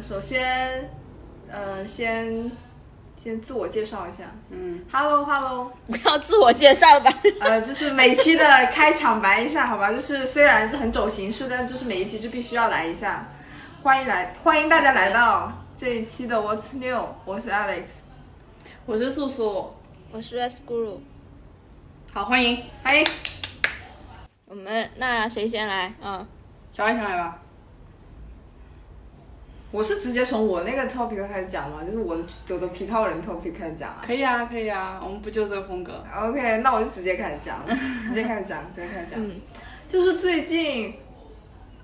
[0.00, 0.90] 呃，首先，
[1.50, 2.50] 呃，先
[3.16, 4.24] 先自我介绍一下。
[4.48, 7.12] 嗯，Hello Hello，不要自我介绍了吧？
[7.42, 9.92] 呃，就是每期的开场白一下，好吧？
[9.92, 13.28] 就是虽然是很走形式，但就是每一期就必须要来一下。
[13.82, 17.84] 欢迎来，欢迎大家来到这一期的 What's New，我是 Alex，
[18.86, 19.74] 我是素素，
[20.12, 21.00] 我是 Res Guru，
[22.10, 23.06] 好欢迎欢迎。
[24.46, 25.92] 我们那谁先来？
[26.02, 26.26] 嗯，
[26.72, 27.38] 小爱先来吧。
[29.72, 34.02] 我是直接从我那个 topic 开始讲嘛，就是我的我的皮套人 topic 开始讲啊。
[34.04, 37.64] 可以啊，可以啊，我们不就这个风格？OK，那我就直接开始讲，
[38.02, 39.24] 直接开始讲，直接开始讲。
[39.24, 39.40] 嗯
[39.88, 40.94] 就是最近，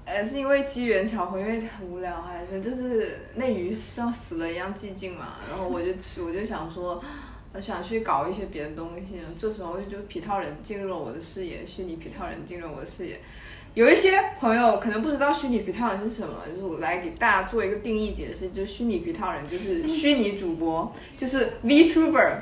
[0.04, 5.88] 呃，是因为机缘巧合，因为很无聊，还是就是那鱼像死了一样寂静嘛，然后我就
[6.24, 7.02] 我就想说，
[7.52, 13.20] 我想去搞一些别的东西，这时候就皮套人进入了我的视野，虚拟皮套人进入了我的视野。
[13.76, 22.38] 有一些朋友可能不知道虚拟皮套人是什么，就是我来给大家做一个定义解释，就是虚拟皮套人就是虚拟主播，就是 VTuber。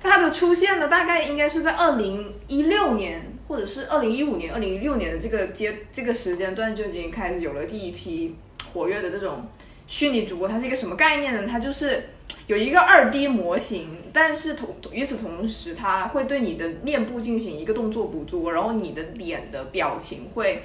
[0.00, 8.34] 它的出现呢，大概应该是在二零一六年或者是二零一五年、二零一六年的这个阶这个时间段就已经开始有了第一批
[8.72, 9.46] 活跃的这种
[9.86, 10.48] 虚拟主播。
[10.48, 11.46] 它是一个什么概念呢？
[11.48, 12.08] 它就是
[12.48, 20.64] 有一个二 D 模型，但是同与此同时，它会对你的面部进行一个动作捕捉，然后你的脸的表情会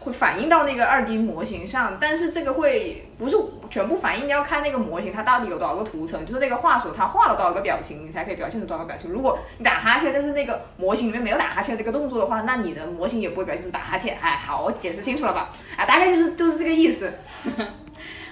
[0.00, 3.36] 会反映到那个二 D 模型上，但是这个会不是
[3.70, 9.10] 全部反映，你要看那个模型它到底有多少个图层，就是那个画手他画了多少个表情，你才可以表现出多少个表情。
[9.10, 14.18] 如果你打哈欠，但是那个模型里面没有打哈欠这个动作的话，那你的模型也不会表现出打哈欠。
[14.20, 15.50] 哎，好，我解释清楚了吧？
[15.76, 17.12] 啊，大概就是就是这个意思。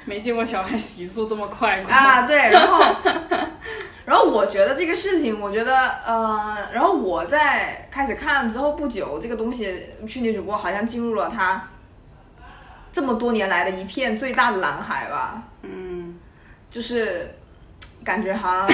[0.07, 1.93] 没见过小孩洗漱这么快过。
[1.93, 2.83] 啊，对，然后，
[4.11, 5.73] 然后我觉得这个事情，我觉得
[6.05, 11.65] 呃，然后我在开始看之后不久，这个东西虚拟主播好像进入了他
[12.93, 16.19] 这么多年来的一片最大的蓝海吧，嗯，
[16.69, 17.33] 就是
[18.03, 18.69] 感觉好像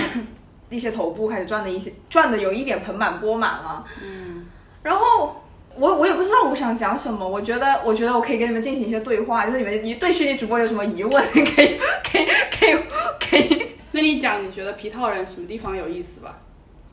[0.71, 4.47] 一些头部开始赚的一些 赚的有一点盆满钵满了，嗯，
[4.83, 5.43] 然后。
[5.79, 12.79] 我我也不知道我想讲什么，我觉得我觉得我可以跟你们进行一些对话，就是你们你对虚拟主播有什么疑问， 可以可以可以
[13.21, 13.66] 可以
[13.97, 16.37] 那你讲你觉得皮套人什么地方有意思吧？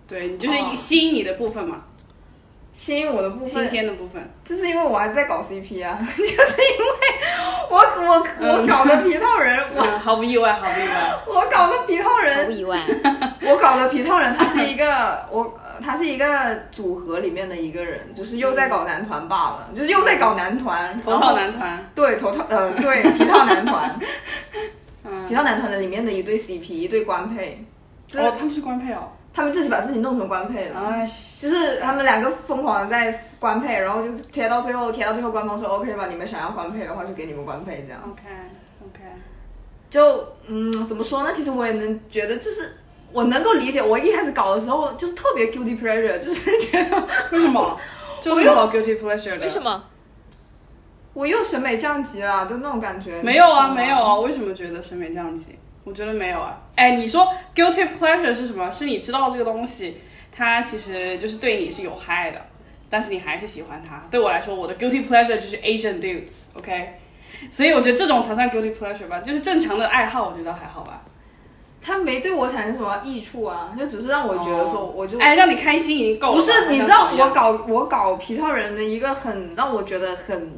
[0.07, 1.83] 对，你就是哦吸引你的部分嘛，
[2.71, 4.25] 吸引我的部分新分，鲜的部分。
[4.45, 6.93] 就是因为我还在搞 CP 啊， 就是因为
[7.69, 11.15] 我我我搞的皮套人，我嗯，毫不意外，毫不意外。
[11.27, 12.79] 我搞的皮套毫人不，意外。
[13.41, 16.25] 我搞的皮套人，他是一个我呃他是一个
[16.71, 23.99] 组合里面的一个人，就是又在搞男团罢了，就是又在搞男团，头套男团，对头套呃对皮套男团，
[25.03, 27.63] 嗯，皮套男团的里面的一对 CP 一对官配，
[28.07, 29.09] 就是哦，他们是官配哦。
[29.35, 30.79] 他们自己把自己弄成官配了。
[30.79, 31.03] 哎，
[31.41, 37.99] 就是他们两个疯狂的在官配，然后就贴到最后，贴到最后官方说 OK 吧，你们想要官配的话就给你们官配这样。
[38.03, 38.21] OK
[38.85, 38.99] OK，
[39.89, 41.31] 就嗯，怎么说呢？
[41.33, 42.77] 其实我也能觉得，就是
[43.11, 43.81] 我能够理解。
[43.81, 47.79] 我一开始搞的时候就是特别 guilty pleasure，就是觉得为什么？
[48.21, 49.45] 就有什么 guilty pleasure 的？
[49.45, 49.59] 为什？
[49.59, 49.83] 么？
[51.13, 53.21] 我又审美降级了，就那种感觉。
[53.21, 55.57] 没有啊，没有啊，为什么觉得审美降级？
[55.83, 56.59] 我觉得没有啊。
[56.75, 58.71] 哎，你说 guilty pleasure 是什么？
[58.71, 60.01] 是你知道这个东西，
[60.31, 62.41] 它其实就是对你是有害的，
[62.89, 64.03] 但是你还是喜欢它。
[64.09, 66.93] 对我来说，我的 guilty pleasure 就是 Asian dudes，OK？、
[67.51, 71.01] 所以我觉得这种才算 guilty pleasure 吧，就是正常的爱好，我觉得还好吧。
[71.85, 76.33] 他没对我产生什么益处啊，就只是让我觉得说，哦我就哎，让你开心已经够了。
[76.35, 80.49] 不是，你知道我搞我搞皮套人的一个很让我觉得很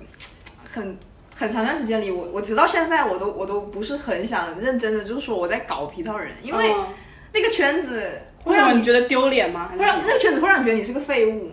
[0.75, 0.97] 很
[1.35, 6.85] 很长段时间里，我我直到现在我都我都不是很想认真的就是说我在搞皮套人，因为嗯
[7.33, 8.09] 那个圈子
[8.43, 9.71] 会让你觉得丢脸吗？
[9.77, 11.49] 会让那个圈子会让你觉得你是个废物。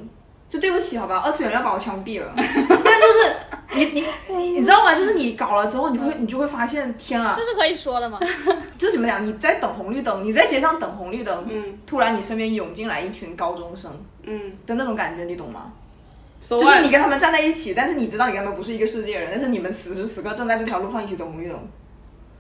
[0.49, 2.31] 就对不起，好吧，二次元要把我枪毙了。
[2.37, 3.35] 但就是
[3.75, 4.95] 你你你你知道吗？
[4.95, 8.21] 就是你搞了之后，你会你就会发现，天啊，这是可以说的吗？
[8.77, 9.25] 就是怎么讲？
[9.25, 13.91] 你在等红绿灯，你在街上等红绿灯，嗯突然你身边涌进来一群高中生
[14.25, 15.73] 嗯的那种感觉，你懂吗？
[16.43, 21.59] ，so 就是你跟他们站在一起，但是你知道你跟他们不是一个世界人，但是你们此时此刻正在这条路上一起等红绿灯。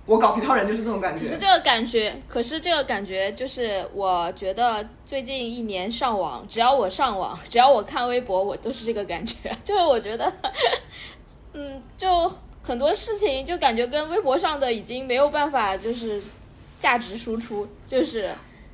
[0.05, 1.39] 我搞皮套人就是这种感觉可是。
[1.39, 9.37] 这个感觉，可是这个感觉就是，我觉得最近一年上网，只要我上网，只要我看微博，我都是这个感觉。
[9.63, 10.33] 就是我觉得，
[11.55, 12.29] 嗯，就
[12.65, 16.21] 很多事情就感觉跟微博上的已经没有办法，就是
[16.81, 18.29] 价值输出，就是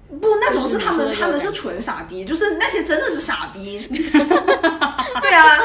[0.08, 3.86] 不，那种是他们，他们是纯傻逼，就是那些真的是傻逼。
[5.20, 5.58] 对啊，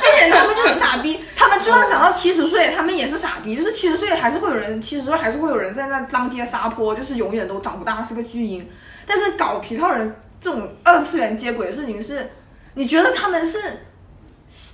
[0.00, 8.68] 黑人他们就是傻逼，他们就算长到七十岁，他们也是傻逼，就是七十岁还是会有人，七十岁还是会有人在那当街撒泼，就是永远都长不大，是个巨婴。
[9.06, 12.30] 但是搞皮套人这种二次元接轨的事情是，
[12.74, 13.86] 你觉得他们是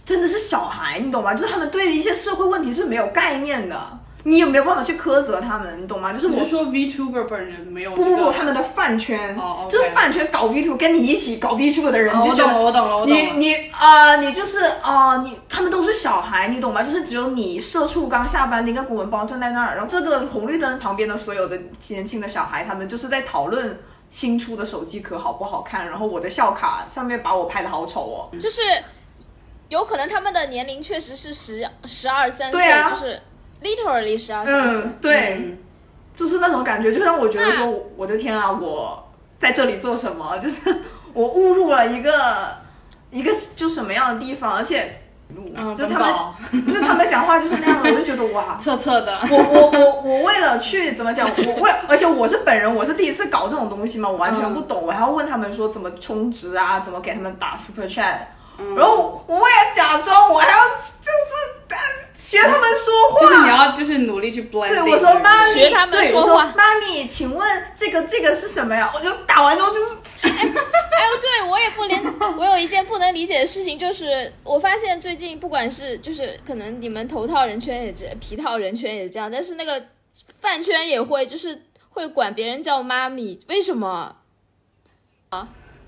[0.04, 1.32] 真的是小孩，你懂吗？
[1.32, 3.98] 就是他们对一些社会问题是没有概念的。
[4.26, 6.12] 你也没有办法去苛责他们，你懂吗？
[6.12, 9.38] 就是我说 VTuber 本人没有不不不，他们的饭圈，
[9.70, 13.22] 就是饭圈搞 Vtuber，跟你一起搞 V 图的人，哦你就觉得我懂了，我懂了，我懂了。
[13.22, 16.82] 你你啊、你就是啊、你他们都是小孩，你懂吗？
[16.82, 21.56] 就是只有你社畜刚下班，拎个公文包站在那儿，然后这个红绿灯旁边的所有的
[21.88, 23.78] 年轻的小孩，他们就是在讨论
[24.10, 28.36] 新出的手机壳好不好看，然后我的校卡上面把我拍的好丑哦。
[28.40, 28.60] 就是
[29.68, 33.22] 有可能他们的年龄确实是十十二三岁，对啊就是
[33.66, 34.78] literally 十二三岁。
[34.78, 35.58] 嗯，对，嗯
[36.14, 37.66] 就是那种感觉，就让我觉得说，
[37.96, 40.38] 我的天啊，我在这里做什么？
[40.38, 40.74] 就是
[41.12, 42.12] 我误入了一个
[43.10, 45.00] 一个就什么样的地方，而且。
[45.28, 58.18] 嗯，就他们就是他们讲话就是那样的， 我就觉得哇， 测测的，我我我我为了去怎么讲，我为而且我是本人，我是第一次搞这种东西嘛，我完全不懂，我还要问他们说怎么充值啊，怎么给他们打 super chat，、
[58.76, 61.76] 然后我为了假装，我还要就是呃
[62.14, 64.68] 学他们说话，就是你要就是努力去 blend。
[64.68, 68.90] 对我说妈咪，学他们对我说说话妈咪，请问这个这个是什么呀？
[68.94, 69.90] 我就打完之后就是
[70.22, 72.02] 哎呦，对我也不连，
[72.38, 79.86] 我有一件不能理解的事情，就是我发现最近不管是就是可能你们头套人圈也这，皮套人圈也这样，但是那个
[80.40, 84.16] 饭圈也会就是会管别人叫妈咪，为什么？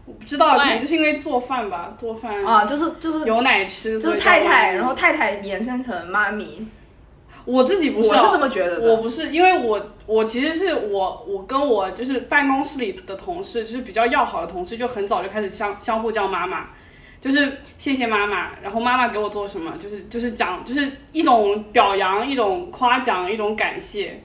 [0.09, 6.67] 我不知道，可能就是因为做饭吧，做饭啊，就是就是有奶吃，就是太太，然后太太延伸成妈咪，
[7.45, 8.91] 我自己不是哦，我是这么觉得的。
[8.91, 16.69] 我不是，因为我我其实是我我跟我就是办公室里的同事，就是比较要好的同事，就很早就开始相相互叫妈妈，
[17.21, 24.23] 就是谢谢妈妈，然后妈妈给我做什么，就是就是讲就是一种表扬，一种夸奖，一种感谢。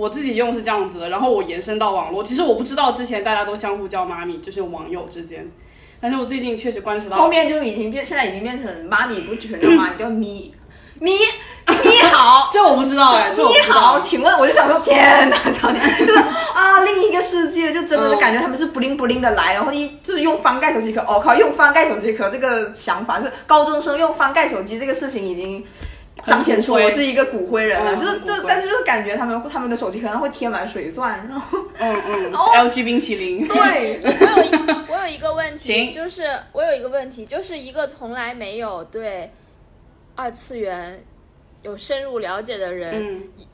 [0.00, 5.46] 我自己用是这样子的，然后我延伸到网络，其实我不知道之前大家都相互叫妈咪，就是网友之间，
[6.00, 10.54] 但是我最近确实观察到，后面就已经变，现在已经变成妈咪，不全叫妈咪，叫咪
[11.00, 11.12] 咪
[11.66, 12.48] 咪好。
[12.52, 16.18] 这我不知道哎，道好，请问我就想说，天哪，操你，就是
[16.54, 25.62] 啊，另一个世界，就真的嗯是感觉他们是不灵不灵的来，然后一就是用翻盖手机壳，哦靠，用翻盖手机壳这个想法，就是高中生用翻盖手机这个事情已经
[26.24, 32.02] 彰显出我是一个骨灰人了，就是就但是就是感觉他们他们的手机可能会贴满水钻，然后嗯。
[32.06, 39.32] 嗯、 哦 l g 冰淇淋，对，我有一我有一个问题，请就是我有一个问题，就是一个从来没有对
[40.14, 41.04] 二次元
[41.62, 43.46] 有深入了解的人，嗯。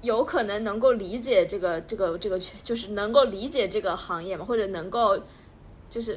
[0.00, 5.18] 有可能能够理解这个这个这个圈，就是能够理解这个行业嘛，或者能够
[5.90, 6.16] 就是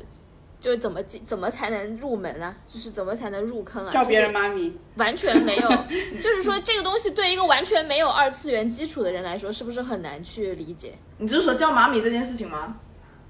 [0.61, 2.55] 就是怎么进怎么才能入门啊？
[2.65, 3.91] 就是怎么才能入坑啊？
[3.91, 4.71] 叫别人妈咪。
[4.95, 5.69] 完全没有，
[6.21, 10.93] 就是说这个东西对一个完全没有二次元基础的人来说，是不是很难去理解？
[11.17, 12.75] 你就是说叫妈咪这件事情吗？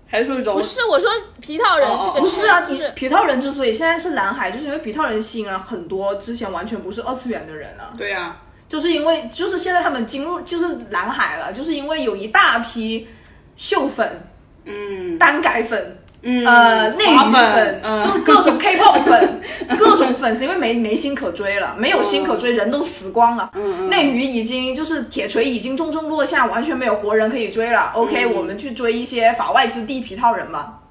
[0.05, 7.93] 还是说一种不是，我说皮套人这个不是啊，就是皮套人之所以现在是蓝海，就是因为皮套人吸引了很多之前完全不是二次元的人啊。
[7.97, 8.35] 对呀、
[8.67, 13.07] 就是因为就是现在他们进入就是蓝海了，就是因为有一大批
[13.55, 14.21] 秀粉、
[14.65, 19.41] 嗯单改粉、嗯，呃内娱粉粉，嗯，就是各种 K-pop 粉，
[19.77, 23.49] 各种粉丝，因为没没心可追了，没有心可追，人都死光了。
[23.55, 27.91] 嗯嗯内娱已经就是铁锤已经重重落下，完全没有活人可以追了。
[27.95, 30.83] OK，、嗯我们去追一些法外之地皮套人吧。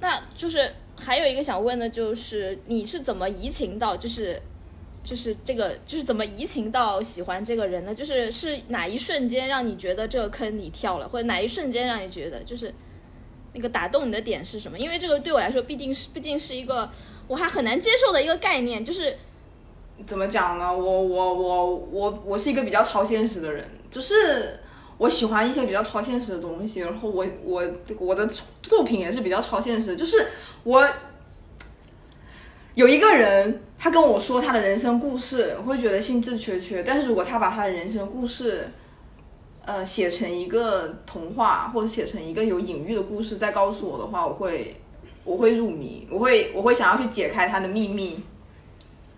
[0.00, 4.40] 那就是还有一个想问的，就是你是怎么移情到就是
[5.04, 7.94] 就是这个就是怎么移情到喜欢这个人呢？
[7.94, 12.74] 就是是哪一瞬间让你觉得这个坑你跳了，或者哪一瞬间让你觉得就是
[13.54, 14.78] 那个打动你的点是什么？
[14.78, 16.88] 因为这个对我来说，必定是毕竟是一个
[17.26, 19.16] 我还很难接受的一个概念，就是
[20.06, 20.70] 怎么讲呢？
[20.70, 24.60] 我我我我我是一个比较超现实的人，就是
[24.98, 27.64] 我喜欢一些比较超现实的东西，然后我我
[27.98, 28.28] 我的
[28.62, 30.28] 作品也是比较超现实，就是
[30.64, 30.88] 我
[32.74, 38.68] 有一个人，他跟我说他的人生故事，我会觉得兴致缺缺，但是如果他把他的人生故事。
[39.68, 44.74] 呃，写成一个童话，或者写成一个有隐喻的故事，再告诉我的话，我会，
[45.24, 48.18] 我会入迷，我会，我会想要去解开他的秘密。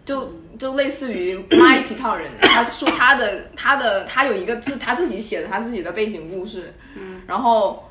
[0.04, 0.28] 就
[0.58, 7.84] 就类似于卖皮套人，他说他的他的他有一个自他自己写的他自己的背景故事，嗯，然后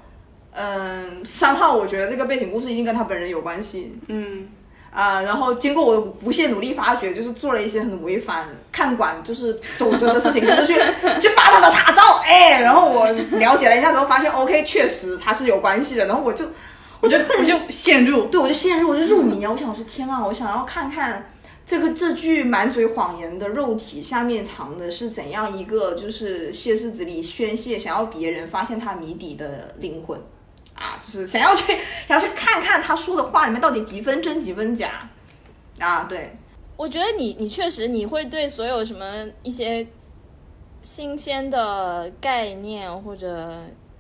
[0.52, 4.50] 嗯，三号我觉得这个背景故事一定跟他本人有关系，嗯
[4.92, 10.74] 啊、然后经过我不懈努力发掘，就是做了一些很违反看管就是守则的事情，就是去
[11.22, 16.46] 去扒他的塔照，哎，然后我了解了一下之后，发现 OK 确实他是有关系的，然后我就
[17.02, 19.52] 我就我就陷入，对，我就陷入，我就入迷啊！
[19.52, 21.32] 我想说，天啊，我想要看看
[21.66, 30.20] 这个这具满嘴谎言的肉体下面藏的是怎样一个，就是歇斯子里宣泄，想要别人发现他谜底的灵魂
[30.80, 35.10] 啊，就是想要去想要去看看他说的话里面到底几分真几分假
[35.80, 36.06] 啊！
[36.10, 36.38] 对，
[36.78, 39.86] 我觉得你你确实你会对所有什么一些
[40.82, 43.28] 新鲜的概念或者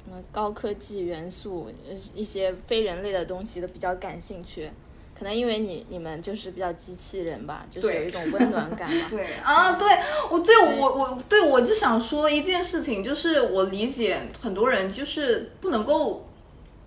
[0.05, 4.71] 什么高科技元素，呃一些非人类的东西都比较感兴趣。
[5.17, 9.07] 可能因为你你们就是比较机器人吧，就是有一种温暖感吧。
[9.12, 9.86] 对啊，对
[10.31, 16.28] 我对我我对我就想说一件事情，就是我理解很多人就是不能够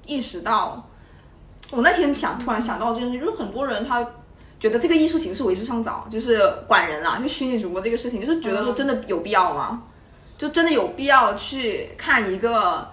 [0.06, 0.88] 意识到，
[1.70, 4.06] 我那天想突然想到这件事，就是很多人他
[4.60, 9.82] 觉得这个艺术形式为时尚早，就是管人啦，就虚拟主播这个事情，就是觉得说真的有必要吗？
[10.38, 12.88] 就真的有必要去看一个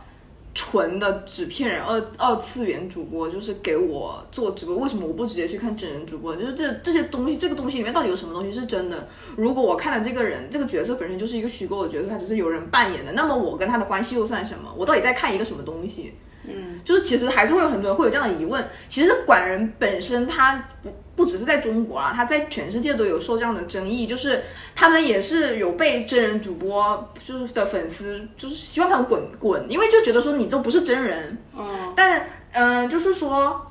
[0.54, 6.36] 纯的纸片人二二次元主播，就是给我做直播，为什么我不直接去看真人主播？
[6.36, 9.08] 就是这这些东西，这个东西里面到底有什么东西是真的？
[9.36, 14.72] 如果我看了这个人，这个角色本身就是一个虚构的角色，他只是有人扮演的，那么我跟他的关系又算什么？
[14.78, 16.13] 我到底在看一个什么东西？
[16.50, 18.65] 嗯，就是其实还是会有很多人会有这样的疑问。
[18.88, 24.44] 其实管人本身他不不只是在中国啊，他在全世界都有受这样的争议，就是
[24.75, 33.65] 他们也是有被真人主播就是的粉丝就是希望他们滚滚，因为就觉得说你都不是真人，嗯，但嗯、呃就是说，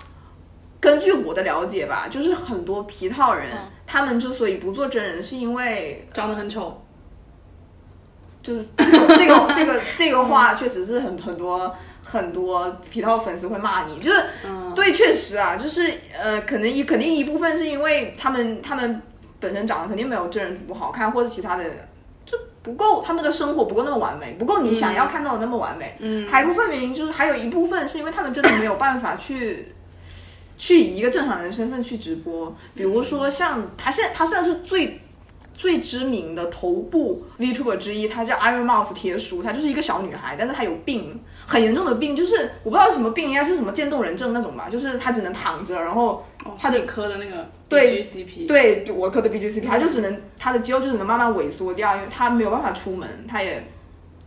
[0.78, 3.58] 根据我的了解吧，就是很多皮套人、嗯。
[3.90, 6.84] 他们之所以不做真人，是因为长得很丑，
[8.42, 11.74] 就是这个这个这个这个话确实是很很多
[12.10, 19.02] 很多皮套粉丝会骂你，就是、嗯对，确实啊，就是呃，可能一肯定一部分是因为他们他们
[19.38, 21.64] 本身长得肯定没有真人主播好看，或者其他的
[22.24, 25.96] 就不够，他们的生活不够那么完美，不够你想要看到的那么完美。
[25.98, 29.74] 嗯，还部分原因就是还有一部分是因为他们真的没有办法去。
[30.60, 35.00] 去以一个正常人身份去直播，比如说像他现在他算是最
[35.54, 48.04] 最知名的头部 VTuber 之一，他叫 Iron Mouse 铁鼠，她就是一个小女孩，但是她有病，很严重的病，就是我不知道什么病，应该是什么渐冻人症那种吧，就是他只能躺着，然后哦，他的是你磕的那个对
[48.46, 53.66] 对我磕的 BGCP，他就只能他的肌肉就只能慢慢萎缩掉，因为他没有办法出门，他也。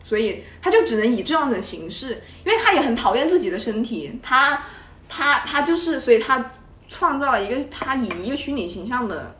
[0.04, 4.64] 所以他就只能以这样的形式，因为他也很讨厌自己的身体，他
[5.08, 6.44] 他他就是，所以他
[6.90, 9.36] 创造了一个他以一个虚拟形象的，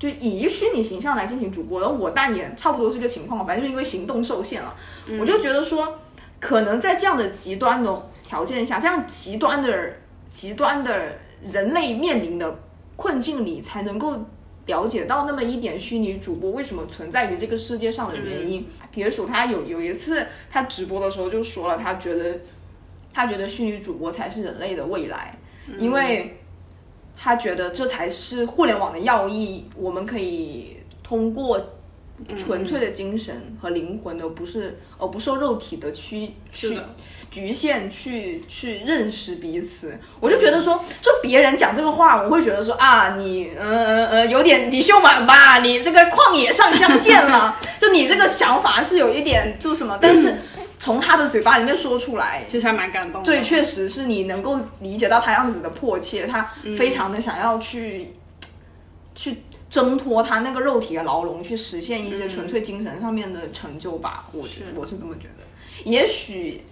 [0.00, 1.80] 就以一个虚拟形象来进行主播。
[1.80, 4.74] 然后我扮演差不多是个情况吧，反正就是因为行动受限了，
[5.20, 6.00] 我就觉得说，
[6.40, 9.92] 可能在这样的极端的条件下，这样极端的
[10.32, 11.12] 极端的
[11.46, 12.58] 人类面临的
[12.96, 14.24] 困境里，才能够
[14.66, 18.66] 了解到那么一点虚拟主播为什么存在于这个世界上的原因。
[18.90, 22.40] 铁鼠他有有一次他直播的时候就说了，他觉得
[23.12, 25.38] 他觉得虚拟主播才是人类的未来，
[25.78, 26.38] 因为
[27.16, 31.60] 他觉得这才是互联网的要义，我们可以通过。
[32.36, 36.88] 纯粹的精神和灵魂，的不是哦不受肉体的驱驱是的，
[37.30, 39.98] 局限去去认识彼此。
[40.20, 50.34] 我就觉得说，就别人讲这个话，我会觉得说啊，你呃呃呃有点李秀满吧，你这个旷野上相见了， 就你这个想法是有一点就什么，但是
[50.78, 52.44] 从他的嘴巴里面说出来。
[52.48, 53.26] 其实还蛮感动的。
[53.26, 58.14] 对，确实是你能够理解到他样子的迫切，他非常的想要去、
[59.14, 64.28] 去挣脱他那个肉体的牢笼，去实现一些纯粹精神上面的成就吧。
[64.32, 65.44] 我是我是这么觉得。
[65.84, 66.62] 也许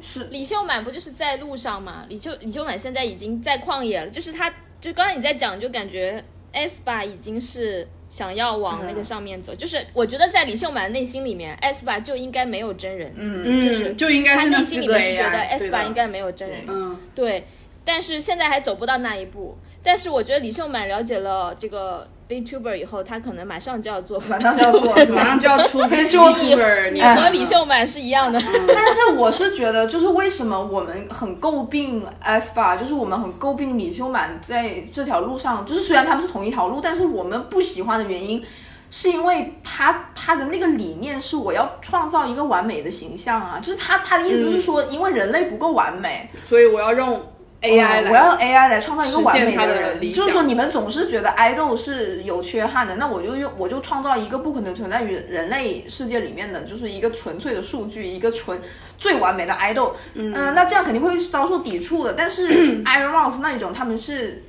[0.00, 2.06] 是李秀满不就是在路上吗？
[2.08, 4.48] 李秀李秀满现在已经在旷野了，就是他，
[4.80, 17.44] 就刚才你在讲，就感觉 S 吧已经是想要往那个上面走，就是我觉得在李秀满内心里面，S 吧就应该没有真人，嗯嗯，就是就应该他是那四个内心里面是觉得 S 吧应该没有真人，嗯，对，
[17.84, 19.58] 但是现在还走不到那一步。
[19.84, 28.40] 但是我觉得李秀满了解了这个 VTuber 以后，他可能马上就要做，马上就要做， 马上就要出可以说 YouTuber，你和李秀满是一样的。
[28.40, 38.42] 但是我是觉得，就是为什么我们很诟病 S 吧，就是我们很诟病李秀满在这条路上，就是虽然他们是同一条路，但是我们不喜欢的原因，
[38.90, 47.22] 是因为他他的那个理念是我要创造一个完美的形象啊，就是他他的意思是说，因为人类不够完美，所以我要用
[47.64, 58.60] AI 我要 AI 来创造一个完美的人，理就是说你们总是觉得爱豆是有缺憾的，那我就用我就创造一个不可能存在于人类世界里面的，就是一个纯粹的数据，一个纯
[58.98, 59.96] 最完美的爱豆。
[60.14, 62.12] 嗯、那这样肯定会遭受抵触的。
[62.12, 62.48] 但是
[62.84, 64.42] Iron Mouse 那一种，他们是。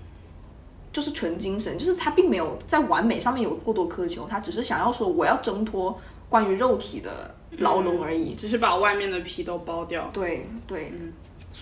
[0.94, 8.34] 就是纯精神，就是他并没有在完美上面有过多苛求，他只是想要说我要挣脱关于肉体的牢笼而已。
[8.36, 10.10] 只是把外面的皮都剥掉。
[10.14, 10.94] 对对，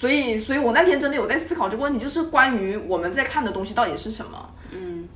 [0.04, 4.50] 所以所以我那天真的有在思考这个问题，就是关于我们在看的东西到底是什么。
[4.70, 5.08] 嗯，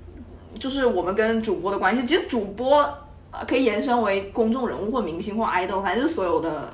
[0.58, 2.84] 就是我们跟主播的关系，其实主播
[3.32, 6.74] 呃可以延伸为公众人物或明星或 idol，反正就是所有的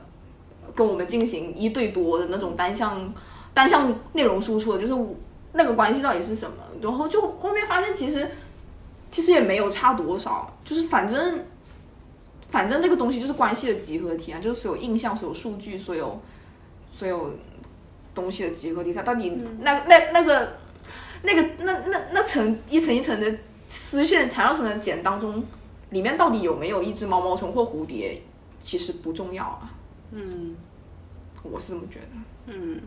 [0.75, 3.11] 跟我们进行一对多的那种单向
[3.51, 4.93] 单向内容输出的，就是
[5.51, 6.57] 那个关系到底是什么？
[6.83, 8.29] 然后就后面发现其实
[9.09, 11.43] 其实也没有差多少，就是反正
[12.47, 16.21] 反正这个东西就是关系的集合体啊，就是所有印象、所有数据、所有
[16.95, 17.31] 所有
[18.13, 18.93] 东西的集合体。
[18.93, 20.53] 它到底那那那个
[21.21, 23.33] 那个那那那层一层一层的
[23.67, 25.43] 丝线缠绕成的茧当中，
[25.89, 28.21] 里面到底有没有一只毛毛虫或蝴蝶，
[28.63, 29.71] 其实不重要啊。
[30.11, 30.55] 嗯
[31.43, 32.07] 我是这么觉得。
[32.47, 32.79] 嗯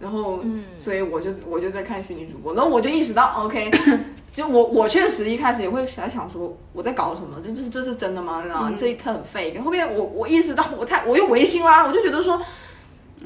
[0.00, 3.68] 然后，嗯所以我就我就在看虚拟主播，然后我就意识到，OK，
[4.30, 8.44] 就我我确实一开始也会在想说我在搞什么，这这这是真的吗？
[8.46, 9.60] 然后这一刻很 fake。
[9.60, 12.40] 后面我我意识到我太我又违心啦，我就觉得说，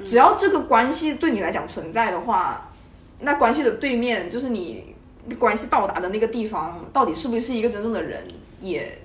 [0.05, 2.73] 只要这个关系对你来讲存在的话，
[3.21, 4.95] 那关系的对面就是你
[5.39, 8.25] 关系到达的那个地方，到底是不是一个真正的人，
[8.61, 8.99] 也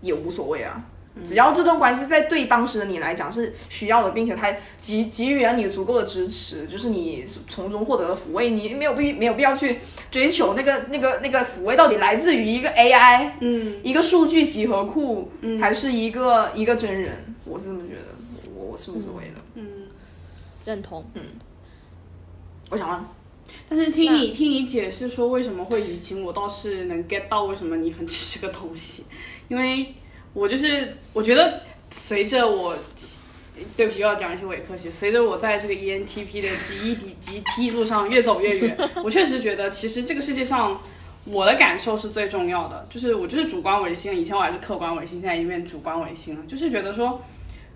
[0.00, 0.84] 也无所谓啊。
[1.22, 17.12] 只要这段关系在对当时的你来讲是需要的，并且他给给予了你足够的支持，就是你从中获得了抚慰，你没有必没有必要去追求那个那个那个抚慰到底来自于一个 AI，嗯一个数据集合库，还是一个一个真人？
[17.44, 19.41] 我是这么觉得，我我是无所谓的。
[20.64, 20.66] 嗯。
[20.66, 21.04] 认同。
[21.14, 21.22] 嗯
[22.70, 22.98] 我想问，
[23.68, 29.04] 但是听你听你解释说为什么会移情，我倒是能 get 到为什么你很吃这个东西，
[29.48, 29.94] 因为
[30.32, 32.74] 我就是我觉得随着我，
[33.76, 40.80] 对不起又要讲一些伪科学，随着我在这个 E ENTP 的极一底极梯路上越走越远，我确实觉得其实这个世界上
[41.26, 47.20] 我的感受是最重要的，就是我就是主观唯心，以前我还是客观唯心，现在已经变主观唯心了，就是觉得说。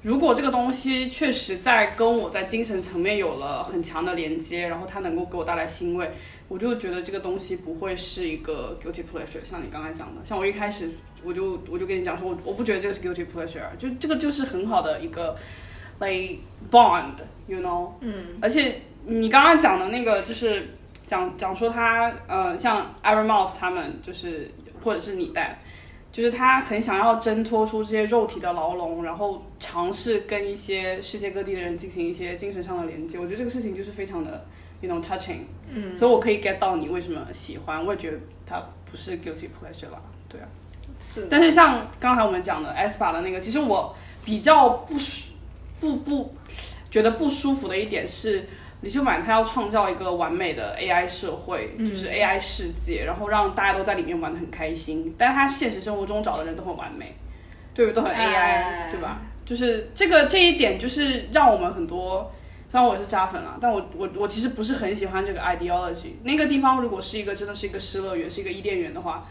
[0.06, 6.08] 如果这个东西确实在跟我在精神层面有了很强的连接，然后它能够给我带来欣慰，
[6.46, 9.44] 我就觉得这个东西不会是一个 guilty pleasure。
[9.44, 10.88] 像你刚才讲的，像我一开始
[11.24, 15.36] 我就我就跟你讲说，我我不觉得这个是 guilty pleasure，就这个就是很好的一个
[15.98, 16.36] like
[16.70, 17.90] bond，you know。
[17.98, 18.26] 嗯。
[18.40, 20.68] 而且你刚刚讲的那个就是
[21.04, 24.52] 讲讲说他呃，像 Evermouth 他们就是
[24.84, 25.58] 或者是你带。
[26.12, 33.18] 就是他很想要挣脱出这些肉体的牢笼，然后尝试跟一些世界各地的人进行一些精神上的连接。
[33.18, 34.46] 我觉得这个事情就是非常的
[34.80, 35.40] ，you know touching。
[35.70, 40.48] 嗯，所以我可以 get 到你为什么喜欢，我也觉得它不是 guilty pleasure 吧，对啊。
[40.98, 45.32] 是但是像刚才我们讲的 spa 的那个，其实我比较不舒
[45.78, 46.34] 不不
[46.90, 48.48] 觉得不舒服的一点是，
[48.82, 55.14] 李秀满他要创造一个完美的 AI 社会，就是 AI 世界，然后让大家都在里面玩的很开心。
[55.18, 57.16] 但是他现实生活中找的人都很完美，
[57.74, 58.02] 对不对？
[58.02, 59.22] 都很 AI，、哎对吧？
[59.44, 62.30] 就是这个这一点，就是让我们很多。
[62.68, 66.14] 虽然我也是渣粉啦，但我我我其实不是很喜欢这个 ideology。
[66.24, 69.24] 那个地方如果是一个真的是一个失乐园，是一个伊甸园的话，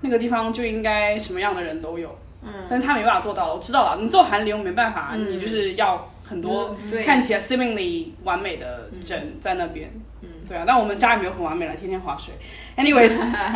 [0.00, 2.18] 那个地方就应该什么样的人都有。
[2.42, 4.00] 嗯，但是他没办法做到了，我知道了。
[4.02, 9.92] 你做韩流没办法，你就是要很多看起来 seemingly 完美的人在那边。
[10.22, 12.34] 嗯，对啊，但我们家也没有很完美了，天天划水。
[12.76, 13.14] Anyways，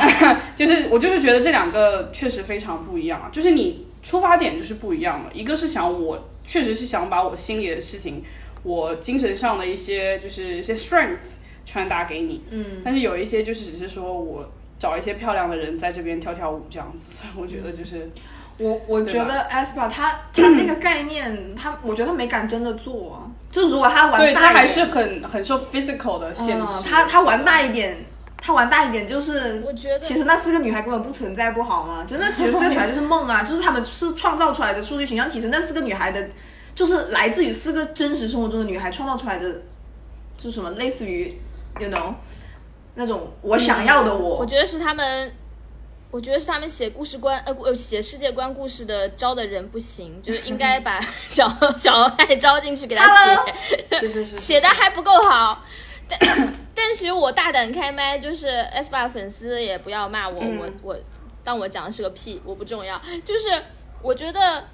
[0.56, 5.30] 就是我就是觉得这两个确实非常不一样啊，就是你出发点就是不一样了。
[5.32, 8.22] 一个是想我确实是想把我心里的事情，
[8.62, 11.18] 我精神上的一些就是一些 strength
[11.64, 18.10] 传达给你，嗯，但是有一些就是只是说我找一些漂亮的人在这边跳跳舞这样子，所以我觉得就是
[18.58, 23.28] 我我觉得 aespa 他他那个概念，他我觉得他没敢真的做啊。
[23.52, 27.96] 就如果他玩对他还是很很受 physical 的限嗯制，他他玩大一点，
[28.38, 32.04] 他玩大一点就是我觉得其实那四个女孩根本不存在，不好吗？
[32.06, 35.28] 就那其实四个女孩就是梦啊，就是她们是创造出来的数据形象。
[35.30, 36.28] 其实那四个女孩的，
[36.74, 39.50] 就是来自于四个真实生活中的女孩创造出来的，
[40.36, 41.38] 就是什么类似于
[41.80, 42.12] ，you know，
[42.94, 44.36] 那种我想要的我。
[44.36, 45.32] 我觉得是他们，
[46.10, 53.04] 我觉得是他们写故事观，呃，呃写世界观故事的招的人不行， 就是应该把 小小爱招进去给他
[53.90, 55.64] 写，是是是，写的还不够好。
[56.08, 56.18] 但
[56.74, 60.96] 但其实我大胆开麦，就是 S 八粉丝也不要骂我，嗯我我
[61.42, 63.00] 当我讲的是个屁，我不重要。
[63.24, 63.62] 就是
[64.00, 64.64] 我觉得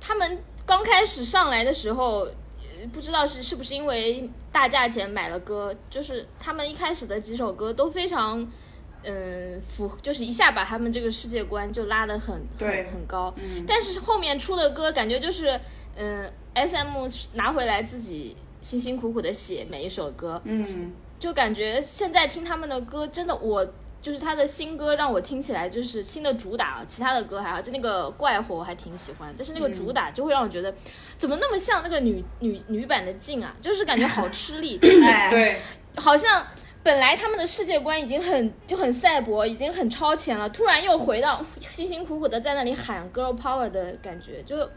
[0.00, 2.20] 他们刚开始上来的时候，
[2.60, 8.46] 呃不知道是是不是因为大价钱买了歌，就是他们一开始的几首歌都非常。
[9.04, 13.34] 嗯，符就是一下把他们这个世界观就拉得很很很高，
[13.66, 15.58] 但是后面出的歌感觉就是，
[15.96, 23.66] 嗯，S M 拿回来自己辛辛苦苦的写每一首歌，嗯，就感觉现在听他们的歌，真的我
[24.00, 30.74] 就是他的新歌让我听起来就是新的主打，其他的歌还好，就那个怪火我还挺喜欢，但是那个主打就会让我觉得
[31.16, 35.60] 怎么那么像那个女女女版的静啊，就是感觉好吃力， 哎，对，
[35.96, 36.44] 好像
[36.82, 41.40] 本来他们的世界观已经很就很赛博，已经很超前了，突然又回到
[41.70, 44.68] 辛辛苦苦的在那里喊 girl power 的感觉，就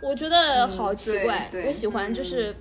[0.00, 1.48] 我觉得好奇怪。
[1.66, 2.54] 我喜欢就是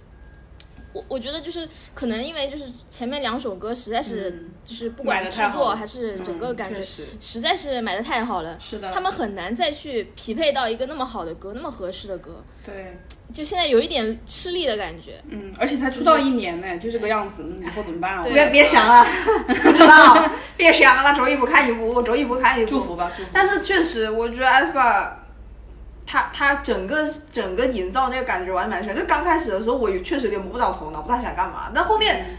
[0.93, 12.97] 我我觉得就是可能因为就是前面两首歌实在是嗯就是不管制作还是整个嗯感觉实实在是买的太好了，是的，他们很难再去匹配到一个那么好的歌，那么合适的歌，对，
[13.33, 15.21] 就现在有一点吃力的感觉。
[15.29, 18.23] 嗯，而且才出道一年呢，就这个样子，嗯以后怎么办啊？
[18.23, 19.05] 对别别想了，
[19.47, 22.69] 不知道，别想了，走一步看一步，走一步看一步。
[22.69, 23.29] 祝福吧，祝福。
[23.33, 25.09] 但是确实，我觉得 aespa，
[26.05, 28.95] 他他整个整个营造那个感觉完全蛮全。
[28.95, 31.71] 就刚开始的时候，我确实有点摸不着头脑，不太想干嘛。
[31.73, 32.37] 但后面，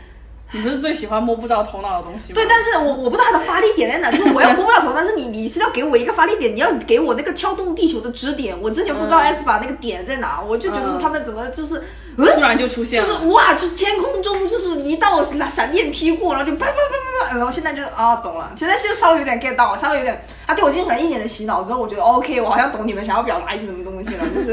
[0.53, 2.35] 你不是最喜欢摸不着头脑的东西吗？
[2.35, 8.57] 对，但是我我不知道它的发力点在哪，就是我要摸不着头，但是你你是要给我一个发力点，你要给我那个敲动地球的支点。
[8.61, 11.83] 我之前不知道嗯 aespa 那个点在哪，我就觉得他们怎么就是。
[12.15, 24.53] 突然就出现了，就是哇，就是天空中就是一道闪电劈过，然后就啪啪啪啪啪，然后现在就是啊懂了，现在是稍微有点 get 到，稍微有点，他对我进行了一年的洗脑之后，我觉得 OK，我好像懂你们想要表达一些什么东西了，就是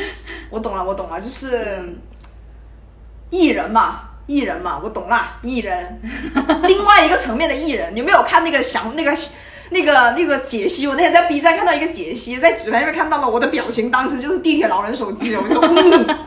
[0.50, 1.96] 我懂了，我懂了，就是
[3.30, 4.07] 艺人嘛。
[4.28, 6.00] 艺人嘛，我懂啦，艺人，
[6.68, 9.16] 另外一个层面的艺人，你有没有看那个想那个
[9.70, 10.86] 那个那个解析？
[10.86, 16.18] 我那天在 B 站看到一个解析，在纸牌上面看到了我的表情，当时就是地铁老人手机的，我就说 嗯，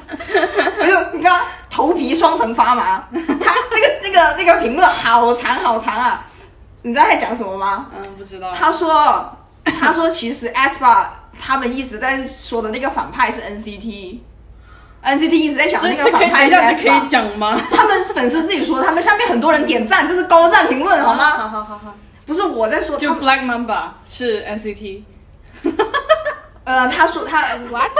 [0.80, 6.26] 我就你看头皮双层发麻，他那个那个那个评论好长好长啊，
[6.82, 7.88] 你知道他讲什么吗？
[7.96, 8.52] 嗯，不知道。
[8.52, 9.38] 他说
[9.80, 11.06] 他说其实 aespa
[11.40, 14.18] 他们一直在说的那个反派是 NCT。
[15.04, 17.60] NCT 一直在讲那个反派可以讲吗？
[17.72, 21.32] 他们粉丝自己说，他们下面很多人点赞，这是高赞评论，好吗？
[21.32, 25.02] 好好好好，不是我在说，就 Black Mamba 是 NCT，
[26.64, 27.92] 呃，他说他 What？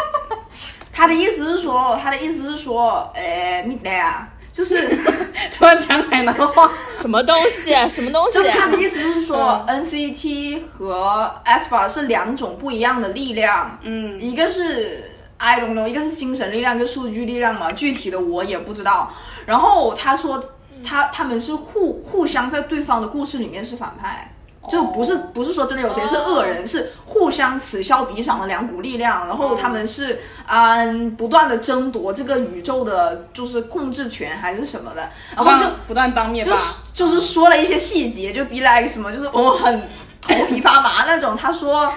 [0.94, 4.88] 他的意思是说，他的意思是说，呃，米代啊，就是
[5.58, 6.70] 突然讲海南话。
[7.00, 7.88] 什么东西啊？
[7.90, 8.68] 什么东西就是他啊？
[8.70, 15.11] 的意思是说、n c t 和 aespa 是两种不一样的力量，嗯，一个是
[15.42, 19.12] I don't know，一个是精神力量，一个数据力量嘛，具体的我也不知道。
[19.48, 20.44] 然后他说
[20.84, 24.32] 他他们是互互相在对方的故事里面是反派。
[24.70, 36.56] 就不是不是说真的有谁是恶人，是互相此消彼长的两股力量，然后他们是嗯不断的争夺这个宇宙的，就是控制权还是什么的，然后就不断当灭霸就。
[36.56, 39.82] 是就是说了一些细节，就 be like 什么，就是我很
[40.22, 41.36] 头皮发麻那种。
[41.36, 41.92] 他说，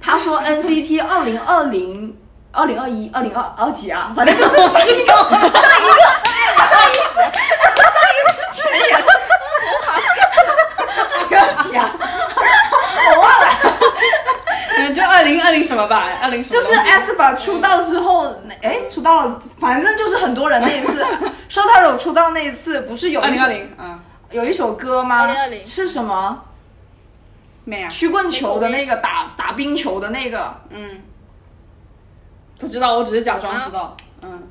[0.00, 2.12] 他说 NCT 二零二零、
[2.52, 5.94] 二零二一、二零二二几啊，反正就是上一个上一个
[6.66, 8.90] 上一次上一次群演，
[11.30, 11.90] 二几啊，
[13.06, 13.46] 我忘了，
[14.78, 16.90] 嗯，就二零二零什么吧，二零就是东西。
[16.90, 21.04] aespa 出道之后，哎，出道了，反正就是很多人那一次。
[21.48, 26.42] S h o t a r o 出道那一次，不是有一首二零二零，嗯，有一首歌吗？2020是什么？
[27.64, 30.54] 没啊，曲棍球的那个打打冰球的那个。
[30.70, 31.02] 嗯，
[32.60, 34.46] 不知道，我只是假装知道，嗯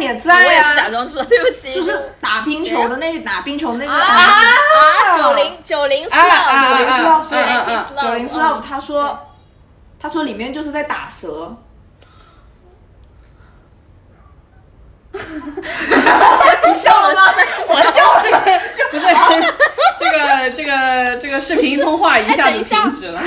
[0.00, 1.74] 也我在也是假啊，装知道， 对不起。
[1.74, 5.18] 就是打冰球的那打冰球那个啊啊！
[5.18, 9.18] 九零九零四啊啊九零啊啊四对嗯嗯 Kiss 嗯 Love，九零四 love，他说
[10.00, 11.56] 他说里面就是在打蛇。
[15.16, 17.34] 你笑了吗？
[17.68, 18.22] 我笑了。
[18.90, 19.06] 不是，
[19.98, 23.20] 这个这个这个视频通话一下子停止了，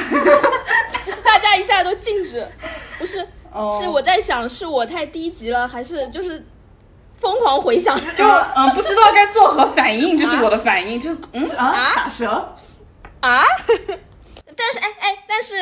[1.06, 2.48] 就是大家一下都静止，
[2.98, 6.46] 不是，哦是我在想是我太低级了，还是就是
[7.16, 7.98] 疯狂回想？
[8.16, 8.24] 就
[8.56, 12.56] 嗯不知道该作何反应，就是我的反应，就嗯啊，打蛇。
[13.22, 13.44] 啊！
[14.56, 15.56] 但是哎哎，但是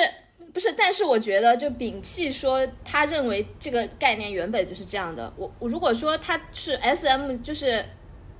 [0.53, 0.71] 不是？
[0.73, 5.31] 但是我觉得，就摒弃说他认为这个概念原本就是这样的。
[5.35, 7.83] 我我如果说他是 S M，就是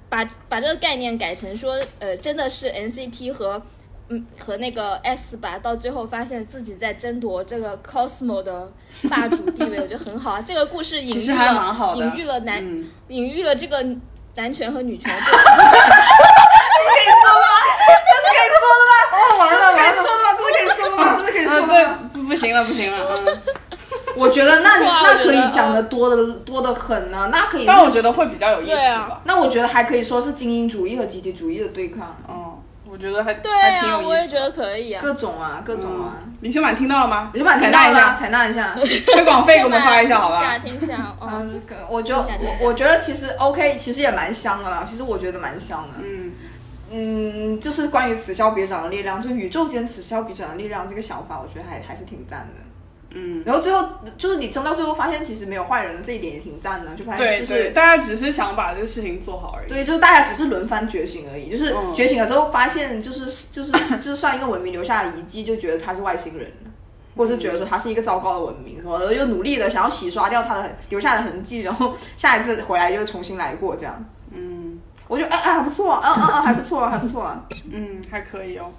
[0.08, 3.60] 把把这个概念改成说，呃，真的是 N C T 和
[4.10, 8.72] 嗯和那个 S 吧，到最后发现自己在争夺这个 Cosmo 的
[9.10, 10.42] 霸主地位，我觉得很好啊。
[10.46, 13.86] 这个故事隐喻其实还蛮好了的，隐喻了男、嗯隐喻了这个
[14.36, 15.12] 男权和女权。
[15.18, 15.36] 这是可
[17.02, 17.48] 以说吗？
[18.08, 18.92] 这是可以说的吗？
[19.12, 20.26] 哦，完了，完了，说的吗？
[20.38, 21.02] 这是可以说的吗？
[21.20, 21.74] 这是可以说嗯，的吗？
[22.14, 23.42] 对，不不行了，不行了， 嗯，
[24.16, 27.68] 我觉得那那可以讲的多的多的很呢，那可以是。
[27.68, 32.57] 但我觉得会比较有意思吧，那我觉得还可以说是精英主义和集体主义的对抗，哦，
[32.90, 35.02] 我觉得还对还挺啊，有意思，我也觉得可以啊。
[35.02, 36.16] 各种啊，各种啊。
[36.42, 37.32] 李秀满听到了吗？
[37.34, 37.70] 你就把它采？
[37.70, 38.76] 纳一下，采纳一下。
[39.14, 40.58] 推广费给我们发一下，好吧？
[40.60, 44.84] 听下，嗯，嗯，我觉得听一下听一下我我觉得其实 OK，其实也蛮香的啦。
[44.86, 46.04] 其实我觉得蛮香的。
[46.04, 46.32] 嗯，
[46.92, 52.64] 嗯，就是关于此消彼长的力量，就宇宙间此消彼长的力量这个想法，我觉得还还是挺赞的。
[53.12, 59.70] 嗯，然后最后就是你争到最后发现其实没有坏人的这一点也挺赞的，就发现对对，就是大家只是想把这个事情做好而已。
[59.70, 66.52] 对，就是大家只是轮番觉醒而已，就是嗯觉醒了之后发现就是就是 就是上一个文明留下的遗迹，就觉得他是外星人，
[67.16, 74.04] 或者是觉得说他是一个糟糕的文明，什么的，又努力的想要洗刷掉他的留下的痕迹，然后下一次回来就重新来过这样。
[74.34, 77.34] 嗯我觉得啊啊还不错，啊啊啊还不错，还不错。
[77.72, 78.70] 嗯，还可以哦。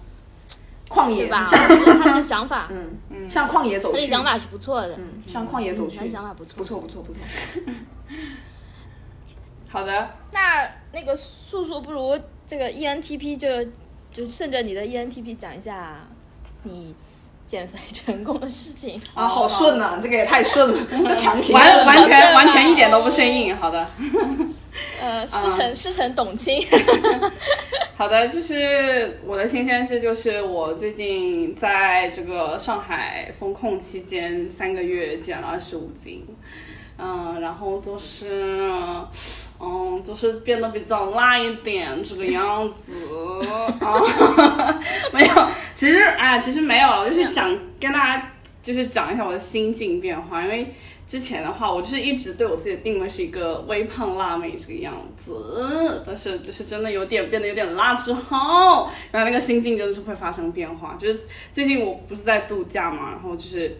[0.88, 1.44] 旷野对吧？
[1.44, 2.68] 像我觉得他的想法，
[3.10, 5.96] 嗯向旷野走去，他的想法是不错的，嗯向旷野走去。
[5.98, 6.56] 他的，想法不错。
[6.56, 6.64] 不。
[6.64, 7.20] 错不错不错。
[9.68, 13.48] 好的，那那个素素，不如这个 E ENTP 就
[14.10, 16.06] 就顺着你的 E ENTP 讲一下
[16.62, 16.94] 你
[17.48, 19.00] 减肥成功的事情。
[19.14, 23.56] 啊，好顺啊，这个也太顺了， 那强行完完全完全一点都不生硬。
[23.56, 23.88] 好的，
[25.00, 26.62] 呃，师承师承董卿，
[27.96, 36.26] 好的，就是我的新鲜事，就是我最近在这个上海封控期间三个月减了二十五斤，
[36.98, 38.70] 嗯，然后就是，
[39.60, 42.92] 嗯，就是变得比较辣一点这个样子
[43.84, 44.80] 啊，
[45.12, 50.74] 没有，其实哎，其实没有，我就是想跟大家就是讲一下我的心境变化，因为。
[51.08, 60.98] 之前的话，我就是一直对我自己的定位是一个微胖辣妹这个样子，但是就是真的有点变得有点辣之后，然后那个心境真的是会发生变化。
[61.00, 63.74] 就是最近我不是在度假嘛，然后就是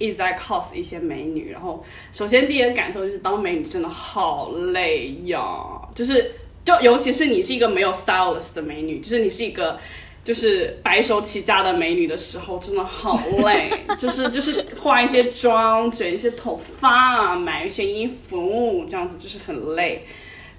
[0.00, 6.32] 一直在 cos 一些美女，然后首先第一个感受就是当美女真的好累呀，就是
[6.64, 9.78] 就尤其是你是一个没有 stylist 的美女，就是你是一个。
[10.22, 20.04] 就是白手起家的美女的时候，真的好累，就是就是化一些妆，卷一些头发，买一些衣服，这样子就是很累。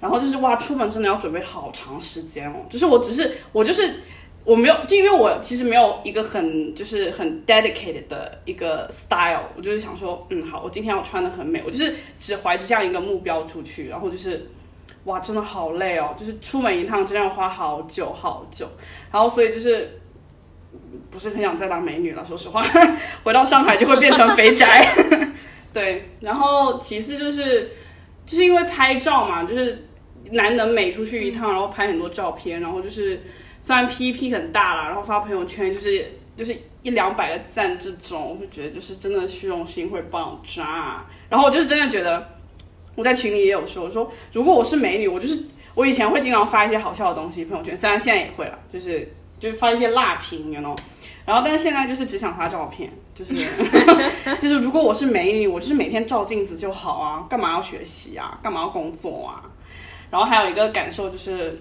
[0.00, 2.56] 然后就是哇，出门真的要准备好长时间哦。
[2.68, 4.02] 就是我只是我就是
[4.44, 14.48] 我没有，就因为我其实没有一个很就是很 dedicated 的一个 style，我就是想说，嗯，好，我今天要穿的很美，我就是只怀着这样一个目标出去，然后就是。
[15.04, 16.14] 哇，真的好累哦！
[16.16, 18.68] 就是出门一趟真的要花好久好久，
[19.10, 19.98] 然后所以就是
[21.10, 22.24] 不是很想再当美女了。
[22.24, 22.64] 说实话，
[23.24, 24.86] 回到上海就会变成肥宅。
[25.72, 27.72] 对，然后其次就是
[28.24, 29.86] 就是因为拍照嘛，就是
[30.30, 33.20] 难得美出去一趟，然后拍很多照片，然后就是
[33.62, 41.06] 虽然 P P 很大啦，然后发朋友圈就是就是一两百个赞这种，我就觉得就是真的虚荣心会爆炸。
[41.30, 42.28] 然后我就是真的觉得。
[42.94, 45.42] 我在群里也有说，我说如果我是美女，我就是
[45.74, 50.76] 我以前会经常发一些好笑的东西朋友圈，虽然现在也会了，就是就是发一些辣评，you know，
[51.24, 53.32] 然后但是现在就是只想发照片，就是
[54.42, 59.40] 就是如果我是美女，我就是每天照镜子就好啊，干嘛要学习啊，干嘛要工作啊？
[60.10, 61.58] 然后还有一个感受就是。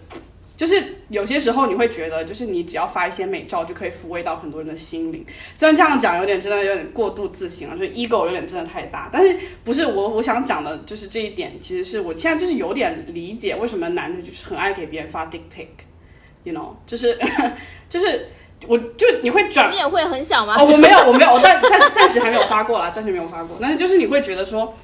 [0.62, 5.26] 就是有些时候你会觉得，就是你只要发一些美照就可以抚慰到很多人的心灵。
[5.58, 9.10] 虽然这样讲有点真的有点过度自信了，就是 ego 有点真的太大。
[9.12, 17.18] 但是不是我我想讲的就是这一点，其实是我现在就是有点理解为什么男的就是很爱给别人发 dick pic，you know，就是
[17.90, 18.28] 就是
[18.68, 20.56] 我就你会转你也会很想吗？
[20.60, 23.58] 哦，我没有，我没有，我暂暂暂时还没有发过啦，暂时没有发过。
[23.60, 24.78] 但是就是你会觉得说，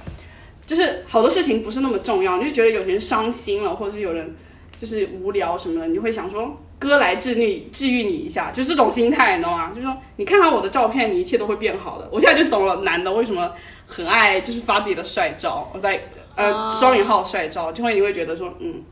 [0.66, 4.36] 就是好多事情不是那么重要，你就觉得有些人伤心了，或者是有人
[4.78, 9.70] 就是无聊什么的，你就会想说哥来治愈治愈你一下，就这种心态，你知道吗？
[9.70, 12.08] 就是说你看看我的照片，你一切都会变好的。
[12.12, 13.52] 我现在就懂了，男的为什么
[13.88, 16.04] 很爱就是发自己的帅照，我在
[16.36, 18.84] 呃哦双引号帅照，就会你会觉得说，嗯，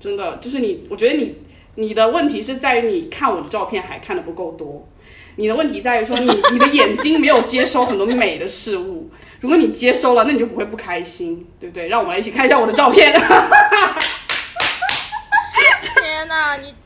[0.00, 1.36] 真的就是你，我觉得你
[1.74, 4.88] 你的问题是在于你看我的照片还看的不够多。
[5.36, 11.88] 你的问题在于说你你的眼睛没有接收很多美的事物，如果你接收了，那你就不会不开心，对不对？
[11.88, 13.12] 让我们来一起看一下我的照片。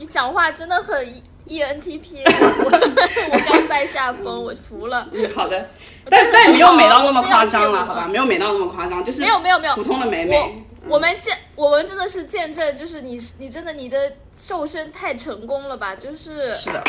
[0.07, 1.07] 讲话真的很
[1.45, 5.09] E ENTP， 我我甘拜下风，我服了。
[5.13, 5.69] 嗯，好的，
[6.09, 8.09] 但但但没有美到那么夸张了，好吧？
[8.09, 10.37] 没有美到那么夸张，就是没有没有没有普通的美美。
[10.37, 15.95] 我我们见我们真的是见证，就是你你真的你的瘦身太成功了吧？
[15.95, 16.83] 就是是的，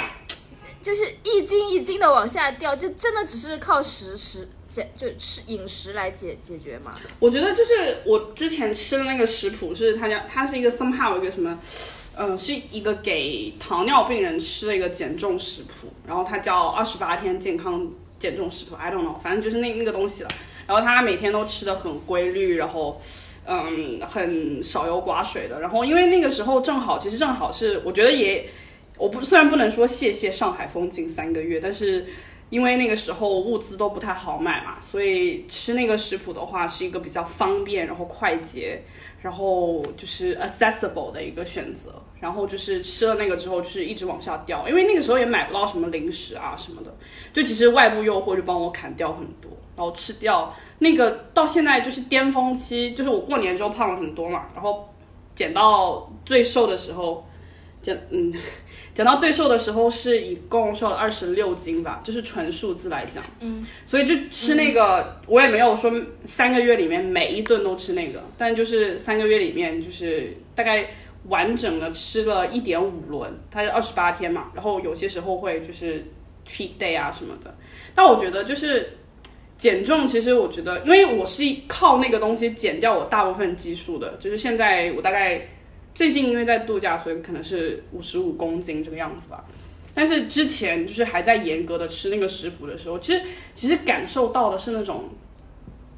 [0.81, 6.93] 就是一斤一斤的往下掉，就真的只是靠食食解就吃饮食来解解决吗？
[7.19, 11.57] 我觉得就是我之前吃的那个食谱是他家它是一个 somehow 一个什么，
[12.17, 17.87] 嗯、是一个给糖尿病人吃的一个减重食谱，然后它叫二十八天健康
[18.19, 20.29] 减重食谱，I don't know，反正就是那那个东西了。
[20.65, 23.01] 然后他每天都吃的很规律，然后。
[23.49, 25.61] 嗯，很少油寡水的。
[25.61, 28.45] 然后因为那个时候正好，其实正好是我觉得也，
[28.97, 32.05] 我不虽然不能说谢谢上海封禁三个月，但是
[32.49, 38.83] 因为那个时候物资都不太好买嘛，所以吃那个食谱的话是一个比较方便，然后快捷，
[39.21, 42.03] 然后就是 accessible 的一个选择。
[42.19, 46.95] 然后就是吃了那个之后，就是一直往下掉，因为那个时候也买不到什么零食啊什么的，
[47.33, 54.87] 就其实外部诱惑就帮我砍掉很多，然后吃掉那个到现在就是巅峰期，就是我过年之后胖了很多嘛，然后
[55.35, 57.25] 减到最瘦的时候，
[57.81, 58.33] 减嗯。
[58.95, 65.93] 减到最瘦的时候是一共瘦了二十六斤吧，就是纯数字来讲，嗯，所以就吃那个，我也没有说
[66.25, 70.87] 三个月里面每一顿都吃那个，但就是三个月里面就是大概
[71.27, 76.05] 完整的吃了一点五轮，它是二十八天嘛，然后有些时候会就是
[76.47, 77.53] cheat day 啊什么的。
[77.93, 78.89] 但我觉得就是
[79.57, 85.41] 减重，其实我觉得，因为我是靠那个东西减掉我大部分基数的，就是现在我大概
[85.95, 89.43] 最近因为在度假，所以可能是五十五公斤这个样子吧。
[89.95, 93.21] 但是之前就是还在严格的吃那个食谱的时候，其实
[93.55, 95.09] 其实感受到的是那种，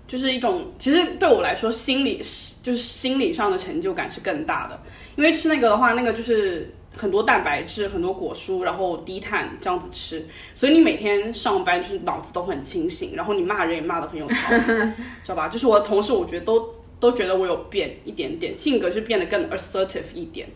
[0.08, 2.22] 就是一种其实对我来说心理
[2.64, 4.82] 就是心理上的成就感是更大的，
[5.16, 14.64] 因为吃那个的话，那个就是很多蛋白质、很多果蔬，然后低碳这样子吃，所以你每天上班就是脑子都很清醒，然后你骂人也骂得很有条理，
[15.24, 15.48] 知道吧？
[15.50, 20.48] 就是我的同事，我觉得都都觉得我有变一点点，性格是变得更 assertive 一点，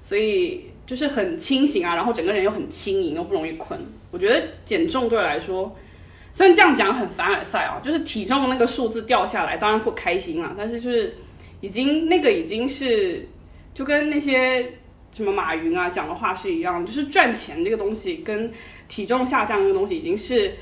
[0.00, 0.66] 所以。
[0.86, 3.78] 就是很清醒啊，然后整个人又很轻盈，又不容易困。
[4.10, 5.72] 我觉得减重对我来说，
[6.32, 10.52] 虽然这样讲很凡尔赛啊，就是体重那个数字掉下来，当然会开心啊。
[10.58, 11.14] 但是就是
[11.60, 13.24] 已经那个已经是
[13.80, 14.70] 就跟那些
[15.10, 18.52] 什么马云啊讲的话是一样，就是赚钱这个东西跟
[18.88, 20.54] 体重下降这个东西已经是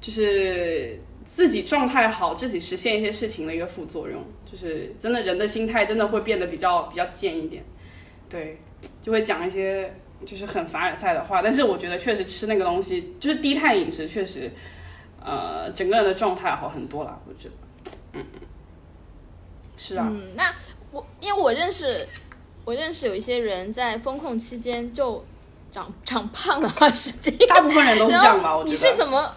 [0.00, 4.20] 就是自己状态好，自己实现一些事情的一个副作用。
[4.44, 7.64] 就是真的人的心态真的会变得比较比较贱一点，
[8.28, 8.58] 对。
[9.00, 9.94] 就会讲一些
[10.26, 14.50] 就是很凡尔赛的话，但是我觉得确实吃那个东西，就是低碳饮食，确实，
[15.24, 17.22] 呃，整个人的状态好很多了。
[17.28, 17.54] 我觉得，
[18.14, 18.24] 嗯，
[19.76, 20.08] 是啊。
[20.10, 20.52] 嗯，那
[20.92, 22.06] 我因为我认识，
[22.64, 25.24] 我认识有一些人在风控期间就
[25.70, 28.62] 长长胖了二十斤，大部分人都是这样吧？
[28.64, 29.34] 你是怎么？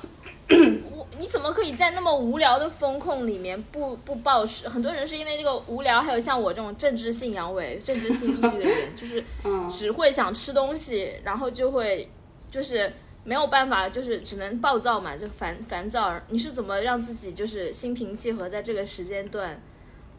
[0.92, 4.70] 我你怎么可以在那么无聊的风控里面不不暴食？
[4.70, 9.22] 很多人是因为这个无聊，还有像我这种政治性阳痿、政治性抑郁的人，就是
[9.70, 12.10] 只会想吃东西，然后就会
[12.50, 12.94] 就是
[13.26, 16.18] 没有办法，就是只能暴躁嘛，就烦烦躁。
[16.30, 19.62] 你是怎么让自己就是心平气和，在这个时间段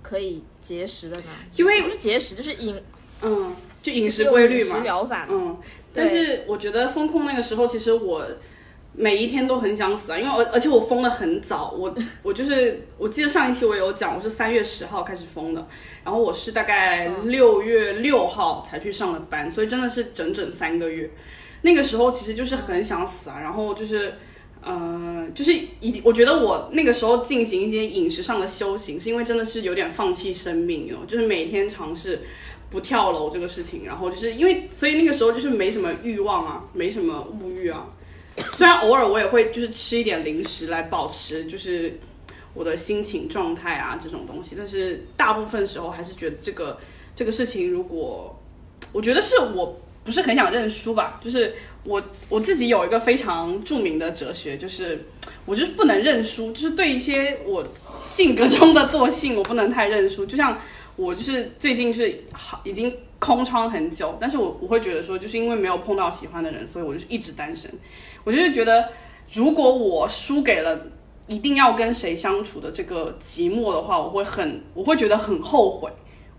[0.03, 1.31] 可以节食的呢？
[1.57, 2.83] 因为不是节食，就是饮，
[3.23, 5.27] 嗯，就饮食规律嘛，疗法。
[5.31, 5.57] 嗯，
[5.93, 8.25] 但是我觉得风控那个时候，其实我。
[8.95, 15.65] 每一天都很想死啊，因为而而且我封的很早，我我就是我记得上一期我有讲，我是三月十号开始封的，
[16.03, 21.09] 然后我是大概六月六号才去上的班，所以真的是整整三个月。
[21.63, 24.15] 那个时候其实就是很想死啊，然后就是，
[24.63, 32.23] 呃，就是已我觉得我那个时候进行一些饮食上的修行，是因为真的是有点放弃生命哦，就是每天尝试
[32.71, 37.87] 不跳楼这个事情，然后就是因为所以那个时候就是没什么欲望啊，没什么物欲啊。
[38.37, 41.99] 虽然偶尔我也会就是吃一点零食来保持就是
[42.55, 46.79] 我的心情状态啊这种东西，但是大部分时候还是觉得这个
[47.17, 48.39] 这个事情，如果
[48.93, 51.55] 我觉得是我不是很想认输吧，就是
[51.85, 55.05] 我我自己有一个非常著名的哲学，就是
[55.45, 57.67] 我就是不能认输，就是对一些我
[57.99, 60.25] 性格中的惰性，我不能太认输。
[60.25, 60.57] 就像
[60.99, 67.73] 我就是最近是好已经空窗很久，但是我我会觉得说，就是因为没有碰到喜欢的人，所以我就是一直单身。
[68.25, 68.89] 我就是觉得，
[69.33, 70.79] 如果我输给了
[71.29, 75.89] 一定要跟谁相处的这个寂寞的话，我会很，我会觉得很后悔。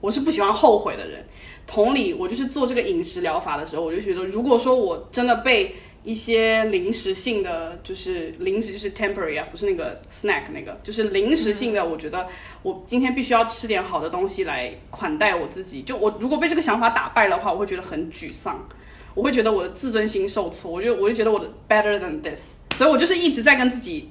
[0.01, 1.25] 我是不喜欢后悔的人。
[1.65, 12.27] 同理，我就是做这个饮食疗法的时候，我就觉得，如果说我真的被一些临时性的，就是临时就是 temporary 啊，不是那个 snack 那个，就是临时性的，我觉得
[12.63, 15.81] 我今天必须要吃点好的东西来款待我自己。
[15.81, 18.67] 就我如果被这个想法打败的话，我会觉得很沮丧。
[19.15, 24.07] 我会觉得我的自尊心受挫，我就我就觉得我的 better than this，所以我就是一直在跟自己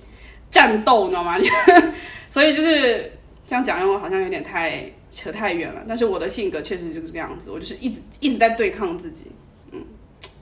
[0.51, 1.39] 战斗，你知道吗？
[2.29, 3.11] 所以就是
[3.47, 5.83] 这样讲，我好像有点太扯太远了。
[5.89, 9.29] 但是我的性格确实就是这个样子，我就是一直一直在对抗自己。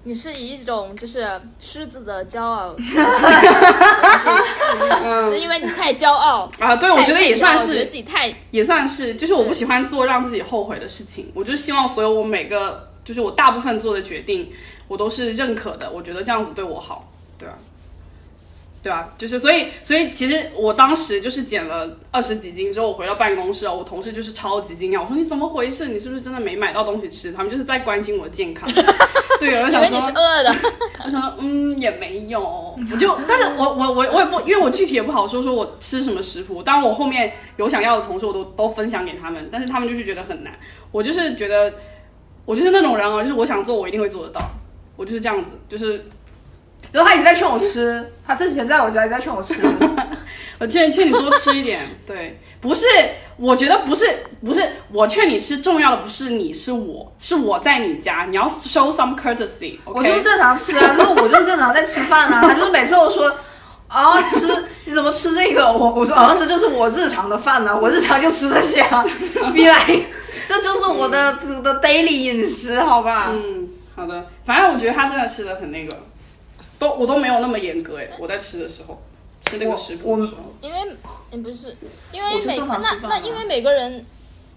[0.07, 2.75] 嗯，你是以一种就是狮子的骄傲，
[5.29, 6.77] 是因为你太骄傲啊？
[6.77, 12.87] 对，我觉得也算是，觉得自己太也算是，就是我不喜欢做让自己后悔的事情，我就希望所有我每个。
[13.07, 14.51] 就是我大部分做的决定，
[14.89, 15.89] 我都是认可的。
[15.89, 17.09] 我觉得这样子对我好，
[18.87, 19.09] 对吧？
[19.19, 25.89] 就是所以，所以其实我当时就是减了二十几斤之后，我回到办公室啊，我同事就是超级惊讶，我说你怎么回事？
[25.89, 27.33] 你是不是真的没买到东西吃？
[27.33, 28.69] 他们就是在关心我的健康。
[29.41, 30.55] 对，我想说你是饿的。
[31.05, 32.41] 我想说，嗯，也没有，
[32.93, 36.63] 我就，但是我我我我也不，因为我具体也不好说，说我吃什么食谱。
[36.63, 40.53] 当然，我后面有想要的同事，我都都分享给他们，但是他们就是觉得很难。
[40.93, 41.75] 我就是觉得。
[42.45, 44.41] 我就是那种人啊，就是我想做，我一定会做得到。
[44.95, 46.07] 我就是这样子，就是。
[46.97, 49.55] 然后他一直在劝我吃，他之前在我家一直在劝我吃。
[50.59, 52.87] 我劝劝你多吃一点， 对，不是，
[53.37, 54.09] 我觉得不是，
[54.43, 59.77] 不是，我劝你吃，重要的不是你是我，是我在你家，你要 show some courtesy。
[59.85, 62.41] 我就是正常吃啊， 那我就正常在吃饭啊。
[62.49, 63.31] 他就是每次我说
[63.89, 65.71] 啊吃，你怎么吃这个？
[65.71, 69.05] 我我说啊，这就是我日常的饭呢，我日常就吃这些啊，
[69.53, 69.85] 逼来。
[70.49, 73.27] 这这就是我的我的 daily 饮食，好吧？
[73.31, 75.95] 嗯，好的，反正我觉得他真的吃的很那个，
[76.79, 79.01] 都我都没有那么严格哎，我在吃的时候，
[79.47, 80.79] 吃那个食谱的时候，因为
[81.33, 81.77] 嗯不是，
[82.13, 84.05] 因为每那那因为每个人，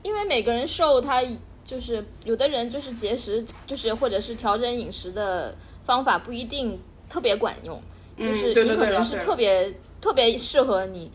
[0.03, 1.23] 因为每个人瘦，他
[1.63, 7.75] 就是有的人就是节食，就是或者是调整饮食的方法不一定特别管用，
[8.17, 11.11] 就嗯是你可能是特别特别适合你。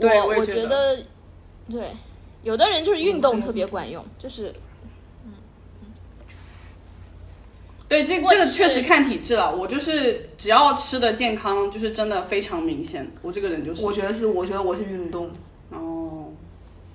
[0.00, 0.96] 我我觉得，
[1.70, 1.90] 对，
[2.42, 4.54] 有的人就是运动特别管用，就是
[7.90, 9.52] 对，这这个确实看体质了。
[9.52, 13.04] 我就是只要吃的健康，就是真的非常明显。
[13.20, 15.28] 我这个人就是，我觉得是，我觉得我是运动，
[15.70, 16.28] 哦，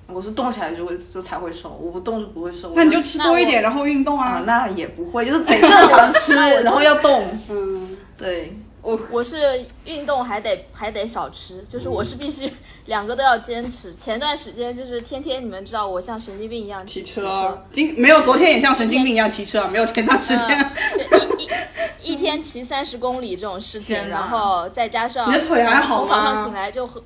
[0.08, 2.72] 我是动起来就会就才会瘦，我不动就不会瘦。
[2.74, 4.44] 那你就吃多一点，然后运动啊啊，。
[4.48, 6.34] 那也不会，就是得正常吃，
[6.64, 7.28] 然后要动。
[7.50, 12.48] 嗯，对，我我是运动还得还得少吃，就是我是必须
[12.86, 13.96] 两个都要坚持。
[13.96, 20.72] 前段时间就是天天你们知道我像神经病一样骑骑车，今没有昨天也像神经病一样骑车啊，没有前段时间。
[21.10, 27.02] 嗯一一一天骑三十公里这种事情，然后再加上你的腿还好吗从早上醒来就很，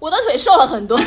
[0.00, 0.98] 我的腿瘦了很多。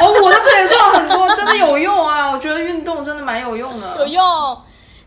[0.00, 2.32] 哦，我的腿瘦了很多，真的有用啊！
[2.32, 3.96] 我觉得运动真的蛮有用的。
[4.00, 4.58] 有用，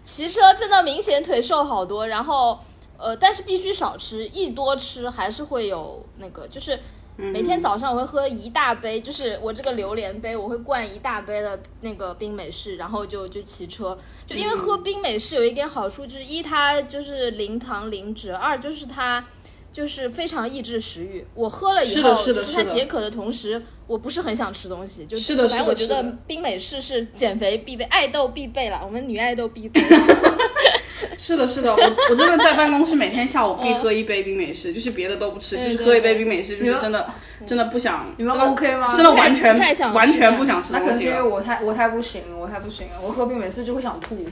[0.03, 2.57] 骑车真的明显腿瘦好多，然后
[2.97, 6.77] 呃，但是必须少吃，一多吃还是会有那个，就是
[7.15, 19.25] 每天早上我会喝一大杯，就是我这个榴莲杯，我会灌一大杯的那个冰美式，然后就就骑车，就因为喝冰美式有一点好处，就是一它就是零糖零脂，二就是它。
[19.69, 29.79] 就是非常抑制食欲，我喝了以后，就是它是的是的解渴的同时，我不是很想吃东西，就是的反正我觉得冰美式是减肥必备，爱豆必备了，我们女爱豆必备。
[31.17, 31.79] 是的，是的，我
[32.09, 37.07] 我真的在办公室每天下午必喝一杯冰美式，就是别的都不吃，就是喝一杯冰美式，就是真的
[37.45, 38.93] 真的不想，你们真的 OK 吗？
[38.95, 41.21] 真的完全太想完全不想吃那可能是因为。
[41.21, 44.25] 我太我太不行了，我太不行了，我喝冰美式就会想吐，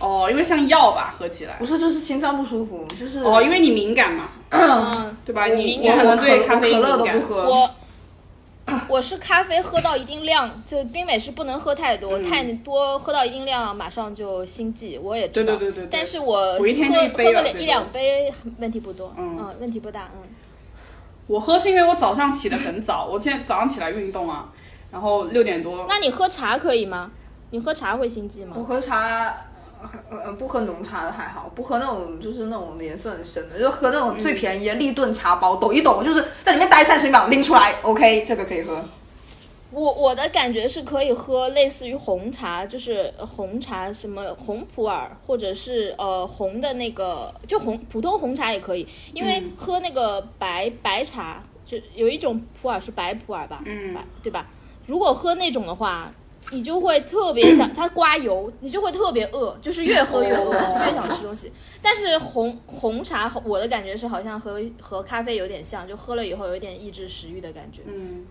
[0.00, 1.66] 哦，因为像药吧，喝起来不。
[1.66, 5.46] 是就是心脏不舒服，就是哦，因为你敏感嘛， 嗯，对吧？
[5.46, 7.20] 你你可能对咖啡因可乐敏感。
[7.20, 7.70] 都不喝，我
[8.88, 15.56] 我是咖啡喝到一定量，就冰美式不能喝太多，太多喝到一定量马上就心悸，我也知道。
[15.56, 20.22] 对对对对对但是我我一天就喝一杯喝个一两杯问题不多，嗯嗯，问题不大，嗯。
[21.26, 24.50] 我喝是因为我早上起得很早，我现在早上起来运动啊，
[24.90, 25.84] 然后六点多。
[25.88, 27.10] 那你喝茶可以吗？
[27.50, 28.54] 你喝茶会心悸吗？
[28.58, 29.34] 我喝茶。
[30.10, 38.82] 呃，不喝浓茶的还好，不喝那种就是那种颜色很深的，就喝那种最便宜的立顿茶包，抖一抖，就是在里面待三十秒，拎出来，OK，这个可以喝。
[39.70, 54.46] 我我的感觉是可以喝类似于红茶，就是呃红茶什么红普洱，或者是呃红的那个，就红普通红茶也可以，因为喝那个白白茶，就有一种普洱是白普洱吧，嗯白对吧？
[54.86, 56.10] 如果喝那种的话，
[56.50, 61.52] 你就会特别想 它刮油，你就会特别饿，就是越喝越饿，哦就越想吃东西。
[61.82, 67.82] 但是红红茶，我的感觉是好像和和咖啡有点像，就喝了以后有一点抑制食欲的感觉。
[67.86, 68.24] 嗯，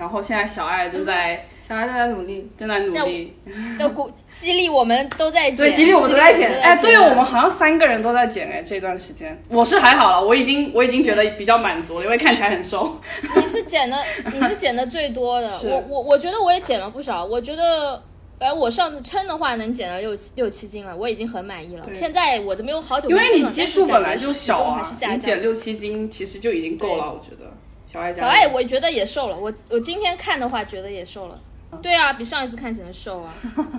[0.00, 3.36] 然后现在小爱正在小爱正在努力，正在努力。
[3.78, 12.98] 要鼓激励我们都在减，对激励我们都在减哎，对我们好像三个人都在减哎，这段时间我是还好了，我已经我已经觉得比较满足了，因为看起来很瘦。
[13.36, 13.98] 你是减的，
[14.32, 15.48] 你是减的最多的。
[15.64, 18.02] 我我我觉得我也减了不少，我觉得。
[18.40, 21.86] 反正我上次称的话能减到六七六七斤了，我已经很满意了。
[21.92, 27.52] 现在我都没有好久因为你基数本来就小啊你减六七斤其实就已经够了，我觉得。
[27.90, 29.36] 小爱小爱，我觉得也瘦了。
[29.36, 31.40] 我我今天看的话，觉得也瘦了。
[31.82, 33.34] 对啊，比上一次看起来瘦啊。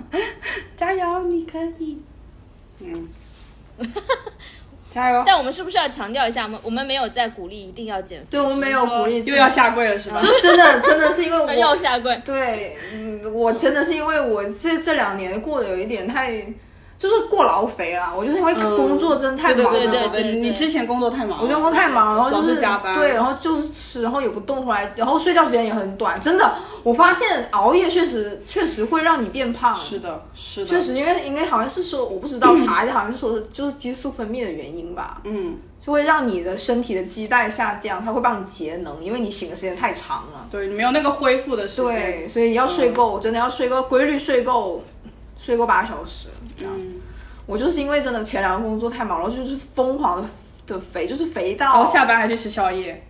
[0.76, 1.98] 加油，你可以。
[2.80, 3.08] 嗯，
[4.92, 5.22] 加油！
[5.26, 8.26] 但我们是不是要强调一下，我们我们没有在鼓励一定要减肥？
[8.32, 10.18] 对我们没有鼓励，又要下跪了是吧？
[10.18, 12.14] 就真的真的是因为 我要下跪。
[12.24, 16.44] 对，嗯，我真的是因为我这这两年过得有一点太，
[17.02, 18.14] 就是过劳肥啊。
[18.16, 26.20] 我就是因为嗯工作真的太忙了，对对对对你之前工作太忙了，我觉得工作太忙，然后就是是加班对，然后就是吃，然后也不动回来，然后睡觉时间也很短。
[26.20, 29.74] 真的，我发现熬夜确实确实会让你变胖。
[29.74, 40.46] 是的，是的，确实，因为应该好像是说，我不知道查一下， 好像是说就是激素分泌的原因吧，嗯，就会让你的身体的基带下降，它会帮你节能，因为你醒的时间太长了。
[40.50, 41.94] 对你没有那个恢复的时间。
[41.94, 44.82] 对，所以你要睡够，真的要睡够，规律睡够，
[45.42, 46.28] 睡过八小时。
[46.56, 46.94] 这样，嗯，
[47.44, 50.28] 我就是因为真的前两个工作太忙了，就是疯狂的
[50.66, 53.04] 的肥，就是肥到然后下班还去吃宵夜，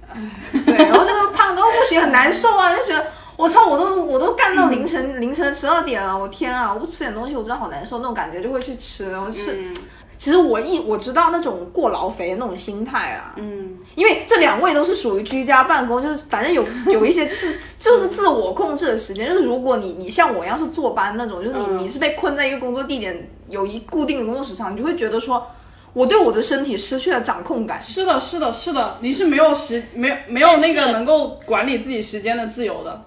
[0.64, 3.06] 对，然后这个胖到不行，很难受啊，就觉得
[3.36, 9.52] 我操，我都我都干到凌晨、凌晨十二点了，我天啊，我不吃点东西，我真的好难受，那种感觉就会去吃，然后吃。
[9.52, 9.76] 嗯，
[10.22, 25.44] 其实我一我知道那种过劳肥的那种心态啊，嗯，因为这两位都是属于居家办公，就是反正有有一些自就是自我控制的时间，就是如果你你像我一样是坐班那种，就是你、嗯你是被困在一个工作地点，有一固定的工作时长，你就会觉得说，
[25.92, 27.82] 我对我的身体失去了掌控感。
[27.82, 33.06] 是的，是的，是的，你是没有时没有没有那个能够管理自己时间的自由的。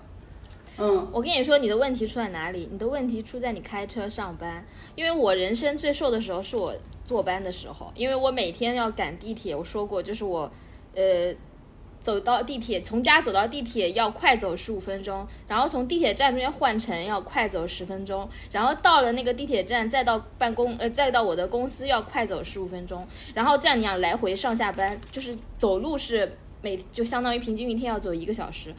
[0.78, 2.68] 嗯，我跟你说，你的问题出在哪里？
[2.72, 4.66] 你的问题出在你开车上班。
[4.96, 9.56] 因为我人生最瘦的时候是我坐班的时候，因为我每天要赶地铁。
[9.56, 10.52] 我说过，就是我，
[10.94, 11.34] 呃，
[12.02, 28.76] 走到地铁，从家走到地铁要快走十五分钟，然后从地铁站中间换乘要快走十分钟，然后到了那个地铁站，再到办公，呃，再到我的公司要快走十五分钟，然后这样你要来回上下班，就是走路是每就相当于平均一天要走一个小时。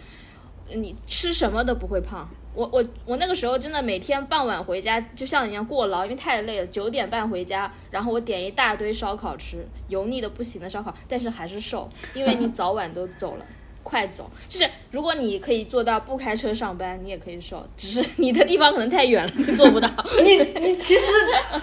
[0.74, 2.28] 你吃什么都不会胖。
[2.54, 6.66] 我我我那个时候真的每天傍晚回家，就像你一样过劳，因为太累了。
[6.68, 13.44] 九点半回家，然后我点一大堆烧烤吃，油腻的不行的烧烤，但是还是瘦，因为你早晚都走了。
[13.82, 19.88] 快走，就是如果你可以做到不开车上班，你也可以瘦，只是 你的地方可能太远了，做不到。
[20.24, 21.12] 你你其实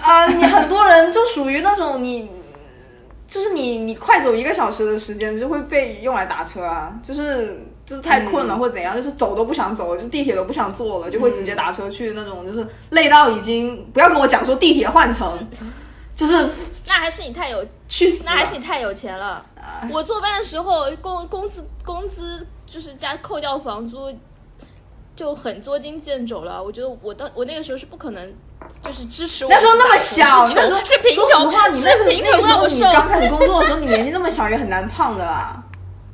[0.00, 2.28] 啊、你很多人就属于那种你。
[3.26, 15.38] 就是你，你快走一个小时的时间就会被用来打车啊，就是就是太困了或怎样，就是走都不想走，就地铁都不想坐了，就会直接打车去那种，就是累到已经不要跟我讲说地铁换乘，
[16.16, 16.48] 就是
[16.86, 18.22] 那还是你太有去死。
[18.24, 19.44] 那还是你太有钱了。
[19.90, 24.12] 我坐班的时候，工工资工资就是加扣掉房租，
[25.16, 26.62] 就很捉襟见肘了。
[26.62, 28.34] 我觉得我当我那个时候是不可能，
[28.82, 32.66] 就是支持我那时候那么小，是那时候穷是贫说实穷，话，你那个那个时候。
[32.66, 35.63] 你刚开始工作的时候，你年纪那么小，也很难胖的啦。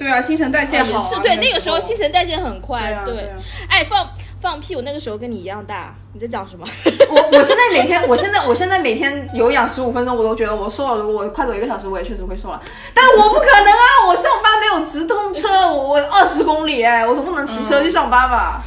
[0.01, 3.37] 对啊，新陈代谢好、是对，那个时候候新陈代谢很快，对啊对啊
[3.69, 4.09] 哎，放
[4.41, 4.75] 放屁！
[4.75, 6.67] 我那个时候跟你一样大，你在讲什么？
[7.11, 11.03] 我我现在每天，我现在我现在每天有氧十五分钟，我都觉得我瘦了。
[11.03, 12.59] 如果我快走一个小时，我也确实会瘦了。
[12.95, 13.85] 但我不可能啊！
[14.09, 18.63] 我上班没有直通车，我我二十公里哎，我总不能 骑车去上班吧？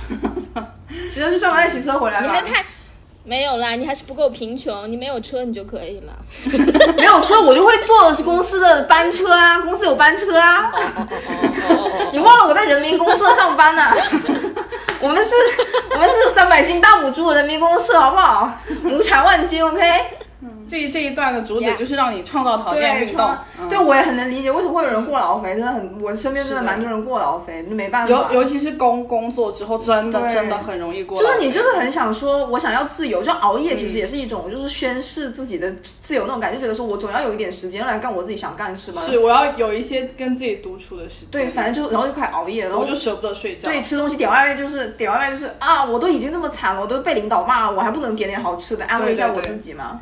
[1.09, 2.25] 骑车去上班再骑车回来吧？
[2.27, 2.63] 你还太
[3.25, 6.13] 没有啦，你还是不够贫穷，你没有车你就可以了。
[6.97, 10.71] 没有车，我就会坐公司的班车啊， 公司有班车啊。
[12.11, 13.91] 你忘了我在人民公社上班呢、
[14.99, 15.31] 我们是，
[15.91, 18.51] 我们是有三百斤大母猪的人民公社，好不好？
[18.83, 19.81] 亩产万斤，OK？
[20.73, 23.45] 这这一段的主旨就是让你创造条件对，运动创。
[23.59, 28.09] 嗯对我也很能理解为什么会有人过劳肥，真的很，我身边真的蛮多人过劳肥，没办法。
[28.09, 31.17] 尤尤其是工工作之后，真的真的很容易过。
[31.17, 39.01] 就是你就是很想说，我想要自由，就熬夜其实也是一种，就是宣示自己的自由那种感觉，觉得说我总要有一点时间来干我自己想干的事吧。
[39.07, 41.29] 是我要有一些跟自己独处的时间。
[41.31, 43.69] 对，反正就然后就开始熬夜，然后就舍不得睡觉。
[43.69, 50.01] 对，吃东西点外卖就是点外卖就是啊，我都已经这么惨了，我都被领导骂了，我还不能点点好吃的安慰一下我自己吗？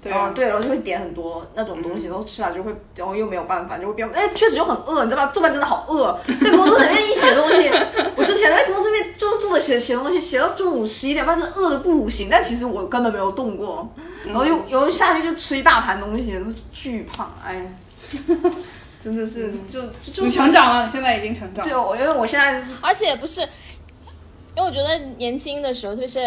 [0.00, 5.32] 对，然后就会点很多那种东西，然后吃了就会，然后又没有办法，就会变，哎，确实就很饿，你知道吧？
[5.32, 7.68] 做饭真的好饿，在工作里面一写东西，
[8.16, 13.92] 我之前在公司里面就是坐着写写东西，写到中午十一点半，真的饿的不行，但其实我根本没有动过，
[14.24, 16.32] 然后又然后下去就吃一大盘东西，
[16.72, 17.66] 巨胖，哎，
[19.00, 21.70] 真的是就就就你成长了，你现在已经成长了。
[21.70, 23.48] 对，我因为我现在就是而且不是，因
[24.56, 26.20] 为我觉得年轻的时候，特别是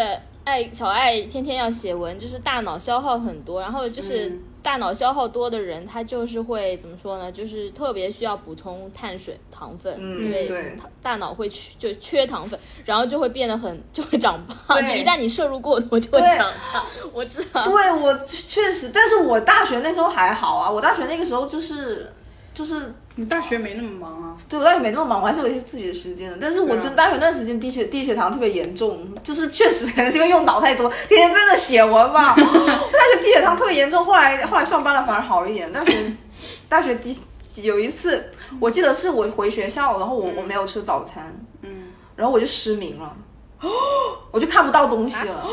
[0.44, 7.30] 爱小爱天天要写文，就是大脑消耗很多，然后就是嗯大脑消耗多的人，他就是会怎么说呢？
[7.30, 16.84] 就是特别需要补充碳水、糖分，嗯因为大脑会缺就缺糖分，然后就会变得很就会长胖，对就一旦你摄入过多就会长胖。
[17.12, 22.12] 我知道，对我确实，但是我大学那时候还好啊，我大学那个时候就是
[22.54, 24.36] 就是你大学没那么忙啊。
[24.48, 26.38] 对我大学没那么忙，我还是有一些自己的时间的。
[26.40, 32.34] 但是我真大学那段时间低血低血糖特别严重，就是确实可能是因为用脑太多，天天在那写文吧。
[32.38, 35.72] 我大学低血糖特别严重，后来后来上班了反而好一点。
[35.72, 36.12] 大学
[36.68, 37.16] 大学低
[37.56, 43.14] 有一次，我记得是我回学校，然后我我没有吃早餐，嗯，然后我就失明了，
[44.32, 45.44] 我就看不到东西了，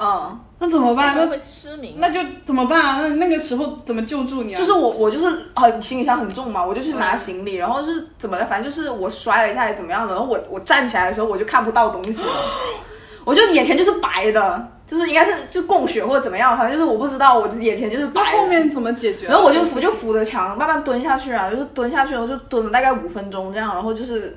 [0.00, 0.40] 嗯。
[0.56, 1.14] 那怎么办？
[1.14, 1.96] 那会失明？
[1.98, 3.00] 那就怎么办啊？
[3.02, 4.58] 那那个时候怎么救助你啊？
[4.58, 12.28] 就是我，我就是很行李箱很重嘛，我就去拿行李，然后是怎么的，反正就是我摔了一下，还是怎么样的，然后我我站起来的时候我就看不到东西了，
[13.26, 18.22] 我就眼前就是白的，就是应该是就供血或者怎么样，反正就是我不知道，我眼前就是白。
[18.22, 19.30] 那后面怎么解决啊？
[19.30, 24.34] 然后我就我就扶着墙慢慢蹲下去啊，就是蹲下去，然后就蹲了大概五分钟这样，然后就是，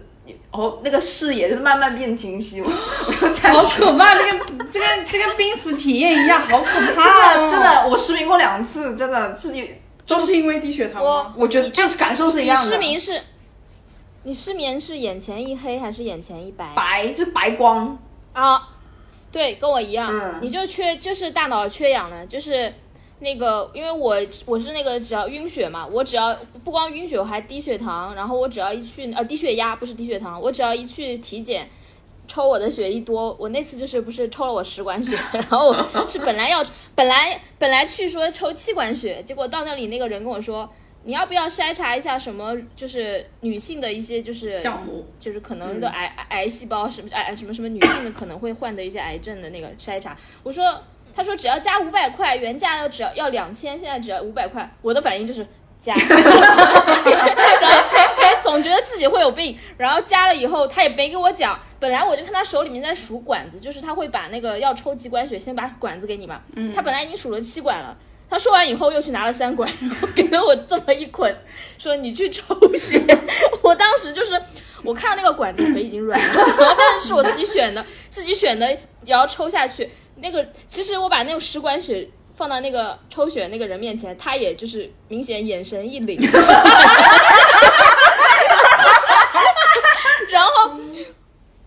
[0.57, 3.61] 然后那个视野就是慢慢变清晰， 我我又站好。
[3.61, 7.45] 可怕，这个这个这个濒死体验一样，好可怕、哦！
[7.45, 9.69] 的真，的，我失明过两次，真的是你
[10.07, 11.07] 都是因为低血糖吗？
[11.37, 12.71] 我我觉得就是感受是一样的。
[12.71, 13.21] 失明是，
[14.23, 16.73] 你失眠是眼前一黑还是眼前一白？
[16.75, 17.95] 白就是白光，
[18.33, 18.69] 啊，
[19.31, 22.73] 对，跟我一样，嗯你就缺就是大脑缺氧了，就是
[23.19, 24.15] 那个，因为我
[24.45, 31.69] 我是那个只要晕血嘛，我只要不光晕血，我还低血糖，然后我只要一去呃低血压不是低血糖，我只要一去体检，
[32.27, 36.63] 抽我的血一多，我那次就是不是抽了我十管血， 然后我是本来要
[36.93, 40.69] 本来本来去说抽七管血，结果到那里那个人跟我说。
[41.03, 42.53] 你要不要筛查一下什么？
[42.75, 50.17] 就是女性的一些就是项目，就是可能的癌、癌细胞什么癌什么什么女性的可能会患的一些癌症的那个筛查。
[50.43, 50.77] 我说，
[51.17, 54.71] 他说只要加五百块，原价要只要要两千，现在只要五百块。
[54.83, 55.45] 我的反应就是
[55.79, 61.59] 加， 然后总觉得自己会有病，然后加了以后他也没给我讲。
[61.79, 66.39] 本来我就看他手里面在数管子，就是他会把那个要抽几管血，先把管子给你嘛。
[66.55, 66.71] 嗯。
[66.71, 67.97] 他本来已经数了七管了。
[68.29, 71.35] 他说完以后又去拿了三管，然后给了我这么一捆，
[71.79, 72.43] 说你去抽
[72.75, 73.01] 血。
[73.63, 74.39] 我当时就是
[74.87, 76.25] 我看到那个管子腿已经软了，
[76.79, 78.79] 但是是我自己选的，自己选的也
[79.11, 79.89] 要抽下去。
[80.15, 86.17] 那个其实我把那个食管血放到那个抽血那个人面前，他也就是明显眼神一凛，
[90.31, 90.71] 然后。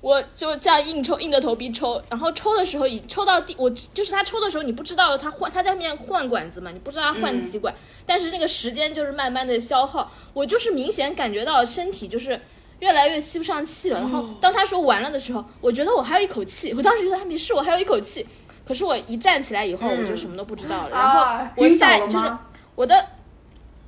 [0.03, 7.75] 我就这样硬抽，硬着头皮抽，然后抽的时候，已抽到第，我就是他抽的时候，你不知道他换，他在面换管子嘛，你不知道他换几管，
[8.07, 12.41] 但是那个时间就是慢慢的消耗，我就是明显感觉到身体就是
[12.81, 14.01] 越来越吸不上气了。
[14.01, 18.27] 然后当他说完了的时候，我觉得我还有一口气，我当时觉得他没事，我还有一口气。
[18.67, 20.91] 可是我一站起来以后，我就什么都不知道了。
[20.91, 22.33] 然后我下就是
[22.75, 23.07] 我的。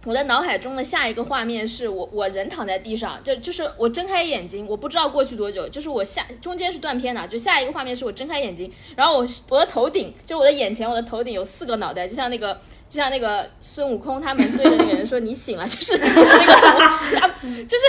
[0.04, 12.52] 我的脑海中的下一个画面是我我人躺在地上，就就是我睁开眼睛，我不知道过去多久，就是我下中间是断片的，就下一个画面是我睁开眼睛，然后我我的头顶就是我的眼前，我的头顶有四个脑袋，就像那个
[12.88, 17.28] 就像那个孙悟空他们对着那个人说你醒了，就是 就是那个
[17.62, 17.84] 就是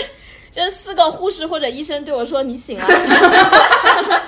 [0.53, 4.21] 就是四个护士或者医生对我说你醒了， 他说。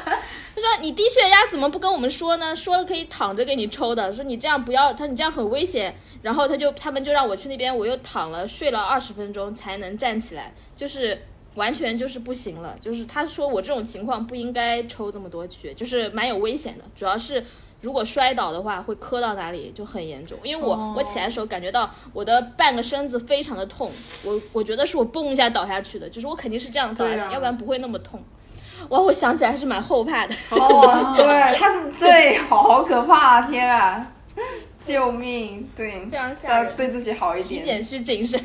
[0.58, 2.56] 他说：“你低血压怎么不跟我们说呢？
[2.56, 4.14] 说了可以躺着给你抽的。
[4.14, 5.94] 说你这样不要，他说你这样很危险。
[6.22, 11.22] 然后他就他们就让我去那边，我又躺了睡了二十分钟才能站起来，就是
[11.56, 12.74] 完全就是不行了。
[12.80, 16.86] 就是他说我这种情况不应该抽这么多血，就是蛮有危险的。
[16.96, 17.44] 主要是
[17.86, 20.36] 如果摔倒的话会磕到哪里就很严重。
[20.42, 23.92] 因为我我起来的时候感觉到我的半个身子非常的痛，
[24.26, 28.20] 我我觉得是我嘣一下倒下去的，就是我肯定是这样倒下去，要不然不会那么痛。”
[28.90, 30.36] 哇，我想起来还是蛮后怕的。
[30.50, 34.06] 哦， 对，他是对，好可怕，啊天啊，
[34.80, 35.70] 救命！
[35.76, 37.62] 对，非常吓人，对自己好一点。
[37.62, 38.40] 体检需谨慎，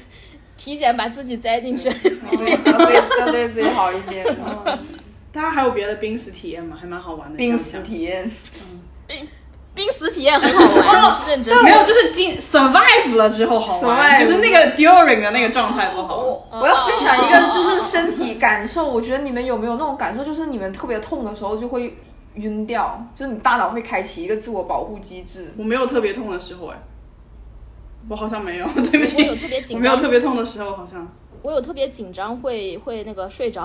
[0.57, 1.91] 体检把自己栽进去。
[1.91, 4.25] 对，要对自己好一点。
[5.33, 6.77] 大家还有别的濒死体验吗？
[6.81, 7.37] 还蛮好玩的。
[7.37, 8.70] 濒死体验，嗯，
[9.11, 9.29] 濒。
[9.73, 11.57] 濒死体验很好玩，是认真。
[11.63, 16.17] 没有，就是经 survive 了之后好玩，就是那个 during 的那个状态不好。
[16.17, 18.85] 我我要分享一个，就是身体感受。
[18.85, 21.97] 我觉得你们有没有那种感受，就是你们特别痛的时候就会
[22.35, 25.55] 晕掉，就是你大脑会开启一个自我保护机制。
[25.57, 26.77] 我没有特别痛的时候，哎，
[28.09, 31.09] 我好像没有，对不起，我有特别紧张，没有特别痛的时候，好像。
[31.43, 33.63] 我有特别紧张，会会那个睡着，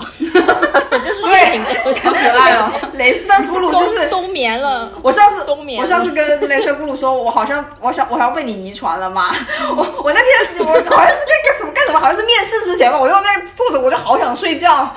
[0.90, 2.72] 我就是越紧张，可爱了。
[2.94, 4.90] 蕾丝的咕噜就是冬眠了。
[5.02, 9.34] 我上次冬眠，我上次跟蕾丝咕噜说，我好像我想我好像被你遗传了嘛。
[9.76, 14.90] 我我那天我好像是在干什么干什么，好像是面试之前吧，我在那坐着，我就好想睡觉。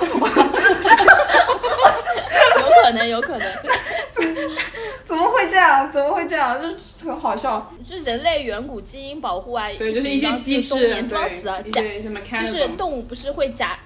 [2.56, 3.46] 有可能，有可能。
[5.10, 5.90] 怎么会这样？
[5.90, 6.56] 怎么会这样？
[6.56, 6.68] 就
[7.10, 7.68] 很好笑。
[7.84, 11.82] 是人类远古基因保护啊，对，就是一些机制，装死啊，假，
[12.40, 13.76] 就是动物不是会假，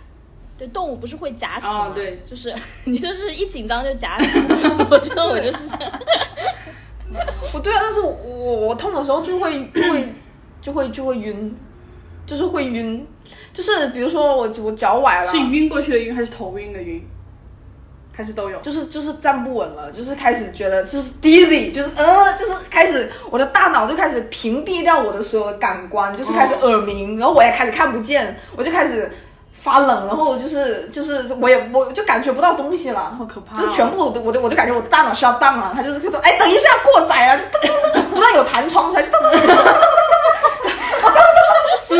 [0.58, 1.92] 对，动物不是会假死吗？
[1.94, 2.54] 对，就是
[2.84, 4.38] 你就是一紧张就假死。
[4.90, 6.00] 我觉得我就是这样。
[7.54, 8.10] 我对啊，但是我
[8.68, 10.12] 我痛的时候就会就会
[10.60, 11.56] 就会就会晕，
[12.26, 13.06] 就是会晕，
[13.54, 17.02] 就是比如说我我脚崴了，是晕过去的晕还是头晕的晕？
[18.16, 29.10] 还是都有，就是就是站不稳了，就是开始觉得就是 dizzy，就是呃，就是开始我的大脑就开始屏蔽掉我的所有的感官，就是开始耳鸣，然后我也开始看不见，我就开始
[29.52, 37.40] 发冷，然后就是就是我也我就感觉不到东西了，好可怕，就全部我都我就我就感觉我的大脑需要荡了，他就是说哎等一下过载啊，
[38.12, 39.08] 不让 有弹窗，他就。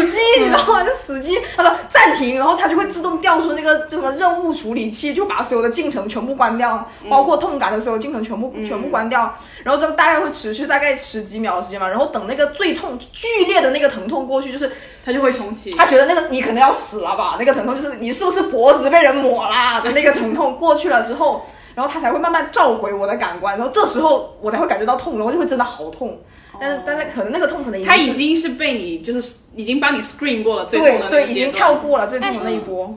[0.05, 0.84] 死机，你知道吗？
[0.84, 14.70] 就死机，他说暂停，然后它就会自动调出那个什么任务处理器，就把所有的进程全部关掉，包括痛感的所有进程全部全部关掉，然后就大概会持续大概十几秒的时间嘛，然后等那个最痛剧烈的那个疼痛过去，就是
[15.05, 15.70] 它就会重启。
[15.72, 17.36] 他觉得那个你可能要死了吧？
[17.38, 26.18] 那个疼痛就是你是不是脖子被人抹啦的那个疼痛过去了之后，然后他才会慢慢召回我的感官，然后这时候我才会感觉到痛，然后就会真的好痛。
[26.60, 32.96] 但是，但是可能那个痛可能他已经是被你就是已经帮你 screen 过了最痛的对对，已经跳过了最痛的那一波。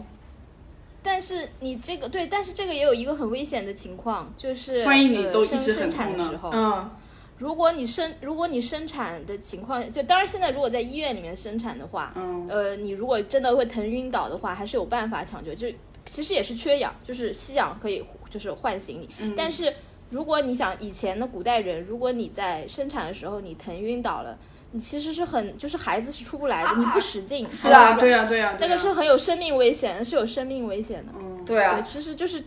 [1.02, 6.90] 但是你这个对，但是这个也有一个很危险的情况，就是万一你都一直生产的时候，嗯，
[7.38, 15.68] 如果你生如果你生产的情况，就当然现在如果在医院里面生产的话，嗯，呃，你如果真的会疼晕倒的话，还是有办法抢救，就
[16.08, 19.74] 其实也是缺氧，就是吸氧可以就是唤醒你，嗯但是
[20.10, 24.38] 如果你想以前的古代人，如果你在生产的时候你疼晕倒了，
[24.72, 31.12] 你其实是很就是孩子是出不来的，你不使劲，是啊对啊，对啊，那个是很有生命危险，是有生命危险的。
[31.46, 32.42] 对啊对，，其实就是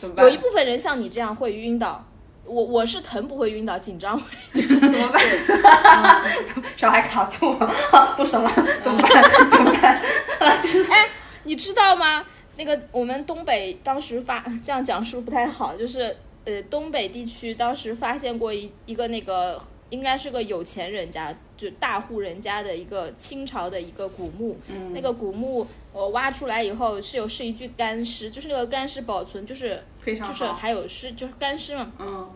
[0.00, 0.24] 怎么办？
[0.24, 2.04] 有一部分人像你这样会晕倒，
[2.44, 4.62] 我我是疼不会晕倒，紧张会。
[4.62, 6.22] 怎么办？
[6.76, 7.74] 小孩卡住了，
[8.16, 8.50] 不生了，
[8.82, 9.22] 怎么办？
[9.50, 10.00] 怎么办？
[10.60, 11.08] 就是哎
[11.44, 12.24] 你知道吗？
[12.56, 15.76] 那个我们东北当时发 这样讲是不是不太好？
[15.76, 24.56] 就是呃，东北地区当时发现过一一个那个应该是个有钱人家，就大户人家的一个清朝的一个古墓。
[24.68, 32.30] 嗯那个古墓我挖出来以后是有是一具干尸，就是那个干尸保存就是非常好，就是还有尸就是干尸嘛，嗯，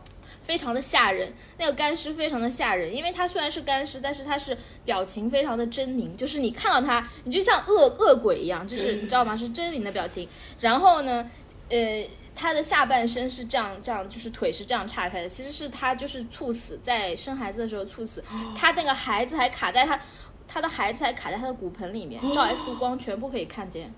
[0.50, 9.36] 非常的吓人，那个干尸非常的吓人，因为它虽然是干尸，但是它是表情非常的狰狞，就是你看到它，你就像恶恶鬼一样，就是你知道吗？
[9.36, 10.28] 是狰狞的表情。
[10.58, 11.30] 然后呢，
[11.68, 18.24] 呃，它的下半身是这样这样，就是腿是这样岔开的，其实是它就是猝死，在生孩子的时候猝死，
[18.56, 20.00] 他那个孩子还卡在他
[20.48, 23.94] 他的孩子还卡在他的骨盆里面，照 X 光全部可以看见。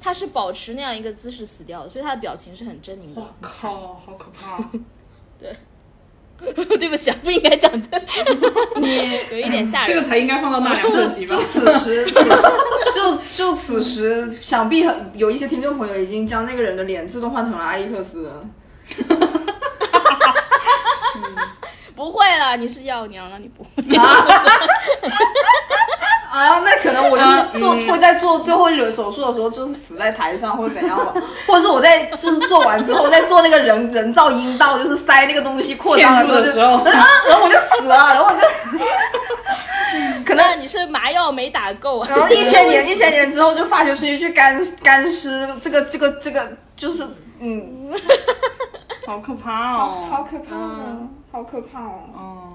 [0.00, 3.32] 他是保持那样一个姿势死掉的，所以他的表情是很狰狞的我。
[3.40, 4.70] 靠，好可怕哦！
[6.78, 8.02] 对不起啊，不应该讲这个，
[8.80, 9.86] 你有一点吓人。
[9.86, 11.42] 这个才应该放到纳凉这集吧就。
[11.44, 12.42] 此时，此时
[12.94, 18.40] 就就此时，想必很有一些听众朋友已经将那个人的脸自动换成了阿伊特斯了。
[21.94, 23.96] 不会了，你是药娘了，你不会。
[23.96, 24.26] 啊，
[26.32, 31.12] 那可能我就是做、会在做最后一轮手术的时候，就是死在台上或者怎样吧，
[31.46, 36.82] 或者是我在就是做完之后，在做那个人人造阴道，就是塞那个东西扩张的时候就，的时候啊，
[37.28, 38.46] 然后我就死了，然后我就
[40.24, 42.08] 可能你是麻药没打够啊？
[42.10, 47.06] 然后一千年 一千年之后就发掘出一具干干尸，这个这个这个就是
[47.40, 47.90] 嗯，
[49.06, 50.08] 好可怕哦！
[50.10, 52.00] 好可怕哦，好可怕哦。
[52.14, 52.52] 哦，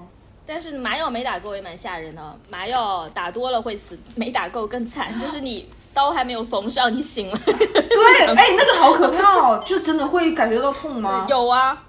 [0.48, 7.38] 但是麻药没打够也蛮吓人的，麻药打多了会死，没打够更惨， 就是你刀还没有缝上，你醒了。
[7.44, 11.26] 对，哎，那个好可怕哦，就真的会感觉到痛吗？
[11.30, 11.84] 有啊，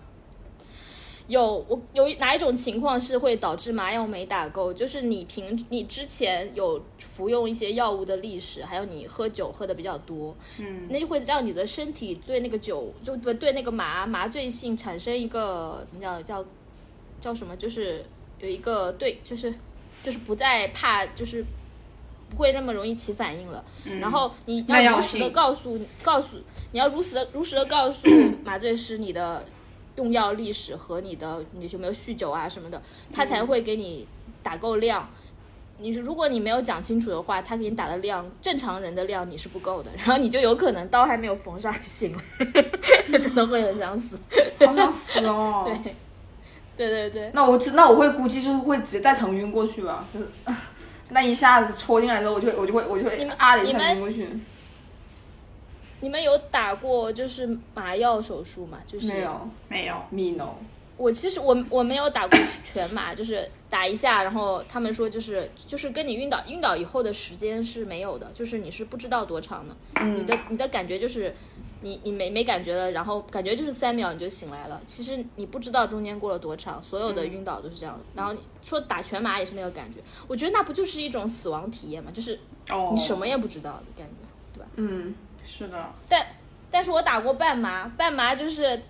[1.28, 4.74] 有我有哪一种情况是会导致麻药没打够？
[4.74, 16.44] 就是你平你之前有服用一些药物的历史，还有你喝酒喝的比较多，嗯，那就会让你的身体对那个酒就不对那个麻麻醉性产生一个怎么讲叫
[17.22, 17.56] 叫什么？
[17.56, 18.04] 就是
[18.40, 19.54] 有一个对，就是
[20.04, 21.46] 就是不再怕就是。
[22.32, 23.66] 不会那么容易起反应了，
[24.00, 26.38] 然后你要如实的告诉告诉
[26.74, 28.08] 你要如实的如实的告诉
[28.46, 29.44] 麻醉师你的
[29.96, 32.80] 用药历史和你的你有没有酗酒啊什么的，
[33.12, 34.08] 他才会给你
[34.44, 35.10] 打够量。
[35.80, 42.22] 你如果你没有讲清楚的话，他给你打的量，正常人的量你是不够的，然后你就有可能刀还没有缝上醒了，
[43.18, 44.22] 真的会很想死。
[44.60, 45.64] 好想死哦。
[45.84, 45.96] 对，
[46.88, 50.28] 对对对，那我知那我会估计就是会直接带疼晕过去吧，就是
[51.10, 54.30] 那一下子戳进来之后，我就会我就会我就会你们啊的一下你们晕过去。
[56.02, 58.78] 你们有打过就是麻药手术吗？
[58.88, 60.56] 就是没有没有，，me no。
[60.96, 71.36] 我其实我我没有打过全麻，就是打一下，然后他们说就是就是跟你晕倒晕倒以后的时间是没有的，就是你是不知道多长的，你的你的感觉就是
[71.82, 78.02] 你你没没感觉了，然后感觉就是三秒你就醒来了，其实你不知道中间过了多长，所有的晕倒都是这样的。
[78.14, 84.14] 然后你说打全麻也是那个感觉，我觉得那不就是一种死亡体验嘛，就是哦，你什么也不知道的感觉，
[84.54, 84.70] 对吧？
[84.76, 85.16] 嗯，
[85.46, 86.26] 是的，但
[86.70, 88.82] 但是我打过半麻，半麻就是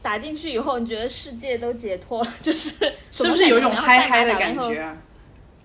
[0.00, 2.70] 打进去以后，你觉得世界都解脱了，就是
[3.10, 4.96] 是不是有一种嗨嗨的感觉啊？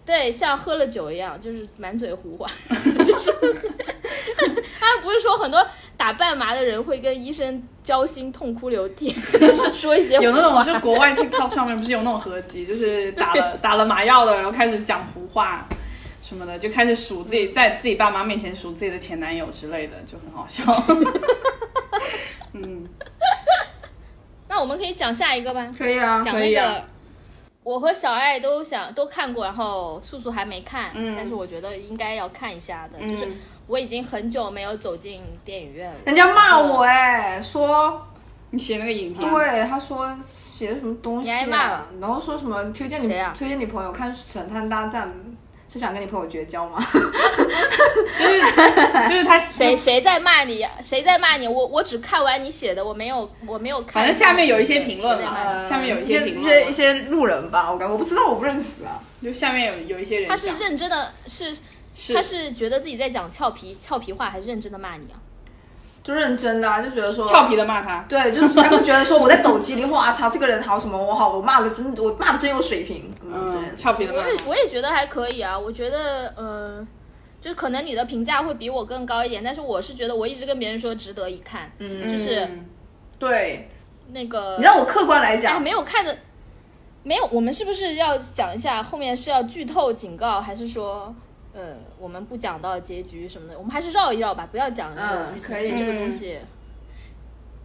[0.06, 2.48] 对，像喝了酒一样，就是满嘴胡话，
[3.04, 3.32] 就是
[4.80, 5.66] 他们不是说很多
[5.98, 15.68] 打半麻的人会跟医生交心、痛哭流涕， 是说一些有那种，就国外 TikTok 上面不是有那种合集，就是打了打了麻药的，然后开始讲胡话
[16.22, 20.64] 什么的，就开始数自己在自己爸妈面前数自己的前男友之类的，就很好笑。
[22.54, 22.88] 嗯，
[24.48, 26.84] 那我们可以讲下一个吧，可以啊，讲那个。
[27.66, 31.16] 我和小爱都想都看过，然后素素还没看，嗯。
[31.18, 33.00] 但是我觉得应该要看一下的。
[33.00, 33.10] 嗯。
[33.10, 33.28] 就是
[33.66, 38.06] 我已经很久没有走进电影院了，人家骂我哎，说
[38.52, 45.10] 你写那个影评，对，他说写的什么东西你挨骂啊了，然后说什么推荐你推荐你朋友看《神探大战》，
[45.76, 46.82] 《是想跟你朋友绝交吗？
[48.18, 48.40] 就是
[49.10, 50.72] 就是他 谁谁在骂你呀？
[50.82, 51.50] 谁在骂你？
[51.50, 53.96] 我我只看完你写的，我没有我没有看。
[54.02, 59.02] 反正下面有一些评论嘛你下面有一一些评论一些一些路人吧，我感我不知道，我不认识啊。
[59.22, 61.54] 就下面有有一些人他是认真的，是
[61.94, 65.20] 是他是觉得自己在讲俏皮俏皮话，还是认真的骂你啊？
[66.06, 74.38] 就认真的、啊，就觉得说俏皮的骂他，对，就是他们觉得说我在抖机灵，哇操，这个人好什么，我好，我骂的真，我骂的真有水平，嗯，嗯，俏皮的骂我也。
[74.46, 76.88] 我也觉得还可以啊，我觉得呃，
[77.42, 82.66] 就是可能你的评价会比我更高一点，但是我是觉得我一直跟别人说值得一看，嗯，就是嗯
[83.18, 83.68] 对，
[84.12, 86.16] 那个你让我客观来哎讲，没有看的，
[87.02, 91.12] 没有，我们是不是要讲一下后面是要剧透警告，还是说？
[91.58, 91.62] 呃，
[91.98, 96.38] 我们不讲到结局什么的，我们还是绕一绕吧，不要讲那个剧情，这个嗯东西。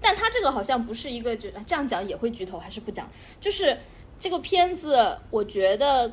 [0.00, 3.06] 但他这个好像不是一个，就这样讲也会剧透，还是不讲？
[3.40, 3.76] 就是
[4.18, 6.12] 这个片子，我觉得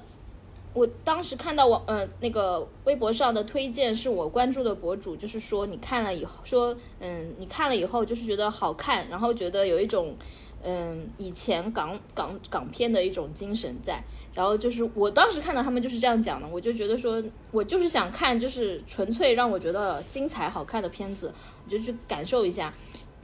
[0.73, 10.15] 我当时看到网呃那个微博上的推荐，是我关注的博主，就是说你看了以后，说嗯你看了以后就是觉得好看，然后觉得有一种
[10.63, 14.03] 嗯以前港港港片的一种精神在。
[14.37, 21.33] 然后就是我当时看到他们就是这样讲的，我就觉得说，我就是想看就是纯粹让我觉得精彩好看的片子，
[21.65, 22.71] 我就去感受一下。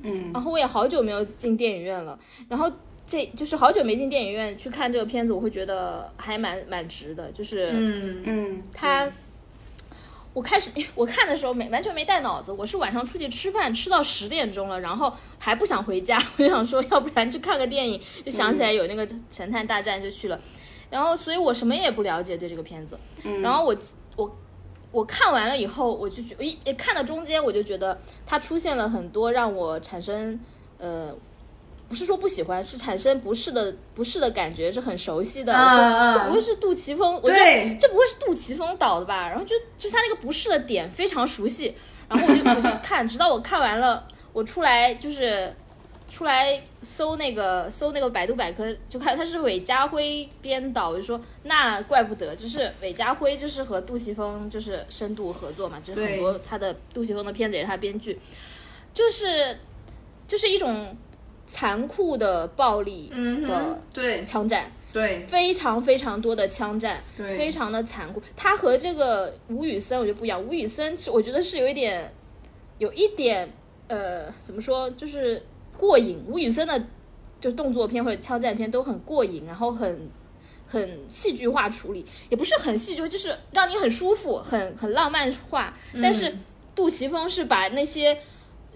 [0.01, 2.17] 嗯，然后我也好久没有进电影院了，
[2.49, 2.69] 然后
[3.05, 7.31] 这就是好久没进电影院去看这个片子，我会觉得还蛮蛮值的。
[7.31, 9.07] 就是嗯，嗯，他，
[10.33, 20.41] 我开始 我看的时候没完全没带脑子，我是晚上出去吃饭吃到十点钟了，然后还不想回家，我就想说要不然去看个电影，就想起来有那个《神探大战》就去了。
[20.89, 22.97] 然后，所以我什么也不了解对这个片子。
[23.41, 23.75] 然后我
[24.15, 24.37] 我
[24.91, 30.39] 我看完了以后，我就觉一一看到中间，我就觉得它出现了很多让我产生
[30.77, 31.13] 呃，
[31.89, 35.53] 不是说不喜欢，是产生不适的不适的感觉，是很熟悉的。
[36.13, 37.15] 这不会是杜琪峰？
[37.23, 39.27] 我觉得对这不会是杜琪峰导的吧？
[39.27, 41.75] 然后就就是他那个不适的点非常熟悉，
[42.07, 45.53] 然后我就我就看，直到我看完了，我出来就是。
[46.13, 58.19] 出来搜那个搜那个百度百科，就看他是韦家辉编导，我就说那怪不得，就是韦家辉就是和杜琪峰就是深度合作嘛，就是很多他的杜琪峰的片子也是他编剧，
[58.93, 59.57] 就是
[60.27, 60.95] 就是一种
[61.47, 64.21] 残酷的暴力的嗯，对。
[64.21, 65.25] 枪战，对。
[65.25, 68.21] 非常非常多的枪战，对，非常的残酷。
[68.35, 72.13] 他和这个吴宇森我觉得不一样，吴宇森是我觉得是有一点，
[72.77, 73.51] 有一点
[73.87, 75.43] 呃，怎么说，就是
[75.83, 76.17] 过瘾。
[76.27, 76.81] 吴宇森的
[77.41, 80.09] 就动作片或者枪战片都很过瘾，然后很
[80.65, 85.73] 很戏剧化处理，也不是很戏剧，就是让你很舒服，很很浪漫化。
[86.01, 86.33] 但是
[86.73, 88.17] 杜琪峰是把那些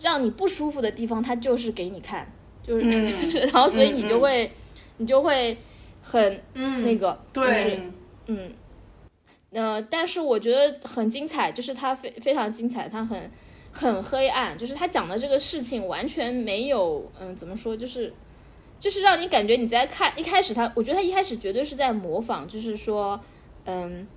[0.02, 2.30] 让你不舒服的地方，他就是给你看，
[2.62, 4.52] 就是、嗯 然后所以你就会、
[4.98, 5.58] 你就会
[6.04, 7.82] 很嗯那个，就是对，
[8.28, 8.52] 嗯，
[9.52, 13.32] 呃，但是我觉得很精彩，就是他非非常精彩，他很
[13.78, 18.12] 很黑暗，就是他讲的这个事情完全没有，嗯，怎么说，就是
[18.80, 23.20] 就是让你感觉你在看一开始他，我觉得他一开始绝对是在模仿，就是说，
[23.66, 24.08] 嗯。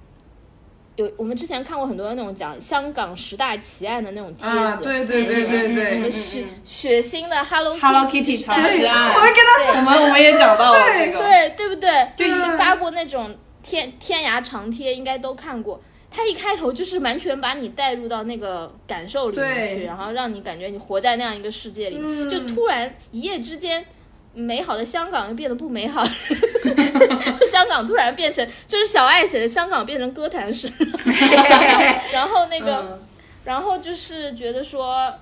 [0.97, 11.89] 有我们之前看过很多那种讲香港十大奇案的那种帖子，啊，对对对对什对，么血血腥的 Hello Hello Kitty Kitty 十大常识案我们跟他我们我们也讲到了这个，对对不对？
[12.17, 15.81] 就已经发过那种天天涯长贴，应该都看过。
[16.11, 22.29] 他一开头就是完全把你带入到那个感受里面去，然后让你感觉你活在那样一个世界里，嗯。
[22.29, 23.85] 就突然一夜之间。
[24.33, 26.05] 美好的香港又变得不美好，
[27.51, 30.71] 香港突然变成就是小爱写的香港变成歌坛式，
[32.15, 32.99] 然后那个，嗯。
[33.45, 35.13] 然后就是觉得说，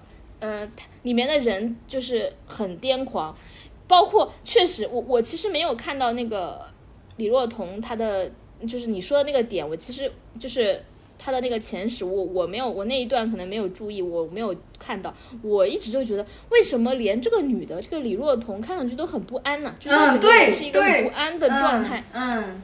[0.40, 0.70] 嗯、
[1.04, 3.34] 里面的人就是很癫狂，
[3.86, 6.60] 包括确实，我我其实没有看到那个
[7.16, 8.30] 李若彤她的，
[8.66, 10.82] 就是你说的那个点，我其实就是
[11.18, 19.74] 他的那个前史，我我没有，我那一段可能没有注意，我没有看到，我一直就觉得为什么连这个女的这个李若彤看上去都很不安呢？
[19.78, 22.62] 就是嗯整个人是一个很不安的状态，嗯，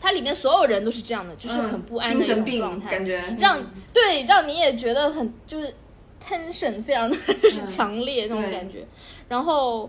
[0.00, 5.74] 它里面所有人都是这样的，就是嗯很不安精神病种状态，感觉，让对让你也觉得很就是
[6.22, 7.66] tension 非常的 就是嗯。
[7.66, 8.86] 强烈那种感觉，
[9.28, 9.88] 然后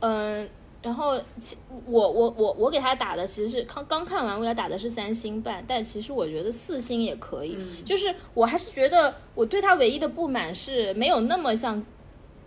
[0.00, 0.48] 嗯、
[0.82, 1.56] 然后其
[1.86, 11.82] 我我我我给他打的其实是刚刚看完，我给他打的是三星半，但其实我觉得四星也可以，嗯就是我还是觉得我对他唯一的不满是没有那么像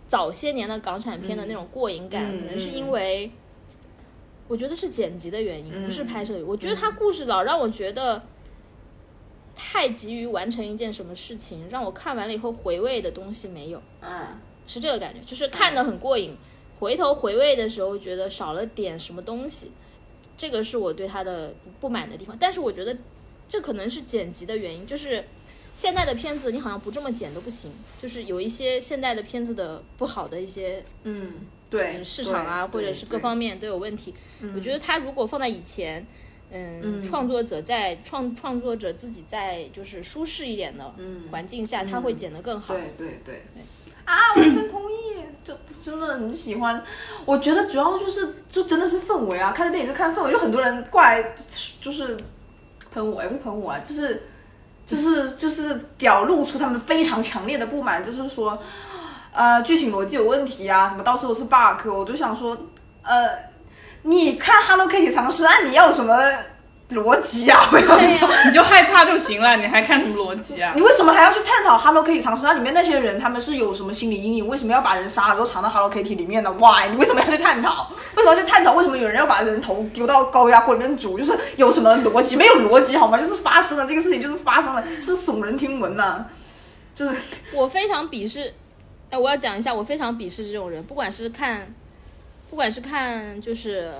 [0.06, 3.30] 早些年的港产片的那种过瘾感，嗯可能是嗯因为。
[4.48, 6.38] 我觉得是剪辑的原因，不是嗯拍摄。
[6.46, 8.22] 我觉得他故事老让我觉得
[9.56, 16.36] 太急于完成一件什么事情，让我看完了以后回味的东西没有，嗯是这个感觉，就是看得很过瘾，
[16.78, 19.72] 回头回味的时候觉得少了点什么东西，
[20.36, 22.36] 这个是我对他的不不满的地方。
[22.38, 22.96] 但是我觉得
[23.48, 25.24] 这可能是剪辑的原因，就是
[25.72, 34.14] 现在的片子你好像不这么剪都不行，就是有一些现代的片子的不好的一些嗯，对，市场啊，或者是各方面都有问题。
[34.54, 36.06] 我觉得他如果放在以前，
[36.50, 40.94] 嗯，嗯创作者在创创作者自己在就是舒适一点的
[41.30, 42.74] 环境下，他会剪得更好。
[42.74, 43.42] 对对对
[44.04, 45.15] 啊，完全同意。
[45.46, 46.82] 就真的很喜欢，
[47.24, 51.24] 我觉得主要就是就真的是氛围啊，看的电影就看氛围，就很多人过来
[51.80, 52.16] 就是
[52.92, 54.24] 喷我，也不喷我啊，就是
[54.84, 58.58] 就是就是表露出他们非常强烈的不满，就是说
[59.32, 62.56] 呃剧情逻辑有问题啊，什么到处都是 bug，我就想说
[63.02, 63.28] 呃
[64.02, 66.16] 你看 Hello Kitty 藏尸案，你要什么
[66.90, 67.68] 逻辑啊？
[67.72, 68.28] 我要说。
[68.44, 70.80] 你就害怕就行了，你还看什么逻辑啊你？
[70.80, 74.46] 为什么还要去探讨 Hello Kitty 藏尸案里面那些人他们是有什么心理阴影？
[74.46, 76.88] 为什么要把人杀了之后藏到 Hello Kitty 里面呢？Why？
[76.90, 77.90] 你为什么要去探讨？
[78.16, 78.74] 为什么要去探讨？
[78.74, 81.18] 为什么有人要把人头丢到高压锅里面煮？
[81.18, 82.36] 就是有什么逻辑？
[82.36, 83.18] 没有逻辑好吗？
[83.18, 86.24] 就是发生了这个事情，就是发生了，是耸人听闻呐、
[86.94, 87.16] 就是
[87.52, 88.54] 我非常鄙视，
[89.10, 91.74] 哎，我要讲一下，我非常鄙视这种人，不管是看，
[92.48, 93.90] 不管是看就是。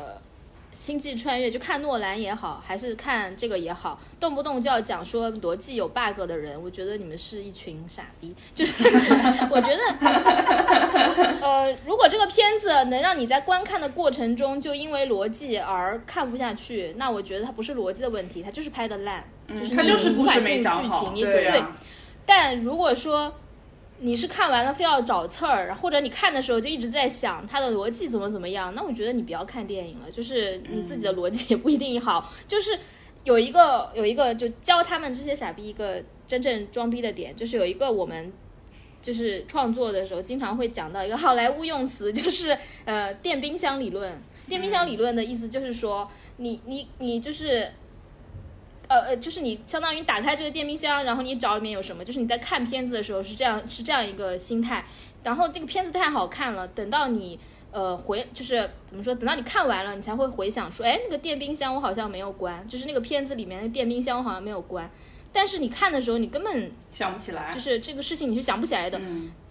[0.76, 8.34] 星际穿越就看诺兰也好，还是看这个也好，动不动就要讲说逻辑有 bug 的人，我觉得你们是一群傻逼。
[8.54, 8.74] 就是
[9.50, 9.82] 我觉得，
[11.40, 19.24] 呃，如果这个片子能让你在观看的过程中就因为逻辑而看不下去，那我觉得它不是逻辑的问题，它就是拍的烂，
[19.58, 21.64] 就是他你无法进入没讲好剧情，你对
[22.26, 23.32] 但如果说
[24.00, 32.32] 你是看完了非要找刺儿，或者你看的时候就一直在想它的逻辑怎么怎么样，那我觉得你不要看电影了，就是你自己的逻辑也不一定好。
[32.46, 32.78] 就是
[33.24, 38.32] 有一个有一个就教他们这些傻逼一个真正装逼的点，就是有一个我们。
[38.98, 44.20] 就是创作的时候，经常会讲到一个好莱坞用词， 就是呃电冰箱理论。
[44.48, 47.70] 电冰箱理论的意思就是说，你你你就是
[48.88, 54.84] 呃呃，就是你相当于打开这个电冰箱，然后你找里面有什么，就是你在看片子的时候是这样是这样一个心态。
[55.22, 57.38] 然后这个片子太好看了，等到你
[57.72, 64.90] 呃回就是怎么说，等到你看完了，你才会回想说，哎，那个电冰箱我好像没有关，就是那个片子里面的电冰箱我好像没有关。
[65.32, 67.58] 但是你看的时候，你根本想不起来就。
[67.58, 68.98] 是这个事情你是想不起来的。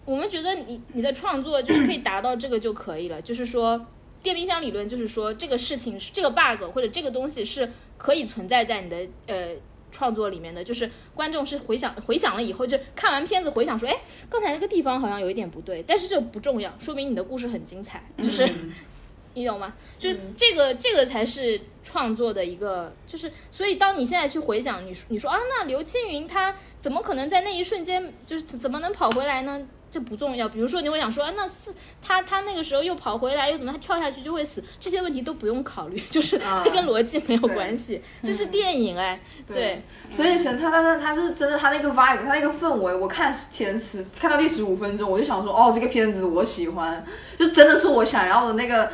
[0.05, 3.86] 我们觉得你你的创作就是可以达到这个就可以了，就是说
[4.26, 9.55] 电冰箱理论就是说这个事情是这个 bug 或者这个东西是可以存在在你的呃。
[9.91, 13.95] 创作里面的就是观众是回想回想了以后，就看完片子回想说，哎，
[14.30, 18.45] 刚才那个地方好像有一点不对，但是这不重要，说明你的故事很精彩，就是、
[19.36, 19.73] 你懂吗？
[19.97, 29.65] 就是这个这个才是创作的一个，就是所以当你现在去回想，你说你说啊，那刘青云他怎么可能在那一瞬间就是怎么能跑回来呢？
[29.96, 30.50] 这不重要。
[30.50, 34.62] 比如说你会想说啊，那四他他那个时候又跑回来，又怎么他跳下去就会死？
[34.78, 39.18] 这些问题都不用考虑， 就是啊它跟逻辑没有关系，这是电影哎，
[39.48, 39.82] 对。
[40.12, 47.02] 所以神探他他他是真的，他那个 vibe，他那个氛围，我看前十看到第十五分钟，我就想说，哦，这个片子我喜欢，
[47.38, 48.91] 就真的是我想要的那个。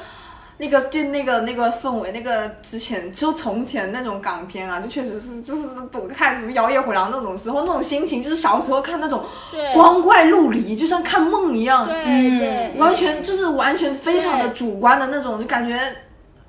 [0.57, 9.73] 那个就那个那个氛围，那个之前就从前那种港片啊，就确实是就是我看什么《摇曳回廊》那种时候那种心情，就是小时候看那种对。
[9.73, 15.79] 光怪陆离，就像看梦一样，对嗯对，完全就是完全非常的主观的那种，就感觉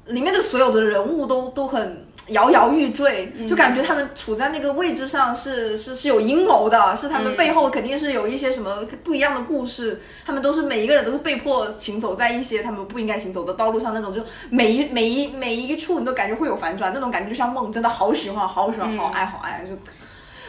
[0.07, 14.21] 里面的所有的人物都都很摇摇欲坠，就感觉他们处在那个位置上是是是有阴谋的，是他们背后肯定是有一些什么不一样的故事，他们都是每一个人都是被迫行走在一些他们不应该行走的道路上，那种就
[14.51, 19.73] 每一每一每一处你都感觉会有反转，那种感觉就像梦，真的好喜欢，好喜欢，好爱，好爱，就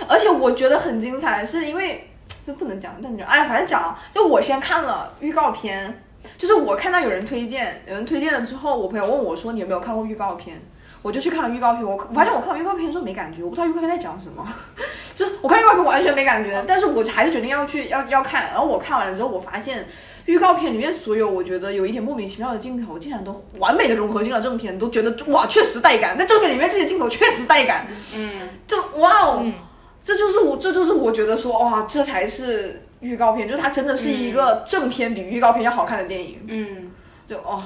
[0.08, 2.10] 而且我觉得很精彩，是因为
[2.46, 6.02] 这不能讲，但你就哎，反正讲，就我先看了预告片，
[6.38, 10.62] 就是我看到有人推荐，有人推荐了之后，我朋友问我说你有没有看过预告片，
[11.04, 14.44] 我就去看了预告片，我我发现我看完预告片之后没感觉，我不知道预告片在讲什么，
[15.16, 19.86] 就我看预告片完全没感觉，但是我还是决定要去要要看，然后我看完了之后，我发现。
[20.26, 26.16] 预告片里面所有我觉得有一点莫名其妙的镜头，竟然都完美的融合进了正片，都觉得哇，确实带感。
[26.18, 27.86] 那正片里面这些镜头确实带感，
[28.16, 29.54] 嗯， 就哇哦，嗯
[30.02, 36.90] 这就是我，这就是我觉得说，哇，这才是预告片，就是它真的是一个正片比预告片要好看的电影，嗯，
[37.28, 37.62] 就哦，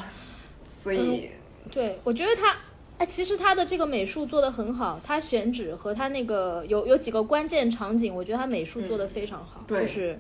[0.66, 1.30] 所以、
[1.72, 2.56] 对，我觉得他，
[2.98, 10.20] 哎，其实他的这个美术做的很好，他选址和他那个有有几个关键场景，我觉得他美术做的非常好，对就是，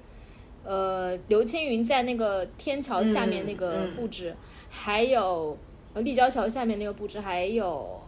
[0.63, 4.35] 呃，刘青云在那个天桥下面那个嗯嗯布置，
[4.69, 5.57] 还有
[5.93, 8.01] 呃立交桥下面那个布置，还有。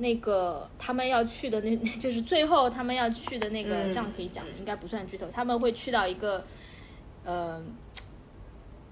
[0.00, 5.26] 那个他们要去的那， 就是最后他们要去的那个，嗯这样可以讲，应该不算剧透。
[5.32, 6.44] 他们会去到一个，
[7.24, 7.60] 呃，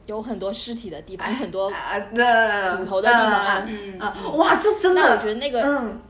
[0.07, 3.63] 有很多尸体的地方，有很多啊的骨头的地方啊。
[3.67, 6.01] 嗯啊，哇，这真的，那我觉得那个嗯，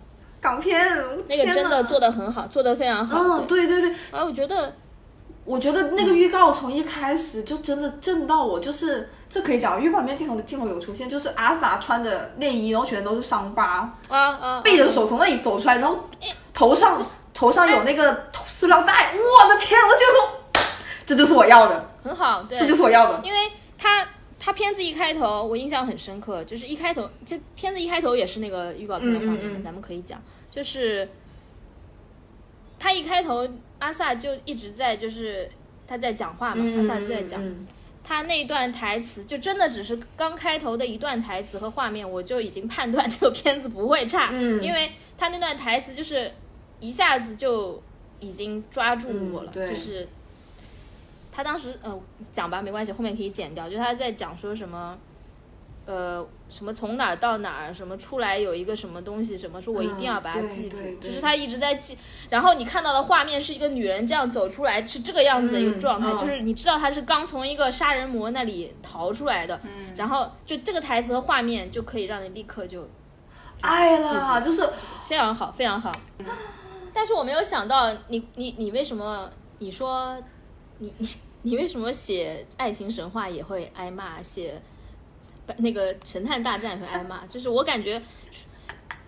[0.40, 0.86] 港片，
[1.28, 3.18] 那个真的做的，很好，做的非常好。
[3.18, 3.66] 嗯，对。
[3.66, 4.74] 对对，啊我觉得
[5.44, 15.99] 我觉得那个预告从一开始就真的震到我，就是这可以讲，预告里面镜头的镜头有出现，就是阿萨穿着内衣，然后全都是伤疤，啊啊，背着手从那里走出来，然后
[16.53, 17.01] 头上
[17.32, 20.70] 头上有那个塑料袋，我的天，我就说
[21.07, 23.38] 这就是我要的，很好，对，这就是我要的，因为
[23.79, 24.09] 他
[24.39, 29.53] 他片子一开头我印象很深刻，就是一开头这片子一开头也是那个预告片的画面，嗯。
[29.55, 31.09] 嗯嗯咱们可以讲，就是
[32.79, 33.49] 他一开头
[33.79, 35.49] 阿萨就一直在就是
[35.87, 37.45] 他在讲话嘛，阿萨就在讲。
[37.45, 37.66] 嗯
[38.09, 46.33] 他那段台词就真的只是刚开头的一段台词和画面，我就已经判断这个片子不会差，嗯因为他那段台词就是
[46.79, 47.83] 一下子就
[48.20, 50.09] 已经抓住我了，嗯就是
[51.37, 52.01] 他当时呃
[52.32, 54.97] 讲吧，没关系，后面可以剪掉，就他在讲说什么。
[55.89, 61.97] 呃，什么从哪儿到哪儿，什么出来有一个什么东西，什么说我一定要把它嗯记住，就是他一直在记。
[62.28, 69.61] 然后你看到的画面是一个女人这样走出来，是这个样子的一个状态，嗯嗯就是你知道她是刚从一个杀人魔那里逃出来的，
[69.95, 72.89] 然后就这个台词和画面就可以让你立刻就
[73.61, 74.68] 爱记了，就是
[75.03, 75.93] 非常好，非常好。
[76.93, 79.30] 但是我没有想到你你你为什么
[79.61, 80.20] 你说
[80.79, 81.09] 你你
[81.43, 84.61] 你为什么写爱情神话也会挨骂，写
[85.59, 87.24] 那个神探大战也会挨骂？
[87.27, 88.01] 就是我感觉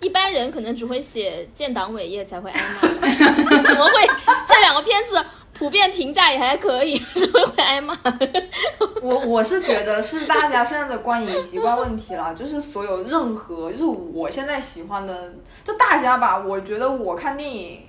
[0.00, 2.80] 一般人可能只会写建党伟业才会挨骂，
[3.68, 3.92] 怎么会
[4.46, 7.98] 这两个片子普遍评价也还可以，为什么会挨骂？
[9.02, 17.82] 我我是觉得是大家现在的观影习惯问题了，就是所有任何就是我现在喜欢的，就大家吧，我觉得我看电影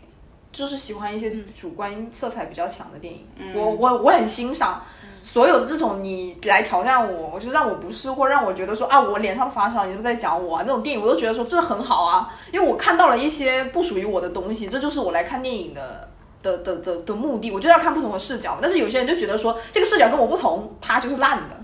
[0.52, 3.24] 就是喜欢一些主观色彩比较强的电影，
[3.54, 4.82] 我我我很欣赏。
[5.22, 10.64] 所有的这种你来挑战我，我就让我不适，或让我觉得说啊，我脸上发烧，你是不是在讲我啊？
[10.66, 16.10] 那种电影我都觉得说这很好啊，因为我看到了一些不属于我的东西，这就是我来看电影的
[16.42, 17.52] 的的的的目的。
[17.52, 21.58] 我就要看不同的视角，但是有些人就觉得说这个视角跟我不同，它就是烂的。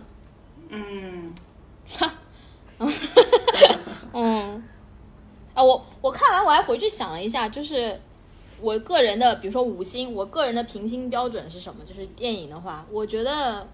[0.70, 1.34] 嗯，
[1.88, 2.12] 哈
[4.14, 4.64] 嗯，
[5.54, 8.00] 啊，我我看完我还回去想了一下，就是
[8.62, 11.84] 我个人的，比如说五星，我个人的评星标准是什么？
[11.86, 13.68] 就是电影的话，我觉得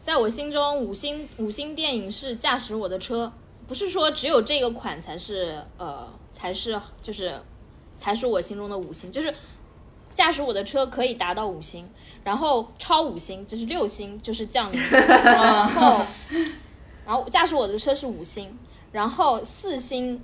[0.00, 3.26] 在我心中，五星五星电影是《驾驶我的车》，
[3.66, 7.40] 不是说只有这个款才是呃才是就是
[7.96, 9.34] 才是我心中的五星，就是
[10.14, 11.88] 驾驶我的车可以达到五星，
[12.24, 16.00] 然后超五星就是六星，就是降临， 然后
[17.04, 18.56] 然后驾驶我的车是五星，
[18.92, 20.22] 然后四星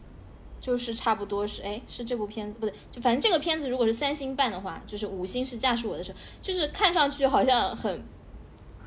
[0.65, 6.11] 就是差不多是哎是这部片子不对，就反正这个片子如果是三星半的话，就是五星是驾驶我的车，
[6.41, 8.03] 就是看上去好像很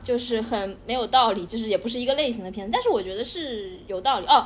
[0.02, 4.44] 就是很没有道理，就是也不是一个类型的片子，但是我觉得是有道理哦。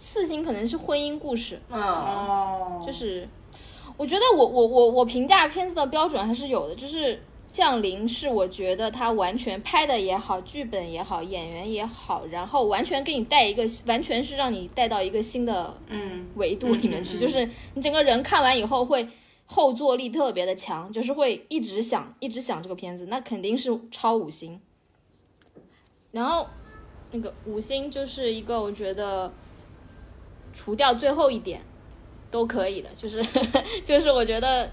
[0.00, 3.28] 四星可能是婚姻故事，嗯，哦，就是
[3.96, 19.08] 我觉得我我我我评价片子的标准还是有的，就是降临是我觉得它完全拍的也好，剧本也好，演员也好，然后完全给你带一个，完全是让你带到一个新的嗯维度里面去，就是你整个人看完以后会
[19.46, 24.60] 后坐力特别的强，就是会一直想一直想这个片子，那肯定是超五星。
[26.12, 26.46] 然后
[27.10, 29.32] 那个五星就是一个我觉得
[30.52, 31.60] 除掉最后一点
[32.30, 33.20] 都可以的，就是
[33.82, 34.70] 就是我觉得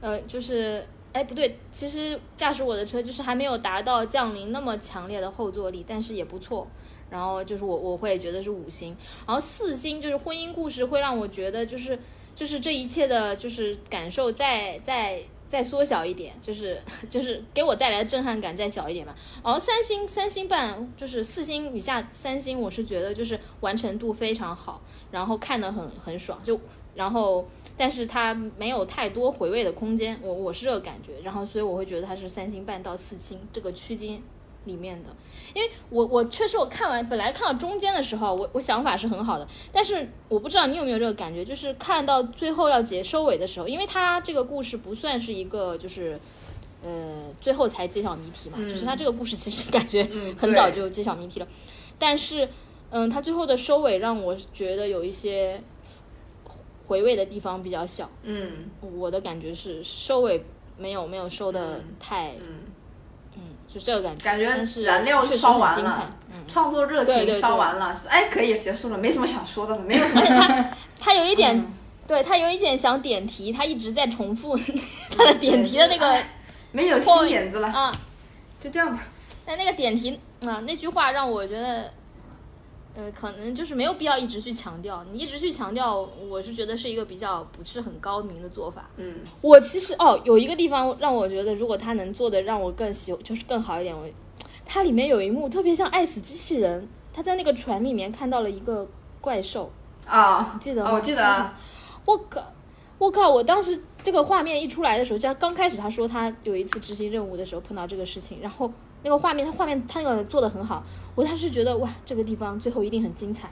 [0.00, 0.86] 呃就是。
[1.12, 6.66] 哎，不对，其实驾驶我的车就是还没有达到降临那么强烈的后坐力，但是也不错。
[7.10, 8.96] 然后就是我我会觉得是五星，
[9.26, 11.98] 然后四星就是婚姻故事会让我觉得就是
[12.36, 16.80] 就是这一切的就是感受再再再缩小一点，就是
[17.10, 19.12] 就是给我带来的震撼感再小一点嘛。
[19.42, 24.80] 然后三星三星半就是四星以下三星，我是觉得就是完成度非常好，
[25.10, 26.60] 然后看得很很爽，就
[26.94, 27.44] 然后
[27.80, 34.20] 但是它没有太多回味的空间，我我是这个感觉，然后所以我会觉得它是三星半到四星这个区间
[34.66, 35.08] 里面的。
[35.54, 46.20] 因为我我确实我看完本来看到中间的时候，我我想法是很好的，但是我不知道你有没有这个感觉，就是看到最后要结收尾的时候，因为它这个故事不算是一个就是
[46.82, 46.90] 呃
[47.40, 51.48] 最后才揭晓谜题嘛，就是它这个故事其实感觉嗯 很早就揭晓谜题了，
[51.98, 52.46] 但是
[52.90, 55.62] 嗯，它最后的收尾让我觉得有一些
[56.90, 58.50] 回味的地方比较小，嗯。
[58.80, 60.44] 我的感觉是收尾
[60.76, 62.66] 没有没有收的太嗯，
[63.36, 63.42] 嗯，
[63.72, 66.38] 就这个感觉，感觉是燃料烧完很精彩了，嗯。
[66.48, 71.64] 创作热情烧完了，哎，可以结束了，没什么想说的了，没有什么而且他 他有一点，
[72.08, 74.58] 对他有一点想点题，他一直在重复
[75.16, 76.20] 他的点题的那个
[76.72, 77.94] 没有新点子了，啊，
[78.60, 79.04] 就这样吧。
[79.46, 81.92] 但那个点题啊那句话让我觉得
[82.94, 85.04] 呃，可能就是没有必要一直去强调。
[85.12, 88.90] 你一直去强调，我是觉得是一个比较不是很高明的做法。
[88.96, 93.96] 嗯，我其实哦，有一个地方让我觉得，如果他能做的让我更喜，就是更好一点。
[93.96, 94.08] 我
[94.66, 98.86] 它里面有一幕特别像《爱死机器人》，他在那个船里面看到了一个
[99.20, 99.70] 怪兽，
[100.06, 100.90] 啊，记得吗？
[100.90, 101.58] 哦我记得啊，
[102.04, 102.52] 我靠，
[102.98, 103.28] 我靠！
[103.28, 108.72] 我当时这个画面一出来的时候，就刚开始他说他有一次执行任务的时候碰到这个事情，然后
[109.02, 110.84] 那个画面，他画面他那个做的很好，
[111.20, 113.48] 我当时觉得哇，这个地方最后一定很精彩。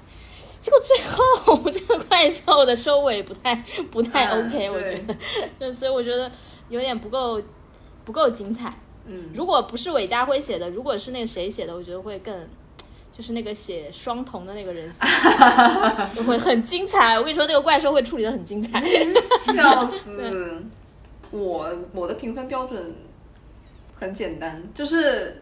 [0.58, 3.54] 结果最后 这个怪兽的收尾不太
[3.90, 5.16] 不太嗯 OK，、我觉得，
[5.58, 6.30] 对 所以我觉得
[6.70, 7.40] 有点不够
[8.04, 8.74] 不够精彩。
[9.06, 12.34] 嗯，如果不是韦家辉写的，如果是那个谁写的，我觉得会更，
[13.12, 15.00] 就是那个写双瞳的那个人写
[16.24, 17.18] 会很精彩。
[17.18, 18.82] 我跟你说，那个怪兽会处理的很精彩。
[19.54, 20.62] 笑死！
[21.30, 22.94] 我我的评分标准
[23.94, 25.40] 很简单，就是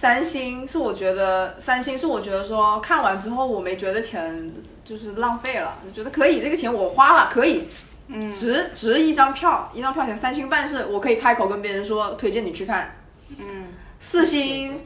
[0.00, 4.50] 三星是我觉得三星是我觉得说看完之后我没觉得钱
[4.82, 7.64] 就是浪费了，就觉得可以，这个钱我花了可以，
[8.08, 12.96] 嗯，值值一张票，一张票钱三星半是我可以开口跟别人说推荐你去看，
[13.38, 13.66] 嗯，
[13.98, 14.80] 四星。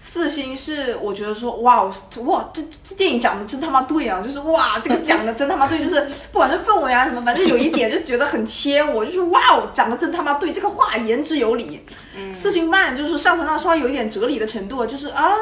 [0.00, 1.82] 四星是我觉得说哇
[2.24, 6.00] 哇这这电影讲的真他妈对啊，就是哇这个讲的真他妈对， 就是
[6.32, 11.84] 不管是氛围啊什么，反正有一点就觉得很切我，就是哇哦讲的真他妈对，这个话言之有理。
[12.32, 15.32] 四星半就是上升到稍微有一点哲理的程度，就是啊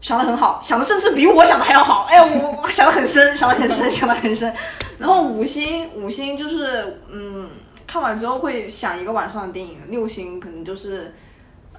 [0.00, 4.52] 想的很好，想的甚至比我想的还要好，哎我我想的很深，想的很深，想的很深。
[4.98, 7.50] 然后五星五星就是嗯
[7.86, 11.12] 看完之后会想一个晚上的电影，六星可能就是。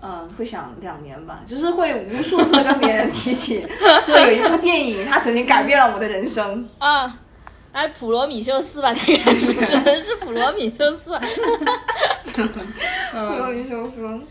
[0.01, 3.65] 嗯，会想两年吧，就是会无数次的跟别人提起，
[4.03, 6.67] 说有一部电影，它曾经改变了我的人生。
[6.77, 7.19] 啊，
[7.71, 11.11] 哎，普罗米修斯吧，那个是只能是普罗米修斯。
[12.33, 14.21] 普罗米修斯，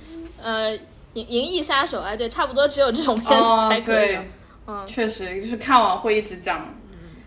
[0.43, 0.73] 呃，
[1.15, 4.20] 银银翼杀手，哎，对，差不多只有这种片子哦才，可以有。
[4.20, 4.31] 对，
[4.66, 6.74] 嗯，确实就是看完会一直讲，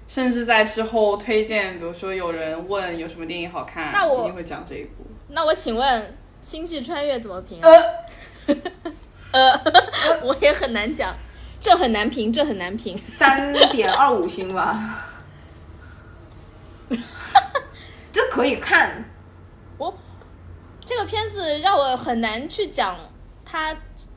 [0.08, 5.06] 甚至在之后推荐，比如说有人问有什么电影好看，那我一定会讲这一部。
[5.30, 6.02] 那我请问
[6.42, 7.70] 《星际穿越》怎么评啊？
[7.70, 7.84] 呃，
[10.24, 11.16] 我也很难讲，
[11.60, 12.98] 这很难评，这很难评。
[12.98, 15.06] 三点二五星吧，
[18.12, 19.06] 这可以看。
[19.78, 19.96] 我
[20.84, 22.96] 这个片子让我很难去讲
[23.46, 23.76] 它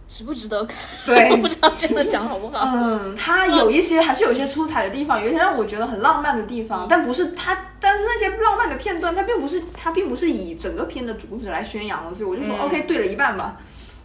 [0.08, 1.30] 值不值得看，对。
[1.32, 2.64] 我不知道真的讲好不好。
[2.74, 12.60] 嗯，它有一些还是有一些出彩的地方，有一些让我觉得很浪漫的地方，但不是它，但是那些浪漫的片段，它并不是它并不是以整个片的主旨来宣扬的，所以我就说、嗯。
[12.60, 13.56] OK 对了一半吧，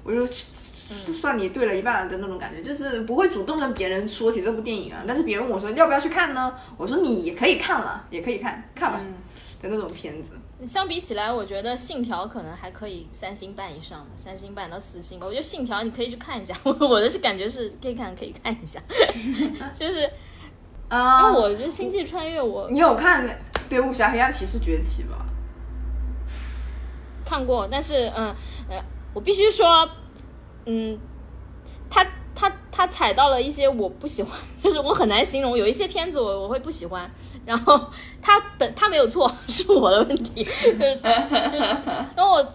[0.05, 0.25] 我就
[1.13, 6.55] 算你对了一半的那种感觉，就是不会主动跟别人说起这部电影啊，但是别人问我说要不要去看呢？
[6.77, 9.01] 我说你也可以看了，也可以看看吧、
[9.61, 10.29] 的那种片子。
[10.65, 15.25] 相比起来，我觉得《信条》可能还可以三星半以上吧，三星半到四星吧。
[15.25, 18.79] 我觉得《信条》你可以去看一下， 我我的是感觉是可以看，可以看一下，
[19.75, 20.01] 就是
[20.89, 23.27] 因啊、为我觉得《星际穿越》我你有看
[23.67, 25.25] 《蝙蝠侠：黑暗骑士崛起》吧？
[27.25, 28.33] 看过，但是嗯
[28.69, 28.77] 呃，
[29.15, 29.89] 我必须说，
[30.67, 30.99] 嗯，
[31.89, 32.05] 他
[32.35, 34.31] 他他踩到了一些我不喜欢，
[34.63, 37.09] 就是我很难形容，有一些片子我我会不喜欢，
[37.45, 37.89] 然后
[38.21, 40.95] 他本他没有错， 是我的问题，就是
[41.49, 41.63] 就是，
[42.15, 42.53] 然后我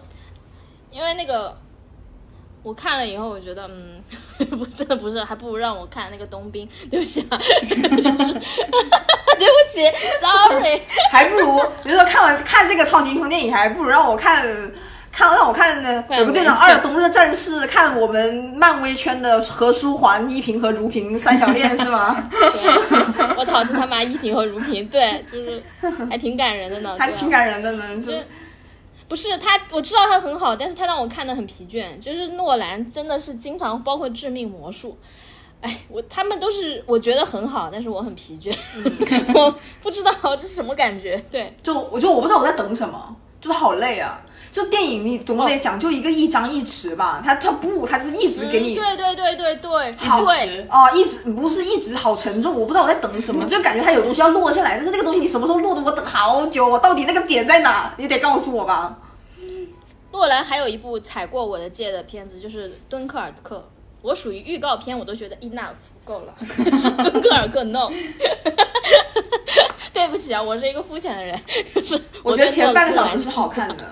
[0.89, 1.57] 因为那个。
[2.63, 4.03] 我看了以后，我觉得，嗯，
[4.51, 6.69] 不，真的不是，还不如让我看那个冬兵。
[6.91, 7.35] 对不起啊，
[7.67, 7.73] 就
[8.23, 9.81] 是，对不起
[10.21, 10.79] ，sorry。
[11.11, 14.45] 还不如比如说看完看这个超级英雄电影，还不如让我看
[15.11, 22.29] 看让我看的，有个队长二冬日战士，看我们漫威圈的何书桓、依萍和如萍三角恋是吗？
[23.37, 25.61] 我操，真他妈依萍和如萍，对，就是
[26.09, 28.01] 还挺感人的呢，还挺感人的呢。
[28.01, 28.17] 就就
[29.09, 31.83] 不是他，我知道他很好，但是他让我看的很疲倦。
[31.99, 34.97] 就是诺兰真的是经常，包括《致命魔术》，
[35.67, 38.55] 哎，我他们都是我觉得很好，但是我很疲倦，
[39.35, 41.21] 我不知道这是什么感觉。
[41.29, 44.21] 对，就我就我不知道我在等什么，就是好累啊。
[44.51, 57.93] 就电影你总得讲究一个一张一弛吧，他他不，他就是一直给你嗯对对对对对，好对，哦，一直不是一直好沉重，我不知道我在等什么，就感觉它有东西要落下来，但是那个东西你什么时候落的，我等好久，我到底那个点在哪？
[57.97, 58.97] 你得告诉我吧。
[60.11, 63.55] 诺兰还有一部踩过我的界的片子，就是《敦刻尔克》。
[64.01, 66.33] 我属于预告片，我都觉得 enough 够了，
[66.77, 67.89] 是 敦刻尔克 no。
[69.93, 71.39] 对不起啊，我是一个肤浅的人，
[71.85, 73.83] 就是我觉得前半个小时是好看的，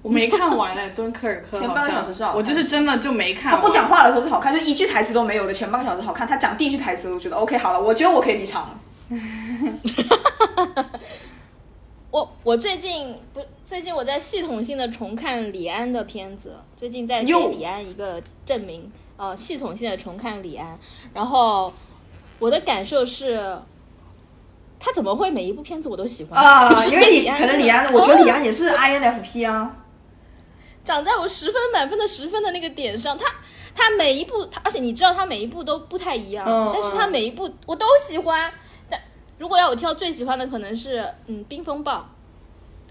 [0.00, 3.50] 我没看完嘞，敦刻尔克前半个小时是好看我就是真的就没看。
[3.52, 6.26] 他不讲话的时候是好看，就一句台词都没有的前半个小时好看。
[6.26, 8.78] 他讲第一句台词，我觉得 OK 好了，我觉得我可以离场了。
[12.10, 20.78] 我我最近不最近我在系统性的重看李安的片子，最近在给李安一个证明，呃，系统性的重看李安，
[21.12, 21.72] 然后
[22.38, 23.58] 我的感受是，
[24.78, 29.76] 他怎么会每一部片子我都喜欢啊， 因为李安你可能李安，我觉得李安也是 INFP 啊。
[30.88, 33.26] 长在我十分满分的十分的那个点上，他
[33.74, 38.50] 他每一部，他而且你知道他每一部都不太一样，嗯但是他每一部我都喜欢。
[38.88, 38.98] 但
[39.36, 42.08] 如果要我挑最喜欢的，可能是嗯《冰风暴》，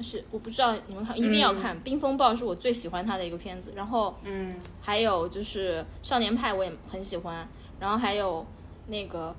[0.04, 3.74] 是我不知道你们看一定要看，冰风暴》是我最喜欢他的一个片子。
[3.76, 7.50] 然后嗯，还有就是《少年派》，我也很喜欢。
[7.80, 8.46] 然后还有
[8.86, 9.36] 那个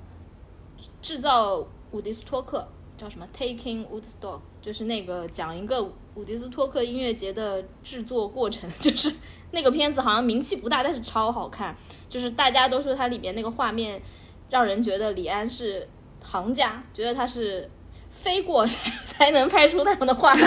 [1.01, 2.67] 制造伍迪斯托克
[2.97, 5.83] 叫什么《Taking Woodstock》，就是那个讲一个
[6.15, 9.13] 伍迪斯托克音乐节的制作过程， 就是
[9.51, 11.75] 那个片子好像名气不大，但是超好看。
[12.09, 14.01] 就是大家都说它里面那个画面
[14.49, 15.87] 让人觉得李安是
[16.21, 17.69] 行家，觉得他是
[18.09, 20.45] 飞过才 才能拍出那样的画面，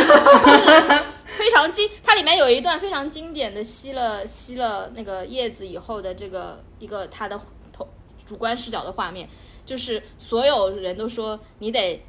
[1.38, 1.88] 非常经。
[2.02, 7.40] 它里面有一段非常经典的吸了吸了那个叶子以后的这个一个他的
[7.72, 7.88] 头
[8.26, 9.28] 主观视角的画面，
[9.64, 12.02] 就是所有人都说你得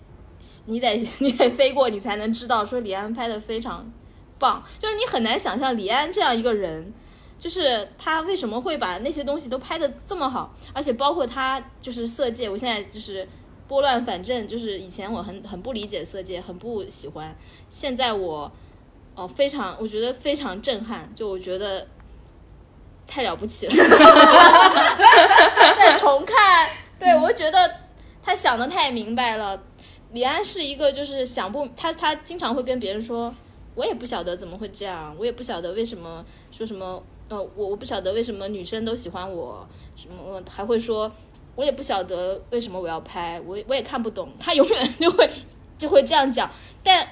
[0.66, 3.92] 你得 你得飞过，你才能知道说李安拍的非常
[4.40, 6.94] 棒，就是你很难想象李安这样一个人。
[7.40, 13.28] 就是他为什么会把那些东西都拍的这么好，而且包括他就是色戒，我现在就是
[13.68, 17.36] 拨乱反正，就是以前我很很不理解色戒，很不喜欢，
[17.70, 18.50] 现在我
[19.16, 21.86] 哦非常，我觉得非常震撼，就我觉得
[23.06, 23.74] 太了不起了，
[25.78, 27.70] 再重看，对我觉得
[28.22, 29.62] 他想的太明白了。
[30.14, 33.34] 李安是一个就是想不他他经常会跟别人说，
[33.76, 41.12] 我也不晓得怎么会这样，我也不晓得为什么说什么呃我我不晓得为什么女生都喜欢我，什么呃还会说
[41.56, 45.30] 我也不晓得为什么我要拍，我我也看不懂，他永远就会
[45.78, 46.50] 就会这样讲。
[46.84, 47.08] 但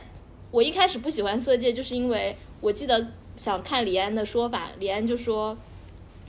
[0.51, 5.57] 我一开始不喜欢《色戒》，就是因为我记得想看李安的说法，李安就说，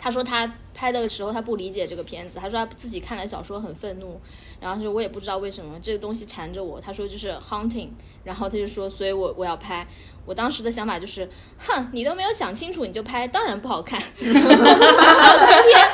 [0.02, 4.20] 他说他拍的时候他不理解这个片子，他说他自己看了小说很愤怒，
[4.60, 7.90] 然后他说我也不知道为什么这个东西缠着我，他说就是 hunting，
[8.24, 9.86] 然后他就说，所以我我要拍。
[10.26, 14.02] 我当时的想法就是，哼，你都没有想清楚你就拍，当然不好看。
[14.18, 14.42] 直到
[15.46, 15.88] 今天，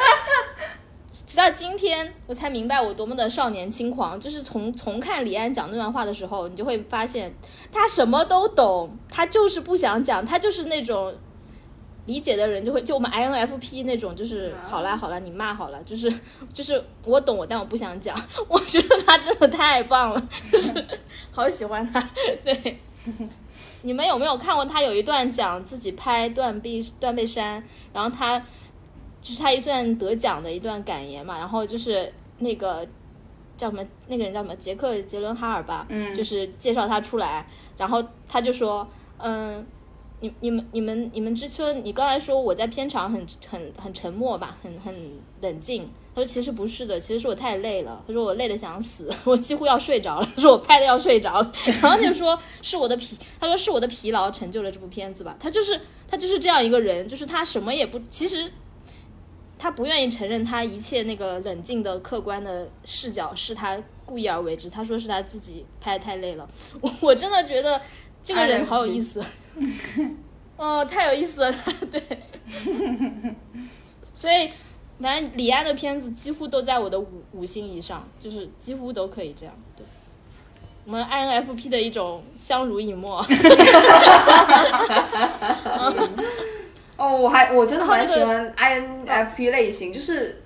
[1.27, 4.19] 直到今天我才明白我多么的少年轻狂。
[4.19, 7.35] 就是从从看李安讲那段话的时候，你就会发现
[7.71, 11.15] 他什么都懂，他就是不想讲，他就是那种
[12.09, 16.11] 理解的人就会就我们 INFP 那种，就是好啦好啦，你骂好了，就是
[16.55, 18.19] 就是我懂我，但我不想讲。
[18.49, 20.83] 我觉得他真的太棒了，就是
[21.31, 22.01] 好喜欢他。
[22.43, 22.79] 对，
[23.83, 27.63] 你们有没有看过他有一段讲自己拍断臂断背山，
[27.93, 28.39] 然后他
[29.21, 32.87] 就是他一段得奖的一段感言嘛，然后就是那个
[33.59, 39.67] 叫什么那个人叫什么杰克杰伦哈尔吧，嗯就是介绍他出来，然后他就说，嗯。
[40.21, 44.95] 你你们你们你们之说你刚才说我在片场很很很沉默吧，很很
[45.41, 45.89] 冷静。
[46.15, 48.03] 他说其实不是的，其实是我太累了。
[48.07, 50.29] 他说我累得想死， 我几乎要睡着了。
[50.35, 55.37] 他说我拍的要睡着了，然后就说是我的疲，他说是我的疲劳成就了这部片子吧。
[55.39, 58.51] 他就是他就是这样一个人，就是他什么也不，其实
[59.57, 64.69] 他不愿意承认他一切那个冷静的客观的视角是他故意而为之。
[64.69, 66.49] 他说是他自己拍的太累了。
[66.81, 67.81] 我我真的觉得
[68.29, 69.25] 这个人好有意思。
[70.59, 71.55] 哦，太有意思了，
[71.91, 72.03] 对。
[74.13, 74.51] 所以，
[75.01, 79.55] 反正李安的片子几乎都在我的五五星以上，就是几乎都可以这样。
[79.75, 79.87] 对，
[80.85, 83.25] 我们 INFP 的一种相濡以沫。
[86.99, 90.43] 哦，我还我真的蛮然后那个喜欢 INFP 类型，就是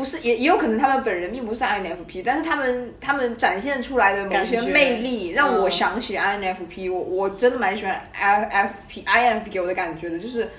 [0.00, 10.50] 不是也也有可能他们本人并不是 INFP，但是他们他们展现出来的某些感觉魅力让我嗯想起 INFP，、我我真的蛮喜欢 INFP INFP 给我的感觉的，就是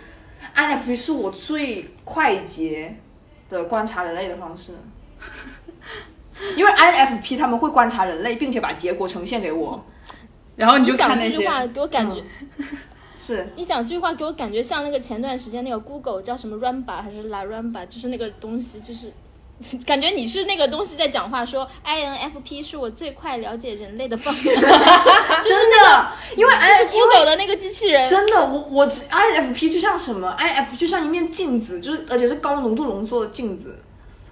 [0.56, 2.96] INFP 是我最快捷
[3.50, 4.74] 的观察人类的方式。
[6.56, 9.84] 因为 INFP 他们会观察人类，并且把结果呈现给我。
[10.56, 12.24] 然后你就讲看那些，这句话给我感觉，
[13.20, 19.12] 是， 你讲这句话给我感觉像那个前段时间那个 Google 叫什么 Rumba 还是 La Rumba，就是那个东西，就是
[19.86, 28.08] 感觉你是那个东西在讲话，说 INFP 是我最快了解人类的方式， 就是真的，因为 I 因为 Google 的那个机器人。
[28.10, 33.80] 真的，我我只 INFP 就像什么？INFP 就像一面镜子，就是而且是高浓度浓缩的镜子。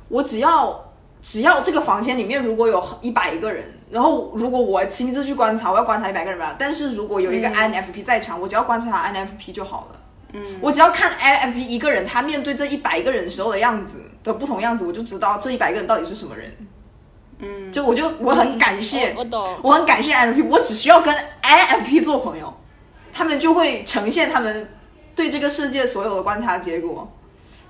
[0.08, 0.84] 我只要
[1.22, 6.56] 只要这个房间里面如果有一百个人，然后如果我亲自去观察，我要观察一百个人吧。
[6.58, 10.00] 但是如果有一个 INFP 在场，我只要观察 INFP 就好了。
[10.34, 16.56] 嗯，我只要看 INFP 一个人，他面对这一百个人时候的样子的不同样子，我就知道这一百个人到底是什么人。
[17.40, 22.54] 嗯，就我就我很感谢，我我懂，我很感谢 INFP，我只需要跟 INFP 做朋友，
[23.14, 24.70] 他们就会呈现他们
[25.16, 27.10] 对这个世界所有的观察结果。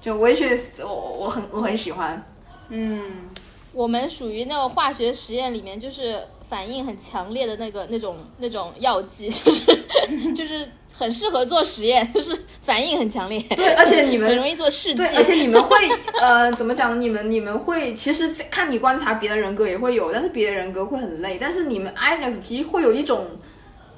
[0.01, 2.25] 就 which is 我我很我很喜欢。
[2.69, 3.29] 嗯，
[3.73, 6.17] 我们属于那个化学实验里面就是
[6.47, 9.75] 反应很强烈的那个那种那种药剂，就是
[10.33, 15.07] 就是很适合做实验， 就是反应很强烈，对，而且你们 很容易做试剂对，。
[15.15, 15.77] 而且你们会
[16.21, 16.97] 呃，怎么讲呢？
[16.97, 21.37] 你们你们会其实看你观察别的人格也会有，但是别的人格会很累。
[21.39, 23.25] 但是你们 INFP 会有一种，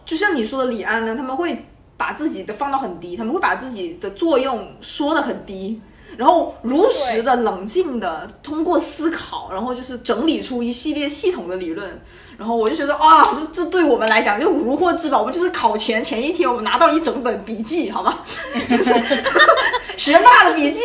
[0.05, 1.65] 就像你说的李安呢，他们会
[1.97, 5.81] 把自己的放到很低，他们会把自己的作用说的很低。
[6.17, 12.01] 然后如实的、冷静的通过思考，然后就是整理出一系列系统的理论。
[12.37, 13.23] 然后我就觉得啊，
[13.53, 15.19] 这这对我们来讲就如获至宝。
[15.19, 18.19] 我们就是考前前一天，我们拿到了一整本笔记，好吗？
[18.67, 18.93] 就是
[19.95, 20.81] 学霸的笔记，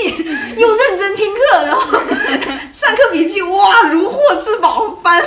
[0.59, 1.99] 又认真听课，然后
[2.75, 5.23] 上课笔记哇，如获至宝，翻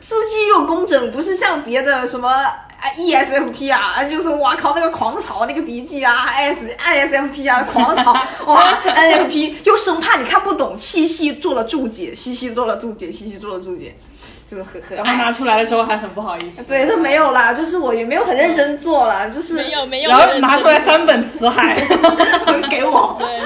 [0.00, 2.30] 字迹又工整，不是像别的什么。
[2.80, 8.12] 啊，ESFP 啊，就是哇靠，那个狂草那个笔记啊，S ISFP 啊，狂草
[8.46, 13.94] 哇，NFP 又生怕你看不懂，细细做了注解，细细做了注解，细细做了注解，
[14.50, 16.62] 就是很很然后拿出来的时候还很不好意思。
[16.62, 21.76] 对，这没有啦，就是我也没有很认真做了，就是没有没有，然后拿出来三本词海。
[22.70, 23.40] 给我，对，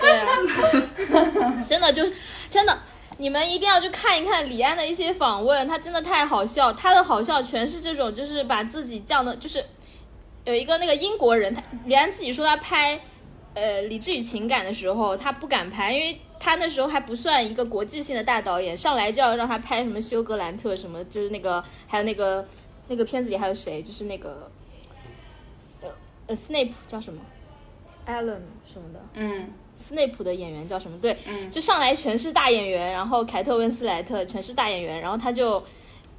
[0.00, 0.26] 对啊，
[1.66, 2.12] 真的就是
[2.50, 2.76] 真的，
[3.20, 9.62] 你们一定要去看一看李安的一些访问，他真的太好笑，他的好笑全是这种，就是把自己降的，就是
[10.46, 12.98] 有一个那个英国人，他李安自己说他拍
[13.52, 22.42] 呃《理智与情感》的时候，他不敢拍，因为他那时候还不算一个国际性的大导演，上来就要让他拍什么休格兰特什么，就是那个还有那个
[22.88, 24.50] 那个片子里还有谁，就是那个
[25.82, 25.90] 呃
[26.26, 27.20] 呃 Snape 叫什么
[28.06, 29.00] Alan 什么的。
[29.12, 30.98] 嗯斯内普的演员叫什么？
[31.00, 35.62] 对，嗯就上来全是大演员，然后凯特温斯莱特全是大演员，然后他就，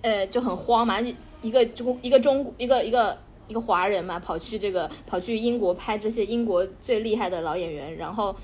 [0.01, 1.13] 呃，就很慌嘛，就
[1.43, 3.15] 一个中一个中一个一个
[3.47, 8.35] 一个华人嘛，跑去这个跑去英国拍这些英国最厉害的老演员，然后，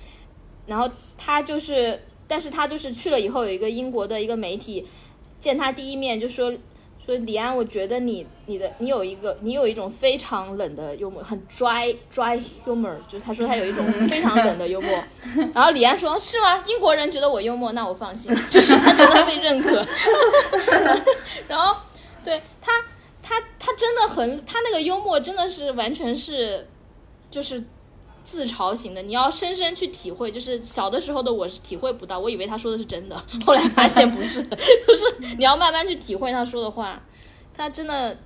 [0.68, 0.88] 然后
[1.18, 4.86] 他就是，但是他就是去了以后，有一个英国的一个媒体
[5.40, 6.54] 见他第一面就说。
[7.08, 15.04] 说李安，我觉得你你的你有一个你有一种非常冷的幽默，很 dry dry humor，就是他说他有一种 非常冷的幽默。
[15.54, 16.62] 然后李安说：“是吗？
[16.68, 19.86] 英国人觉得我幽默，那我放心，就是他觉得被认可。
[21.48, 21.78] ”然后
[22.26, 22.84] 对他
[23.24, 26.68] 他他真的很，他那个幽默真的是完全是
[27.32, 27.64] 就是
[28.28, 30.30] 自嘲型的，你要深深去体会。
[30.30, 34.44] 就是小的时候的我是体会不到，我以为他说的是真的，后来发现不是，
[34.86, 37.02] 就是你要慢慢去体会他说的话。
[37.54, 38.18] 他真的，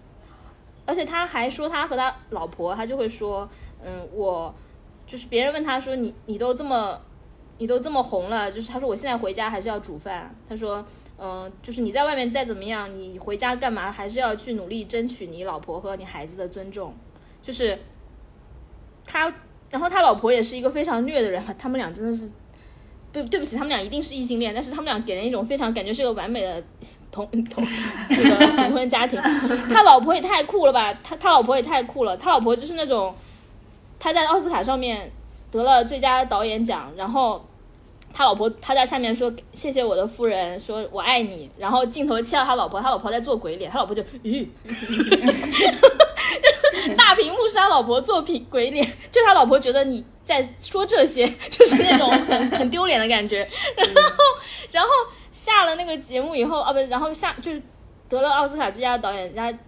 [0.88, 3.48] 而且他还说他和他老婆，他就会说，
[3.80, 4.52] 嗯，我
[5.06, 7.00] 就是别人问他说你你都这么
[7.60, 10.36] 你都这么红了，就是他说我现在回家还是要煮饭。
[10.50, 10.84] 他说，
[11.20, 16.92] 嗯、就是你在外面再怎么样，你回家干嘛还是要去努力争取你老婆和你孩子的尊重。
[17.44, 17.78] 就是
[19.06, 19.34] 他，
[19.72, 22.30] 然后他老婆也是一个非常虐的人，他们俩真的是。
[23.14, 26.64] 对，对不起，他们俩一定是异性恋，但是他们俩给人一种非常感觉是个完美的
[27.12, 27.62] 同同
[28.08, 29.20] 这个形婚家庭。
[29.70, 30.98] 他老婆也太酷了吧！
[31.04, 33.14] 他他老婆也太酷了，他老婆就是那种
[34.00, 35.12] 他在奥斯卡上面
[35.52, 37.46] 得了最佳导演奖，然后
[38.14, 44.48] 他老婆他在下面说谢谢我的夫人，说我爱你，然后镜头切到他老婆，他老婆在做鬼脸，他老婆就咦，
[46.98, 53.40] 大屏幕是他老婆做屏鬼脸，就他老婆觉得你在说这些， 就是那种很很丢脸的感觉，
[53.76, 54.24] 然后
[54.72, 54.90] 然后
[55.32, 57.62] 下了那个节目以后啊不，然后下就是
[58.08, 59.60] 得了奥斯卡最佳导演，然后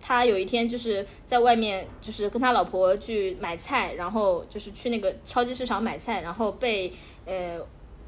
[0.00, 6.92] 他有一天就是在外面，就是跟他老婆去买菜，然后就是去那个超级市场买菜，然后被
[7.24, 7.58] 呃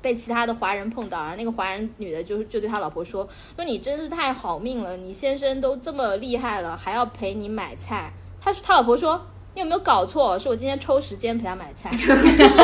[0.02, 8.12] 被其他的华人碰到，然后那个华人女的就就对他老婆说说你真是太好命了，你先生都这么厉害了，还要陪你买菜。
[8.46, 9.20] 他他老婆说
[9.54, 10.38] 你有没有搞错？
[10.38, 11.90] 是我今天抽时间陪他买菜，
[12.38, 12.56] 就是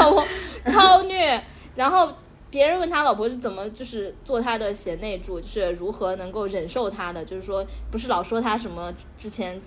[0.72, 1.44] 超虐，
[1.76, 2.10] 然后。
[2.52, 9.62] 别人问他老婆是怎么就是做他的贤内助，就是如何能够忍受他的，就是说不是老说他什么之前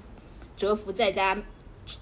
[0.57, 1.33] 蛰伏在家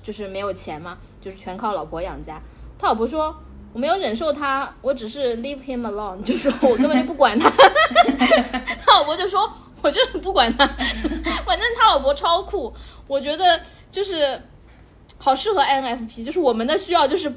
[0.01, 2.41] 就是没有钱嘛，就是全靠老婆养家。
[2.79, 3.31] 他老婆说
[3.73, 7.47] 我没有忍受他，我只是 leave him alone，就是说我根本就不管他。
[8.83, 9.47] 他老婆就说
[9.81, 10.65] 我就是不管他，
[11.45, 12.73] 反正他老婆超酷，
[13.07, 13.59] 我觉得
[13.91, 14.39] 就是
[15.17, 17.29] 好适合 INFP，就是我们的需要就是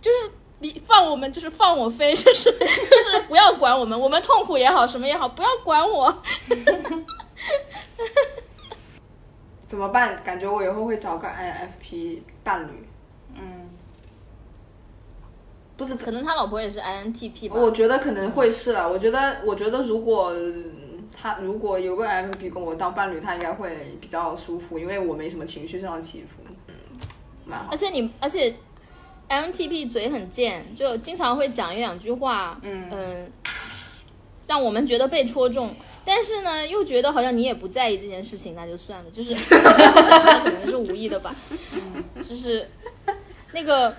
[0.00, 0.30] 就是。
[0.62, 6.22] 你放我们就是放我飞，就是 就是不要管我们，我们痛苦也好，什么也好，不要管我。
[9.66, 10.22] 怎么办？
[10.22, 12.88] 感觉我以后会找个 INFP 伴侣，
[13.34, 13.68] 嗯，
[15.76, 17.56] 不是可能他老婆也是 INTP 吧。
[17.58, 18.86] 我觉得可能会是啊。
[18.86, 20.32] 我觉得，我觉得如果
[21.14, 26.74] 他如果有个 INFP 跟我当伴侣，他应该会比较舒服，因为我没什么情绪上的起伏，嗯，
[27.44, 27.76] 蛮好而。
[27.76, 28.52] 且你，而且
[29.28, 33.30] INTP 嘴很贱，就经常会讲一两句话，嗯
[34.46, 35.74] 让我们觉得被戳中，
[36.04, 41.34] 但是呢，又觉得好像你也不在意这件事情，那就算了，就是他可能是无意的吧，
[42.16, 42.68] 就是
[43.52, 43.94] 那个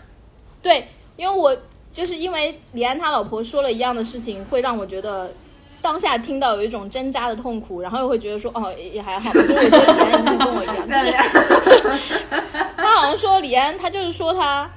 [0.61, 1.57] 对，因为我
[1.91, 5.33] 就是因为李安他老婆说了一样的事情，会让我觉得。
[5.83, 11.11] 当下听到有一种挣扎的痛苦，然后又会觉得说，哦，也也还好，就是我觉得李安一定跟我一样，就是
[12.77, 14.67] 他好像说李安，他就是说他，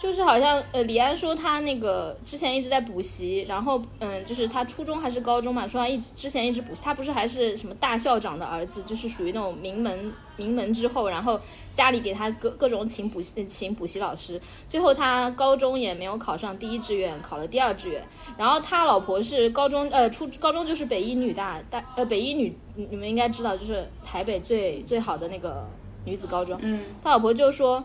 [0.00, 11.38] 就是好像呃，李安说他那个之前一直在补习，然后嗯，就是他初中还是高中嘛，说他一直之前一直补习，他不是还是什么大校长的儿子，就是属于那种名门名门之后，然后
[11.74, 18.02] 家里给他各各种请补习请补习老师，最后他高中也没有考上第一志愿，考了第二志愿，
[18.38, 25.68] 然后他老婆是高中呃初高中就是北一女大大呃北一女，你你们应该知道，就是台北最最好的那个
[26.06, 27.84] 女子高中，嗯，他老婆就说。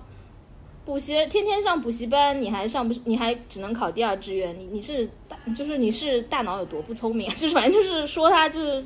[0.85, 2.93] 补习天天上补习班，你还上不？
[3.05, 4.57] 你还只能考第二志愿？
[4.57, 7.27] 你你是大就是你是大脑有多不聪明？
[7.35, 8.85] 就是反正就是说他就是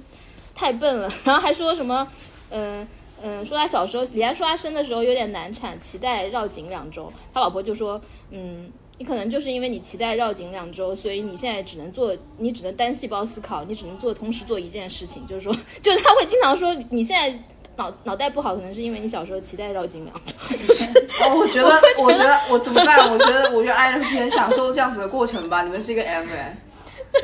[0.55, 2.07] 太笨了，然后还说什么，
[2.49, 2.87] 嗯、
[3.21, 8.01] 嗯、说他小时候，李安说他生的时候有点难产，脐带绕颈两周，他老婆就说，
[8.31, 8.71] 嗯。
[9.01, 15.25] 你可能就是因为你脐带绕颈两周，所以你现在只能做，你只能单细胞思考，你只能做同时做一件事情。
[15.25, 17.41] 就是说， 就是他会经常说，你现在
[17.79, 20.35] 脑脑袋不好，可能是因为你小时候脐带绕颈两周。
[21.25, 23.09] 哦，我觉得，我觉得我怎么办？
[23.09, 25.63] 我觉得，我觉得 INFP 很享受这样子的过程吧。
[25.63, 26.57] 你们是一个 M 哎，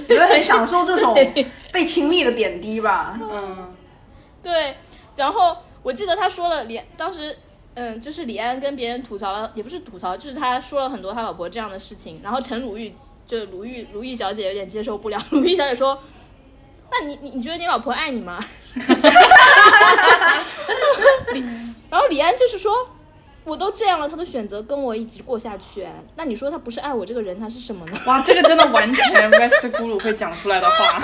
[0.08, 1.14] 你们很享受这种
[1.74, 3.20] 被亲密的贬低吧？
[3.22, 3.70] 嗯，
[4.42, 4.78] 对，
[5.18, 7.38] 然后我记得他说了李，当时
[7.74, 12.94] 嗯，就是李安跟别人吐槽了，也不是吐槽，就是他说了很多他老婆这样的事情，然后陈鲁豫
[13.26, 16.02] 就鲁豫鲁豫小姐有点接受不了， 鲁豫小姐说
[16.90, 18.40] ：“那你你你觉得你老婆爱你吗？”
[21.34, 21.44] 李
[21.90, 22.90] 然后李安就是说。
[23.46, 27.98] 我都这样了，他都选择跟我一起过下去，那你说他不是爱我这个人，他是什么呢？
[28.08, 31.00] 哇，这个真的完全 West 咕噜会讲出来的话，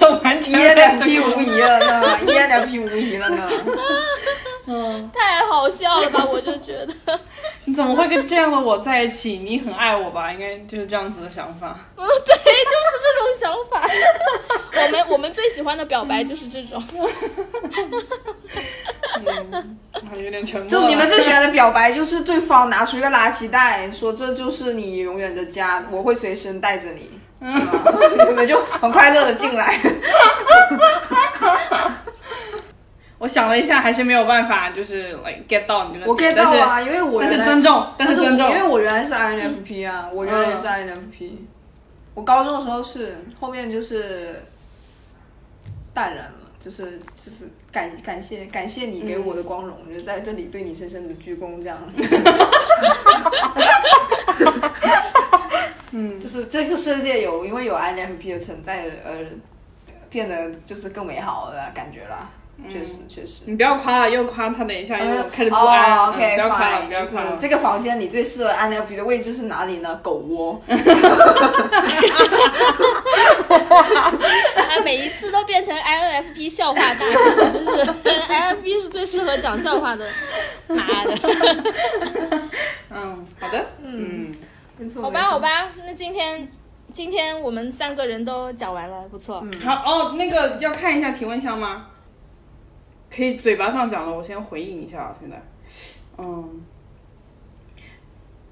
[0.00, 3.48] 这 完全一言两批无疑了呢一言两批无疑了呢。
[4.70, 6.22] 嗯，太好笑了吧！
[6.30, 7.18] 我就觉得，
[7.64, 9.38] 你怎么会跟这样的我在一起？
[9.38, 10.30] 你很爱我吧？
[10.30, 11.74] 应该就是这样子的想法。
[11.96, 13.88] 嗯，对，就是这种想法。
[14.84, 16.82] 我们我们最喜欢的表白就是这种。
[19.24, 19.78] 嗯，
[20.22, 20.68] 有点沉默。
[20.68, 27.92] 就你们最喜欢的表白，就是对方拿出一个垃圾袋，说这就是你永远的家，我会随身带着你，是吧？
[28.28, 29.80] 你们就很快乐的进来。
[33.18, 36.10] 我想了一下，还是没有办法，就是 like get 到你这个。
[36.10, 38.54] 我 get 到啊，因为我但是原来尊重，但是尊重因。
[38.54, 41.32] 为我原来是 INFP 啊，我原来也是 INFP。
[42.14, 44.36] 我高中的时候是，后面就是
[45.92, 51.78] 淡然了，就是就是感感谢感谢你给我的光荣，我就在这里对你深深的鞠躬，这样。
[55.90, 59.26] 嗯，就是这个世界有因为有 INFP 的存在而
[60.10, 62.28] 变得就是更美好的感觉啦，
[62.70, 63.42] 确实确实。
[63.46, 66.08] 你不要夸了，又夸他，等一下又开始不安。
[66.08, 67.30] ，OK，不要夸了，不要夸了。
[67.30, 69.98] 就是这个房间里最适合 INFP 的位置是哪里呢？
[70.02, 70.60] 狗窝。
[74.68, 80.06] 哎，每一次都变成 INFP 笑话大赏，就是 INFP 是最适合讲笑话的，
[80.68, 81.18] 妈的！
[82.90, 84.34] 嗯，好的，嗯，
[84.76, 85.38] 没错好吧，好。
[85.38, 86.48] 吧，那今天
[86.92, 89.40] 今天我们三个人都讲完了，不错。
[89.44, 91.86] 嗯好哦，那个要看一下提问箱吗？
[93.10, 95.14] 可以嘴巴上讲的，我先回应一下啊。
[95.18, 95.42] 现在，
[96.18, 96.62] 嗯，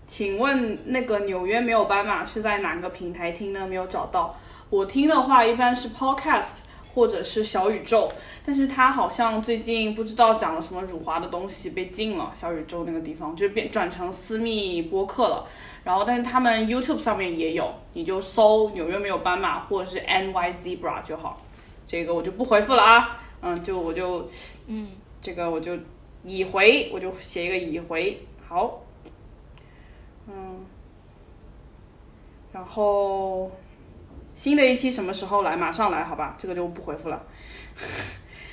[0.06, 3.66] 请问那个纽约没有斑马是在哪个平台听呢？
[3.68, 4.34] 没有找到。
[4.70, 6.58] 我听的话一般是 Podcast
[6.94, 8.08] 或者是小宇宙，
[8.44, 15.46] 但是它好像最近不知道讲了什么辱华的东西被禁了，小宇宙那个地方就变转成私密播客了。
[15.84, 21.40] 然后，但是他们 YouTube 上面也有，你就搜纽约没有斑马或者是 NY Zebra 就好。
[21.86, 24.28] 这个我就不回复了啊，嗯，就我就，
[24.66, 24.88] 嗯，
[25.20, 25.76] 这个我就
[26.24, 28.82] 已回，我就写一个已回，好，
[30.26, 30.64] 嗯，
[32.52, 33.50] 然后
[34.34, 35.56] 新的一期什么时候来？
[35.56, 37.22] 马上来，好吧，这个就不回复了。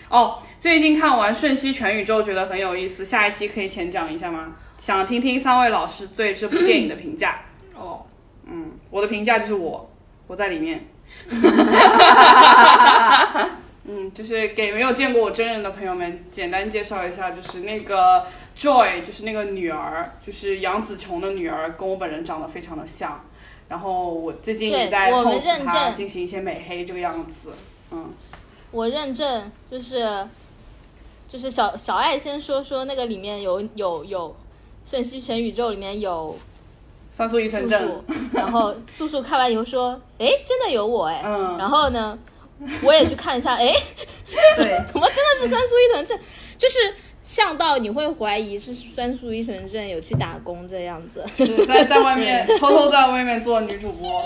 [0.10, 4.56] 哦，最近看完《瞬息全宇宙》，觉得很有意思，下一期可以浅讲一下吗？
[4.78, 7.40] 想听听三位老师对这部电影的评价。
[7.74, 8.06] 哦，
[8.46, 9.90] 嗯，我的评价就是我，
[10.28, 10.86] 我在里面。
[13.86, 18.26] 嗯，就是给没有见过我真人的朋友们简单介绍一下，就是那个
[18.58, 23.24] Joy，就是那个女儿，就是杨紫琼的女儿，跟我本人长得非常的像。
[23.70, 27.50] 然后我最近也在我们认证进行一些美黑这个样子，
[27.92, 28.12] 嗯，
[28.72, 30.28] 我认证就是
[31.28, 34.36] 就是小小爱先说说那个里面有有有
[34.86, 36.38] 瞬息全宇宙里面有
[37.12, 38.04] 三素依素存症，素，
[38.34, 41.58] 然后 素素看完以后说，哎，真的有我哎，嗯。
[41.58, 42.20] 然后呢，
[42.84, 43.74] 我也去看一下，哎，
[44.56, 46.18] 对，怎么真的是酸素依存症？
[46.58, 46.76] 就是
[47.22, 51.24] 像到你会怀疑是酸素依存症有去打工这样子。
[51.38, 54.22] 对在在外面偷偷在外面做女主播，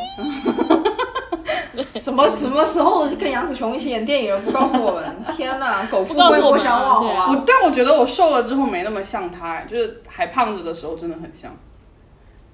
[2.02, 4.36] 什么什么时候跟杨紫琼一起演电影？
[4.44, 5.16] 不告诉我们！
[5.36, 7.32] 天哪，狗富贵不告诉我们莫相忘，好对啊吧？
[7.32, 11.56] 我但我觉得我瘦了之后没那么像她，哎就是还胖着的时候真的很像，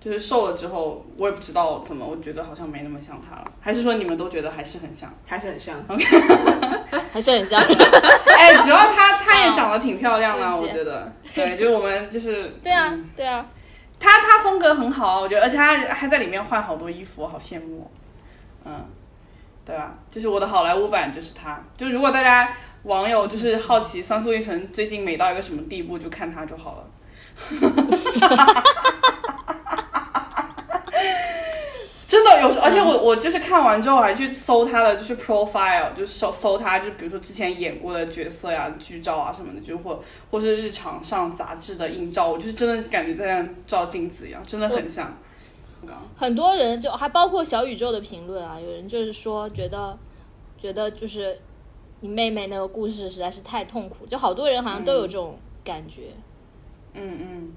[0.04, 5.10] 就是瘦了之后我也不知道怎么，我觉得好像没那么像她了，还是说你们都觉得还是很像？
[5.26, 6.04] 还是很像，OK。
[7.14, 7.62] 还是很像。
[8.38, 13.46] 哎，主要她她也长得挺漂亮的，对不起我觉得，对，就是我们就是 对啊嗯，对啊，
[13.98, 17.88] 她她风格很好，我觉得，而且她还在里面换好多衣服，我好羡慕哦。
[18.66, 18.86] 嗯，
[19.66, 19.96] 对吧？
[20.12, 21.58] 就是我的好莱坞版就是她。
[21.78, 22.54] 就如果大家
[22.84, 26.84] 网友就是好奇桑素一纯最近美到一个什么地步，就看她就好了。
[32.14, 40.00] 真的有时，而且我我就是看完之后还去搜他的就是 profile，就是搜搜他，就比如说之前演过的角色呀、剧照啊什么的，就或
[40.30, 45.12] 或是日常上杂志的硬照，我就是真的感觉在那照镜子一样，真的很像。
[46.16, 49.98] 很多人就还包括小宇宙的评论啊，有人就是说觉得
[50.56, 51.36] 觉得就是
[52.02, 56.04] 你妹妹那个故事实在是太痛苦，就好多人好像都有这种感觉。
[56.94, 57.52] 嗯嗯，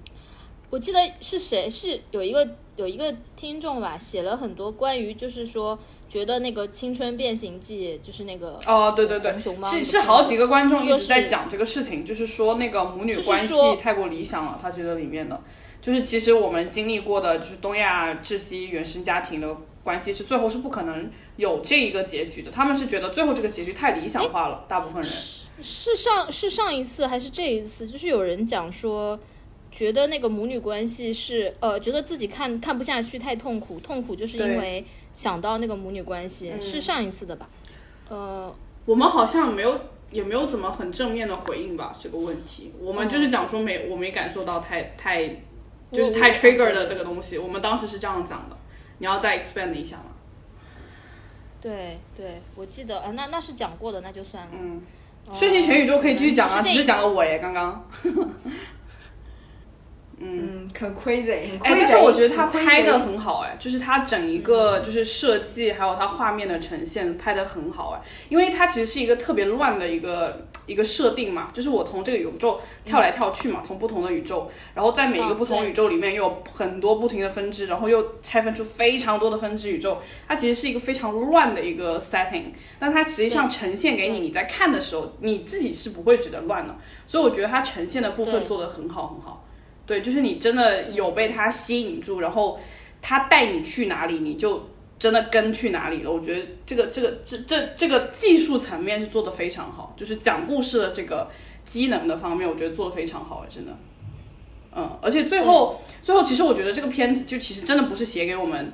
[0.71, 5.79] 我记得是谁是有一个有一个听众吧，写了很多关于就是说
[6.09, 15.41] 觉得那个《青春变形记》就是那个哦，对对对熊，猫是是好几个观众一直在讲这个事情，就是说那个母女关系太过理想了，他觉得里面的，
[15.81, 25.11] 就是其实我们经历过的，就是东亚窒息原生家庭的关系是最后是不可能有这一个结局的，他们是觉得最后这个结局太理想化了，大部分人。
[25.63, 27.87] 是上是上一次还是这一次？
[27.87, 29.19] 就是有人讲说，
[29.77, 34.83] 觉得那个母女关系是呃，觉得自己看看不下去，太痛苦，痛苦就是因为
[35.13, 37.47] 想到那个母女关系，嗯是上一次的吧？
[38.09, 39.79] 呃，我们好像没有
[40.11, 45.29] 也没有怎么很正面的回应吧这个问题，我们就是讲说没我没感受到太太
[45.93, 48.57] 就是太 trigger 的这个东西，我们当时是这样讲的，
[48.97, 50.05] 你要再 expand 一下吗？
[51.61, 54.53] 对对，我记得啊、那那是讲过的，那就算了。
[54.55, 54.81] 嗯，
[55.27, 57.87] 哦睡醒全宇宙可以继续讲啊，只是讲了我耶，刚刚。
[60.19, 61.63] 嗯，很 crazy，很 crazy。
[61.63, 82.45] 哎，但是我觉得他拍的很好，哎，就是他整一个就是设计，还有他画面的呈现拍的很好，哎，因为它其实是一个特别乱的一个一个设定嘛，就是我从这个宇宙跳来跳去嘛，从不同的宇宙，然后在每一个不同宇宙里面又有很多不停的分支，然后又拆分出非常多的分支宇宙，它其实是一个非常乱的一个 setting，
[82.79, 86.75] 但它实际上呈现给你，你在看的时候，你自己是不会觉得乱的，
[87.07, 89.43] 所以我觉得它呈现的部分做的很好很好。
[89.87, 92.59] 对，就是你真的有被他吸引住，然后
[93.01, 94.69] 他带你去哪里，你就
[94.99, 96.11] 真的跟去哪里了。
[96.11, 101.31] 我觉得这个这个这这这个技术层面是做的非常好，就是讲故事的这个
[101.65, 103.73] 机能的方面，我觉得做的非常好，真的。
[104.75, 108.73] 嗯，而且最后最后，其实我觉得这个片子就其实真的不是写给我们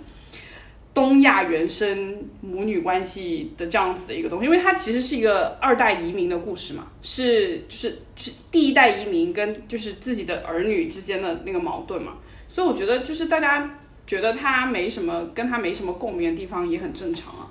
[0.94, 17.50] 东亚原生母女关系的这样子的一个东西，因为它其实是一个二代移民的故事嘛，是就是是第一代移民跟就是自己的儿女之间的那个矛盾嘛，所以我觉得就是大家觉得他没什么跟他没什么共鸣的地方也很正常啊，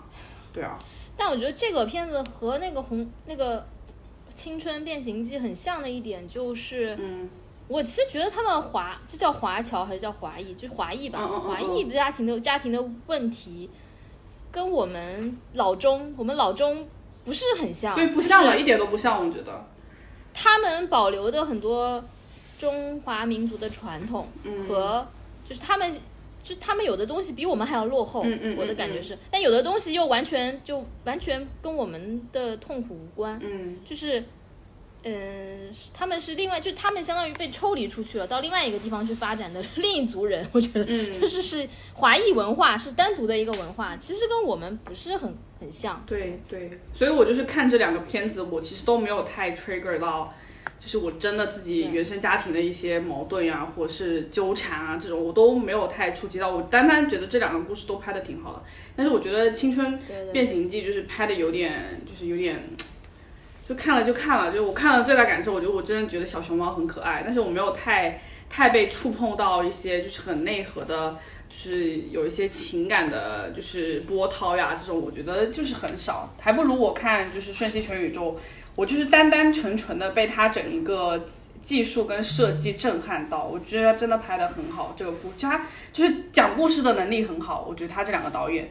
[0.54, 0.78] 对啊，
[1.18, 3.60] 但我觉得这个片子和那个红那个
[4.36, 7.30] 《青春变形记》很像的一点就是，嗯，
[7.72, 13.70] 我其实觉得他们华这叫华侨还是叫华裔，就是华裔吧，华裔的家庭的家庭的问题，
[14.52, 16.86] 跟我们老中我们老中
[17.24, 19.66] 不是很像，对，不像了，一点都不像，我觉得，
[20.34, 22.04] 他们保留的很多
[22.60, 24.68] 中华民族的传统嗯。
[24.68, 25.08] 和
[25.46, 25.92] 就是他们。
[26.44, 28.58] 就他们有的东西比我们还要落后，嗯嗯嗯。
[28.58, 33.78] 我的感觉是，但有的东西又完全就完全跟我们的痛苦无关，嗯。
[33.86, 34.24] 就是，
[35.04, 46.04] 嗯、他们是另外，就他们相当于被抽离出去了，到另外一个地方去发展的另一族人，我觉得，嗯就是是华裔文化，是单独的一个文化，其实跟我们不是很很像。
[46.06, 50.34] 对对，所以我就是看这两个片子，我其实都没有太 trigger 到，
[50.80, 56.56] 就是我真的自己原生家庭的一些矛盾呀、或者是纠缠啊这种，我都没有太触及到。
[56.56, 58.64] 我单单觉得这两个故事都拍的挺好的，
[58.96, 60.00] 但是我觉得《青春
[60.32, 62.64] 变形记》就是拍的有点，就是有点，
[63.70, 68.20] 就看了就看了，就我看了最大感受，我觉得我真的觉得小熊猫很可爱，但是我没有太
[68.50, 71.18] 太被触碰到一些就是很内核的
[71.48, 78.34] 就是有一些情感的，就是波涛呀，这种我觉得就是很少，还不如我看就是《瞬息全宇宙》，
[78.76, 81.28] 我就是单单纯纯的被他整一个
[81.64, 88.70] 技术跟设计震撼到，我觉得他真的拍的很好，这个故就他就是讲故事的能力很好，我觉得他这两个导演，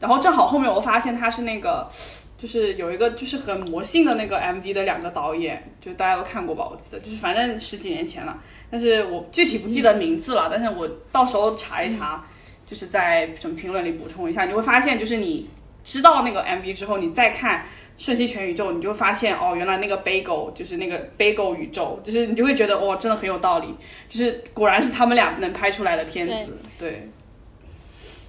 [0.00, 1.90] 然后正好后面我发现他是那个。
[2.38, 6.68] 就是有一个就是很魔性的那个 MV 的两个导演，就大家都看过吧？
[6.70, 8.40] 我记得就是反正十几年前了，
[8.70, 10.48] 但是我具体不记得名字了。
[10.48, 12.24] 但是我到时候查一查，
[12.64, 15.50] 就是在什么评论里补充一下，你会发现就是你
[15.82, 17.58] 知道那个 MV 之后，你再看
[17.96, 23.74] 《瞬息全宇宙》，你就发现哦，原来那个 Bagel 就是那个 Bagel 宇宙，就是你就会觉得哇，真的很有道理，
[24.08, 26.56] 就是果然是他们俩能拍出来的片子。
[26.78, 27.08] 对，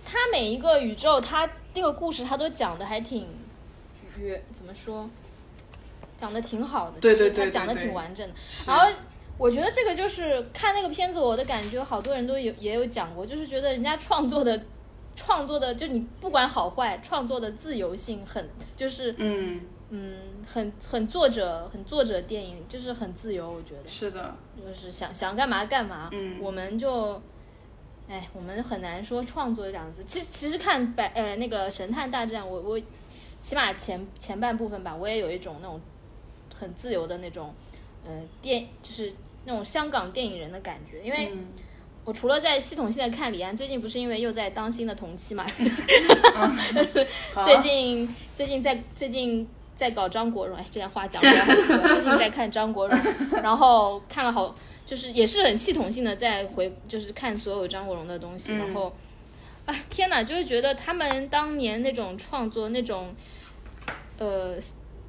[0.03, 3.27] 他每一个宇宙，他那个故事他都讲的还挺。
[4.52, 5.10] 怎么说？
[6.18, 8.36] 讲的挺好的，对对对，他讲的挺完整的。
[8.68, 8.86] 然后
[9.38, 14.62] 我觉得这个就是看那个片子，我的感觉好多人都有也有讲过，就是觉得人家创作的
[15.16, 23.50] 创作的，就你不管好坏，创作的自由性很，就是嗯嗯，很很作者很作者电影，就是很自由。
[23.50, 26.10] 我觉得是的，就是想想干嘛干嘛。
[26.12, 27.14] 嗯，我们就
[28.10, 30.04] 哎，我们很难说创作这样子。
[30.04, 32.78] 其实其实看百呃那个神探大战，我我。
[33.41, 35.80] 起码前前半部分吧，我也有一种那种
[36.53, 37.53] 很自由的那种，
[38.06, 38.11] 呃，
[38.41, 39.14] 电就是
[39.45, 41.02] 那种香港电影人的感觉。
[41.02, 41.32] 因为
[42.03, 45.45] 我除了在系统性的看李安，最近不是因为又在当新的同期嘛，
[47.44, 51.88] 最近最近在最近在搞张国荣，哎，这样话讲出来很奇怪。
[51.95, 52.99] 最近在看张国荣，
[53.41, 54.53] 然后看了好，
[54.86, 58.94] 就是也是很系统性的在回，就是看所有张国荣的东西，然后。
[59.90, 63.14] 天哪，就是觉得他们当年那种创作，那种，
[64.18, 64.56] 呃，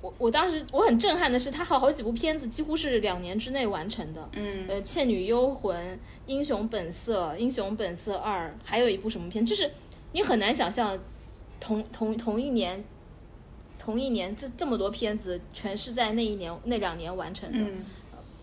[0.03, 4.29] 我我当时我很震撼的是，他好好几部片子几乎是两年之内完成的。
[4.33, 4.67] 嗯。
[4.69, 5.77] 呃，《倩女幽魂》
[6.27, 9.71] 《英雄本色》《英雄本色二》，还有一部什么片，就是
[10.13, 10.99] 你很难想象，
[11.59, 12.85] 同同同一年，
[13.79, 17.59] 同一年这这么多片子全是在那一年那两年完成的。
[17.59, 17.83] 嗯。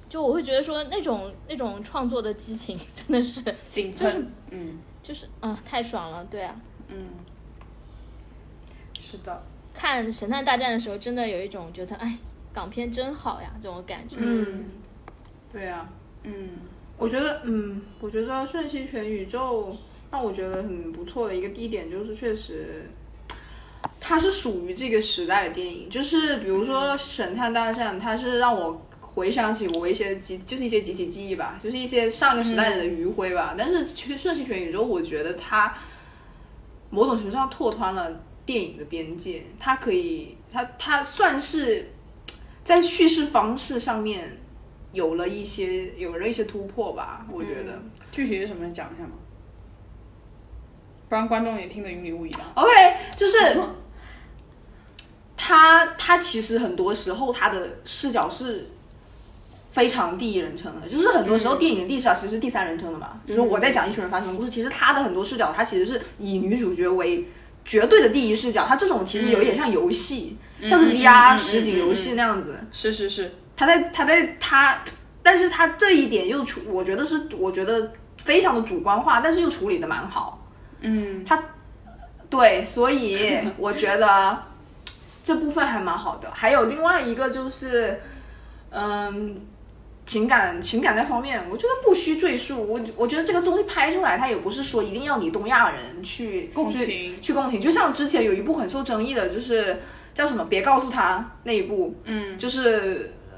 [0.10, 4.80] 就我会觉得说，那种那种创作的激情真的是， 就是嗯。
[5.02, 6.56] 就是嗯，太爽了，对啊，
[6.90, 7.08] 嗯，
[9.00, 9.44] 是的，
[9.74, 12.18] 看《神探大战》的时候，真的有一种觉得，哎，
[12.52, 14.18] 港片真好呀，这种感觉。
[14.20, 14.66] 嗯，
[15.52, 15.88] 对呀，
[16.24, 16.50] 嗯，
[16.98, 19.72] 我觉得，嗯，我觉得《瞬息全宇宙》
[20.12, 22.90] 让我觉得很不错的一个一点就是，确实，
[24.00, 25.90] 它是属于这个时代的电影。
[25.90, 28.82] 就是比如说《神探大战》，它是让我。
[29.18, 33.56] 回想起我一些集，就是一些集体记忆吧，就是一些上个时代的余晖吧。
[33.58, 35.74] 但是《其实瞬息全宇宙》，我觉得它
[36.92, 41.90] 某种程度上拓宽了电影的边界，它可以，它它算是
[42.64, 44.38] 在叙事方式上面
[44.92, 47.26] 有了一些有了一些突破吧。
[47.32, 47.82] 我觉得
[48.12, 49.14] 具体是什么，讲一下吗？
[51.10, 52.40] 不然观众也听得云里雾里的。
[52.54, 52.70] OK，
[53.16, 53.60] 就是
[55.36, 58.68] 他他其实很多时候他的视角是。
[59.78, 63.22] 非常第一人称的，就是很多时候电影的视角其实是第三人称的嘛。
[63.28, 67.24] 比如说我在讲一群人发生的故事，其实他的很多视角，他其实是以女主角为
[67.64, 68.66] 绝对的第一视角。
[68.66, 70.36] 他这种其实有一点像游戏，
[70.66, 72.58] 像是 VR 实景游戏那样子。
[72.72, 74.82] 是是是，他在他在他，
[75.22, 80.44] 但是他这一点又处，我觉得是我觉得非常的主观化，但是又处理的蛮好。
[80.82, 81.40] 嗯，他
[82.32, 84.40] 对，所以我觉得
[85.24, 86.32] 这部分还蛮好的。
[86.34, 88.02] 还有另外一个就是，
[88.72, 89.40] 嗯。
[90.08, 92.66] 情感情感那方面，我觉得不需赘述。
[92.66, 97.60] 我我觉得这个东西拍出来，它也不是说一定要你东亚人去共情去共情。
[97.60, 99.80] 就像之前有一部很受争议的，就是
[100.16, 103.38] 叫什么“别告诉他”那一部，嗯，就是呃，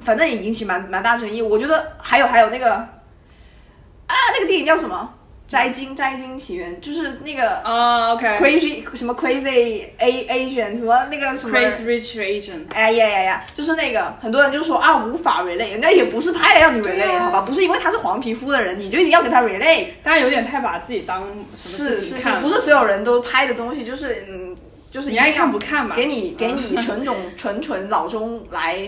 [0.00, 1.40] 反正也引起蛮蛮大争议。
[1.40, 5.14] 我觉得还有还有那个啊，那个电影叫什么？
[5.48, 21.22] 摘金摘金起源就是那个啊，crazy 什么 crazy a Asian 什么那个什么 crazy rich Asian，哎呀呀呀，就是那个很多人就说啊无法 relate，那也不是拍让你 relate 好吧，不是因为他是黄皮肤的人你就一定要给他 relate，大家有点太把自己当
[21.56, 24.56] 是是是，不是所有人都拍的东西就是嗯
[24.90, 28.78] 就是你爱看不看吧，给你给你纯种 纯纯老中来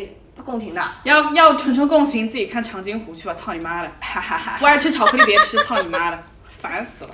[0.44, 6.18] 共情的，要要纯纯共情自己看长津湖去吧，操你妈的，哈哈哈，不爱吃巧克力别吃，操你妈的。
[6.60, 7.12] 烦死了，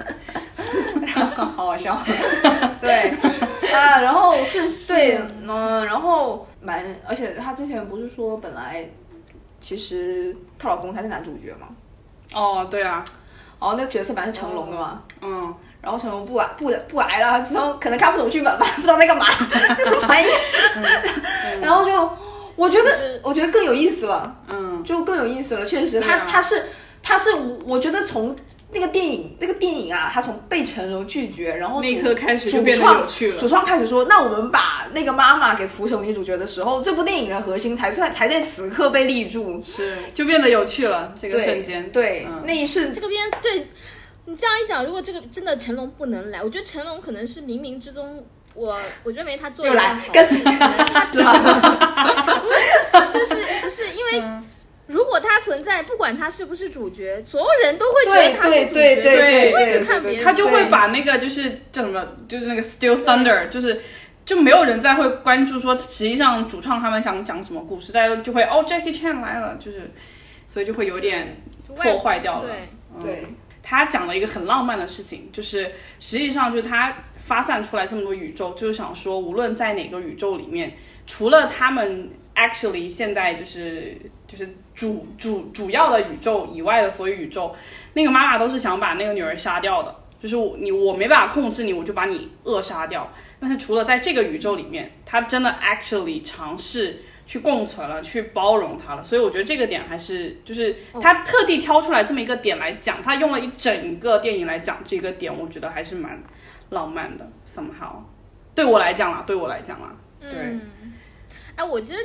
[1.37, 2.01] 好好笑。
[2.81, 3.11] 对
[3.73, 8.89] 啊，然后是，对，嗯，然后蛮，而且她之前不是说本来
[9.61, 11.69] 其实她老公才是男主角嘛？
[12.35, 13.05] 哦，对啊，
[13.59, 19.27] 哦，那个角色本来是成龙的嘛，嗯，然后成龙不来不不来了，成龙可能看不懂剧本吧，不知道在干嘛，
[19.77, 20.27] 这什么玩意？
[21.61, 22.11] 然后就
[22.57, 26.65] 我觉得我觉得更有意思了，嗯，就更有意思了，确实，他他是
[27.03, 27.31] 他是
[27.67, 28.35] 我觉得从。
[28.73, 39.63] 那个电影，那个电影啊，他从被成龙拒绝，然后那一刻开始就主变得创有趣了主创开始说，那我们把那个妈妈给扶成女主角的时候，这部电影的核心才算才在此刻被立住。
[39.63, 43.67] 是就变得有趣了，这个瞬间，对，嗯那一瞬这个边对
[44.25, 48.25] 你这样一讲，如果这个真的成龙不能来，我觉得成龙可能是冥冥之中。
[48.57, 49.67] 我我认为他做？
[49.67, 49.75] 就
[53.27, 54.47] 是 不是因为嗯
[54.87, 60.25] 如果他存在，不管他是不是主角，所有人都会觉得他是主角，对不会去看别人。
[60.25, 63.81] 他就会把那个就是叫什么，就是那个 Still Thunder，就是
[64.27, 69.91] 就没有人再会关注说，实际上主创他们想讲什么故事，大家就会哦 Jackie Chan 来了，就是
[70.47, 72.51] 所以就会有点破坏掉了。
[73.03, 73.25] 对，
[73.63, 80.75] 他讲了一个很浪漫的事情，就是实际上就是他发散出来这么多宇宙，就是想说，无论在哪个宇宙里面，
[81.07, 83.97] 除了他们 actually 现在就是
[84.27, 87.55] 就是主主主要的宇宙以外的所有宇宙，
[87.93, 93.11] 那个妈妈都是想把那个女儿杀掉的，就是我你我没办法控制你，我就把你扼杀掉。
[93.41, 97.01] 但是除了在这个宇宙里面，他真的 actually 尝试。
[97.27, 106.23] 去共存了，去包容他了，所以我觉得这个点还是就是他特地挑出来这么一个点来讲，他用了一整个电影来讲这个点，我觉得还是蛮
[106.69, 107.97] 浪漫的，somehow。
[108.55, 110.61] 对我来讲啦，对我来讲啦，对，嗯，
[111.57, 111.99] 哎，我其实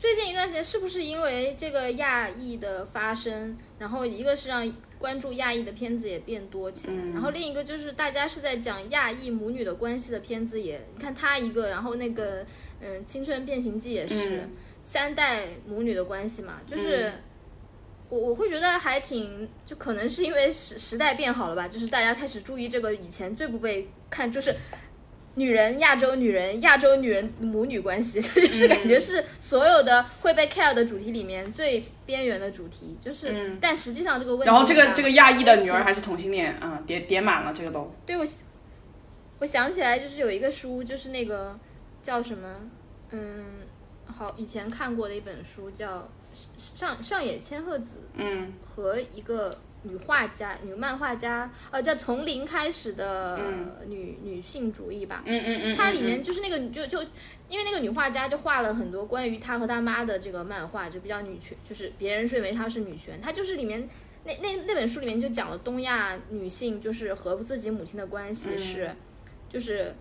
[0.00, 4.66] 最近一段时间是不是因为这个亚裔的发生，然后一个是让
[4.98, 12.42] 关注亚裔的片子也变多起来，然后另一个就是大家是在讲亚裔母女的关系的片子也，你看他一个，然后那个
[12.80, 14.48] 嗯，青春变形记也是、
[14.82, 17.12] 三代母女的关系嘛，就是。
[18.08, 24.52] 我我会觉得还挺，就可能是因为时时代变好了吧，就是大家开始注意这个以前最不被看，就是
[25.36, 38.24] 女人亚洲女人亚洲女人母女关系，这 就是感觉是所有的会被 care 的主题里面最边缘的主题，就是，但实际上这个问题，然后这个这个亚裔的女儿还是同性恋，嗯，叠叠满了这个都，对我，
[39.38, 41.58] 我想起来就是有一个书，就是那个
[42.02, 42.48] 叫什么，
[43.10, 43.44] 嗯，
[44.06, 46.10] 好，以前看过的一本书叫
[46.56, 48.52] 上上野千鹤子，嗯。
[48.64, 53.40] 和一个女画家、女漫画家，呃，叫从零开始的
[53.86, 55.22] 女、女性主义吧。
[55.24, 57.02] 嗯嗯嗯，它里面就是那个就就
[57.48, 63.88] 因为那个女画家就画了很多关于她和她妈的这个漫画，就比较女权，就是别人认为她是女权，她就是里面
[64.24, 68.90] 那那那本书里面就讲了东亚女性就是和自己母亲的关系是，
[69.48, 69.94] 就是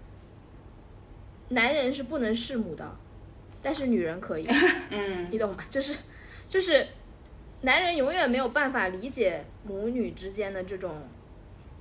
[1.48, 2.96] 男人是不能弑母的，
[3.62, 4.46] 但是女人可以，
[4.92, 5.64] 嗯你懂吗？
[5.70, 5.98] 就是
[6.50, 6.86] 就是
[7.62, 10.96] 男人永远没有办法理解母女之间的这种。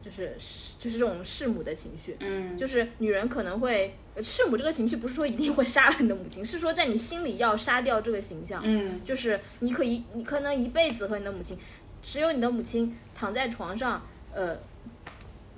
[0.00, 0.32] 就是
[0.78, 8.62] 就是这种弑母的情绪，嗯就是女人可能会呃弑母这个情绪，不是说一定会杀了你的母亲，是说在你心里要杀掉这个形象。
[8.64, 11.58] 嗯就是你可以，你可能一辈子和你的母亲，
[12.00, 14.00] 只有你的母亲躺在床上，
[14.32, 14.56] 呃，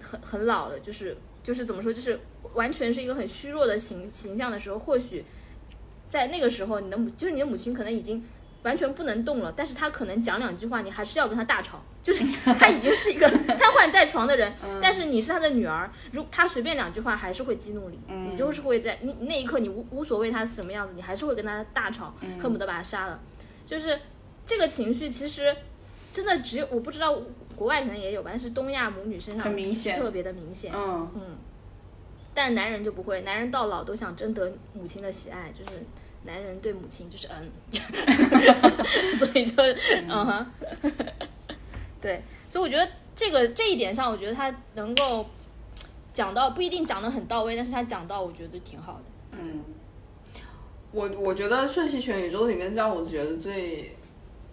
[0.00, 1.14] 很很老了，就是
[1.44, 2.18] 就是怎么说，就是
[2.54, 5.22] 完全是一个很虚弱的形形象的时候，或许
[6.08, 8.24] 在那个时候，你的母就是你的母亲可能已经
[8.62, 12.24] 完全不能动了，但是他可能讲两句话，你还是要跟他大吵，就是
[12.58, 17.98] 他已经是一个瘫痪在床的人，但是你是他的女儿，如他随便两句话还是会激怒你，
[18.30, 23.18] 你就是会在你那一刻你无无所谓他是什么样子，你还是会跟他大吵，恨不得把他杀了，
[23.66, 23.98] 就是
[24.44, 25.56] 这个情绪其实
[26.12, 27.18] 真的只有我不知道
[27.56, 29.98] 国外可能也有吧，但是东亚母女身上很明显。
[29.98, 31.38] 特别的明显，嗯。
[32.32, 35.84] 但男人就不会，男人到老都想争得母亲的喜爱，就是
[36.24, 37.50] 男人对母亲就是嗯，
[39.16, 39.62] 所以就
[40.08, 40.46] 嗯哼，
[42.00, 42.86] 对，所以我觉得
[43.16, 45.26] 这个这一点上，我觉得他能够
[46.12, 49.02] 讲到不一定讲的很到位，但是他讲到我觉得挺好的。
[49.32, 49.64] 嗯
[50.92, 53.96] 我我觉得《瞬息全宇宙》里面让我觉得最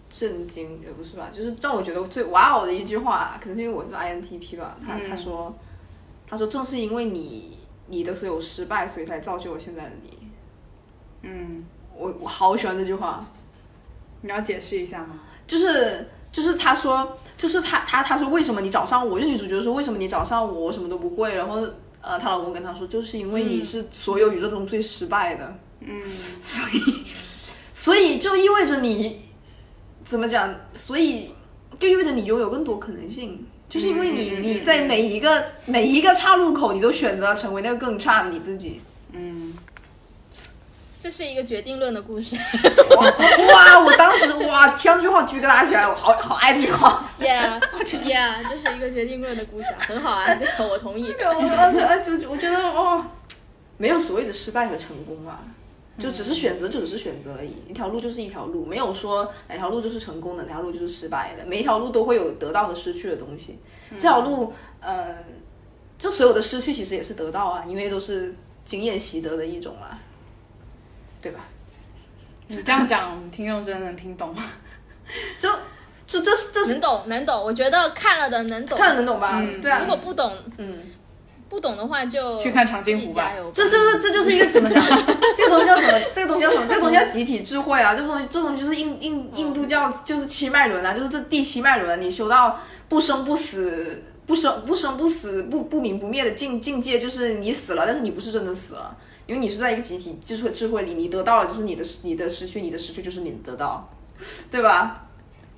[0.08, 4.78] 震惊，也不是吧，就是让我觉得最哇哦的一句话，可能是因为我是 INTP 吧。
[4.86, 5.52] 他、嗯他说，
[6.28, 7.58] 他说正是因为你
[7.88, 10.17] 你的所有失败，所以才造就了现在的你。
[11.22, 11.64] 嗯，
[11.96, 13.26] 我我好喜欢这句话，
[14.22, 15.20] 你要解释一下吗？
[15.46, 19.18] 就是就是他说，就是他他他说为什么你找上我？
[19.18, 20.66] 就女主角说为什么你找上我？
[20.66, 21.34] 我什么都不会。
[21.34, 21.60] 然后
[22.00, 25.58] 呃，她老公跟她说，就是因为你是所有宇宙中最失败的。
[25.80, 26.02] 嗯
[26.40, 27.04] 所以，
[27.72, 29.20] 所以就意味着你
[30.04, 30.54] 怎么讲？
[30.72, 31.32] 所以
[31.78, 38.80] 就意味着你拥有更多可能性，就是因为你你在每一个每一个岔路口，你都选择成为那个更差的你自己。
[40.98, 43.78] 嗯，这是一个决定论的故事哇！
[43.84, 47.08] 我当时哇，听到这句话鸡皮疙瘩起来，我好好爱这句话。
[47.20, 47.60] ，Yeah
[48.04, 51.12] Yeah，这是一个决定论的故事啊， 很好啊，这个我同意。
[51.12, 53.04] 我当时哎，就我觉得哦，
[53.76, 55.40] 没有所谓的失败和成功啊，
[55.98, 63.58] 就只是选择，就只是选择而已，一条路就是一条路，没有说哪条路就是成功的，哪条路就是失败的，每一条路都会有得到和失去的东西。
[63.92, 65.14] 这条路，呃，
[65.98, 68.34] 就所有的失去其实也是得到啊，因为都是
[68.64, 69.98] 经验习得的一种啊，
[71.22, 71.40] 对吧？
[72.48, 74.42] 你这样讲，听众真的能听懂吗？
[75.38, 75.50] 就
[76.06, 78.78] 这这是这是能懂能懂，我觉得看了的能懂。
[78.78, 79.38] 看了能懂吧？
[79.40, 80.78] 嗯对啊如，果不懂嗯。
[81.50, 83.32] 不懂的话就去看长津湖吧。
[83.54, 84.84] 这就是这就是一个怎么讲？
[85.34, 85.98] 这个东西叫什么？
[86.12, 86.66] 这个东西叫什么？
[86.68, 87.94] 这个东西叫集体智慧啊！
[87.94, 98.94] 这个东西这东西就是印印印度教就是七脉轮啊，就是这第七脉轮，你修到不生不死、不生不生不死、不不明不灭的境境界，就是你死了，但是你不是真的死了，
[99.28, 103.88] 因为你是在一个集体智慧智慧里，你得到了就是你的你的失去，你的失去就是你的得到，
[104.50, 105.04] 对吧？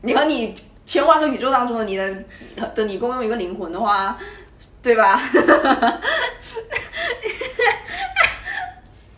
[0.02, 2.24] 你和你千万个宇宙当中的你的
[2.74, 4.18] 的你共用一个灵魂的话，
[4.82, 5.22] 对吧？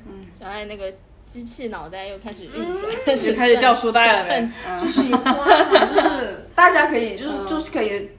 [0.06, 0.92] 嗯 小爱那个
[1.26, 4.52] 机器脑袋又开始运嗯转，就开始掉书袋了呗顺。
[4.80, 8.10] 嗯，喜欢，就是大家可以，就是嗯就是可以，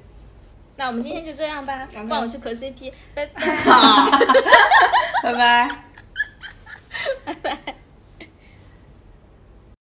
[0.78, 3.56] 那我们今天就这样吧放我去磕 CP， 拜拜。
[3.58, 4.10] 操。
[5.22, 5.83] 拜拜。
[7.26, 7.83] 拜拜。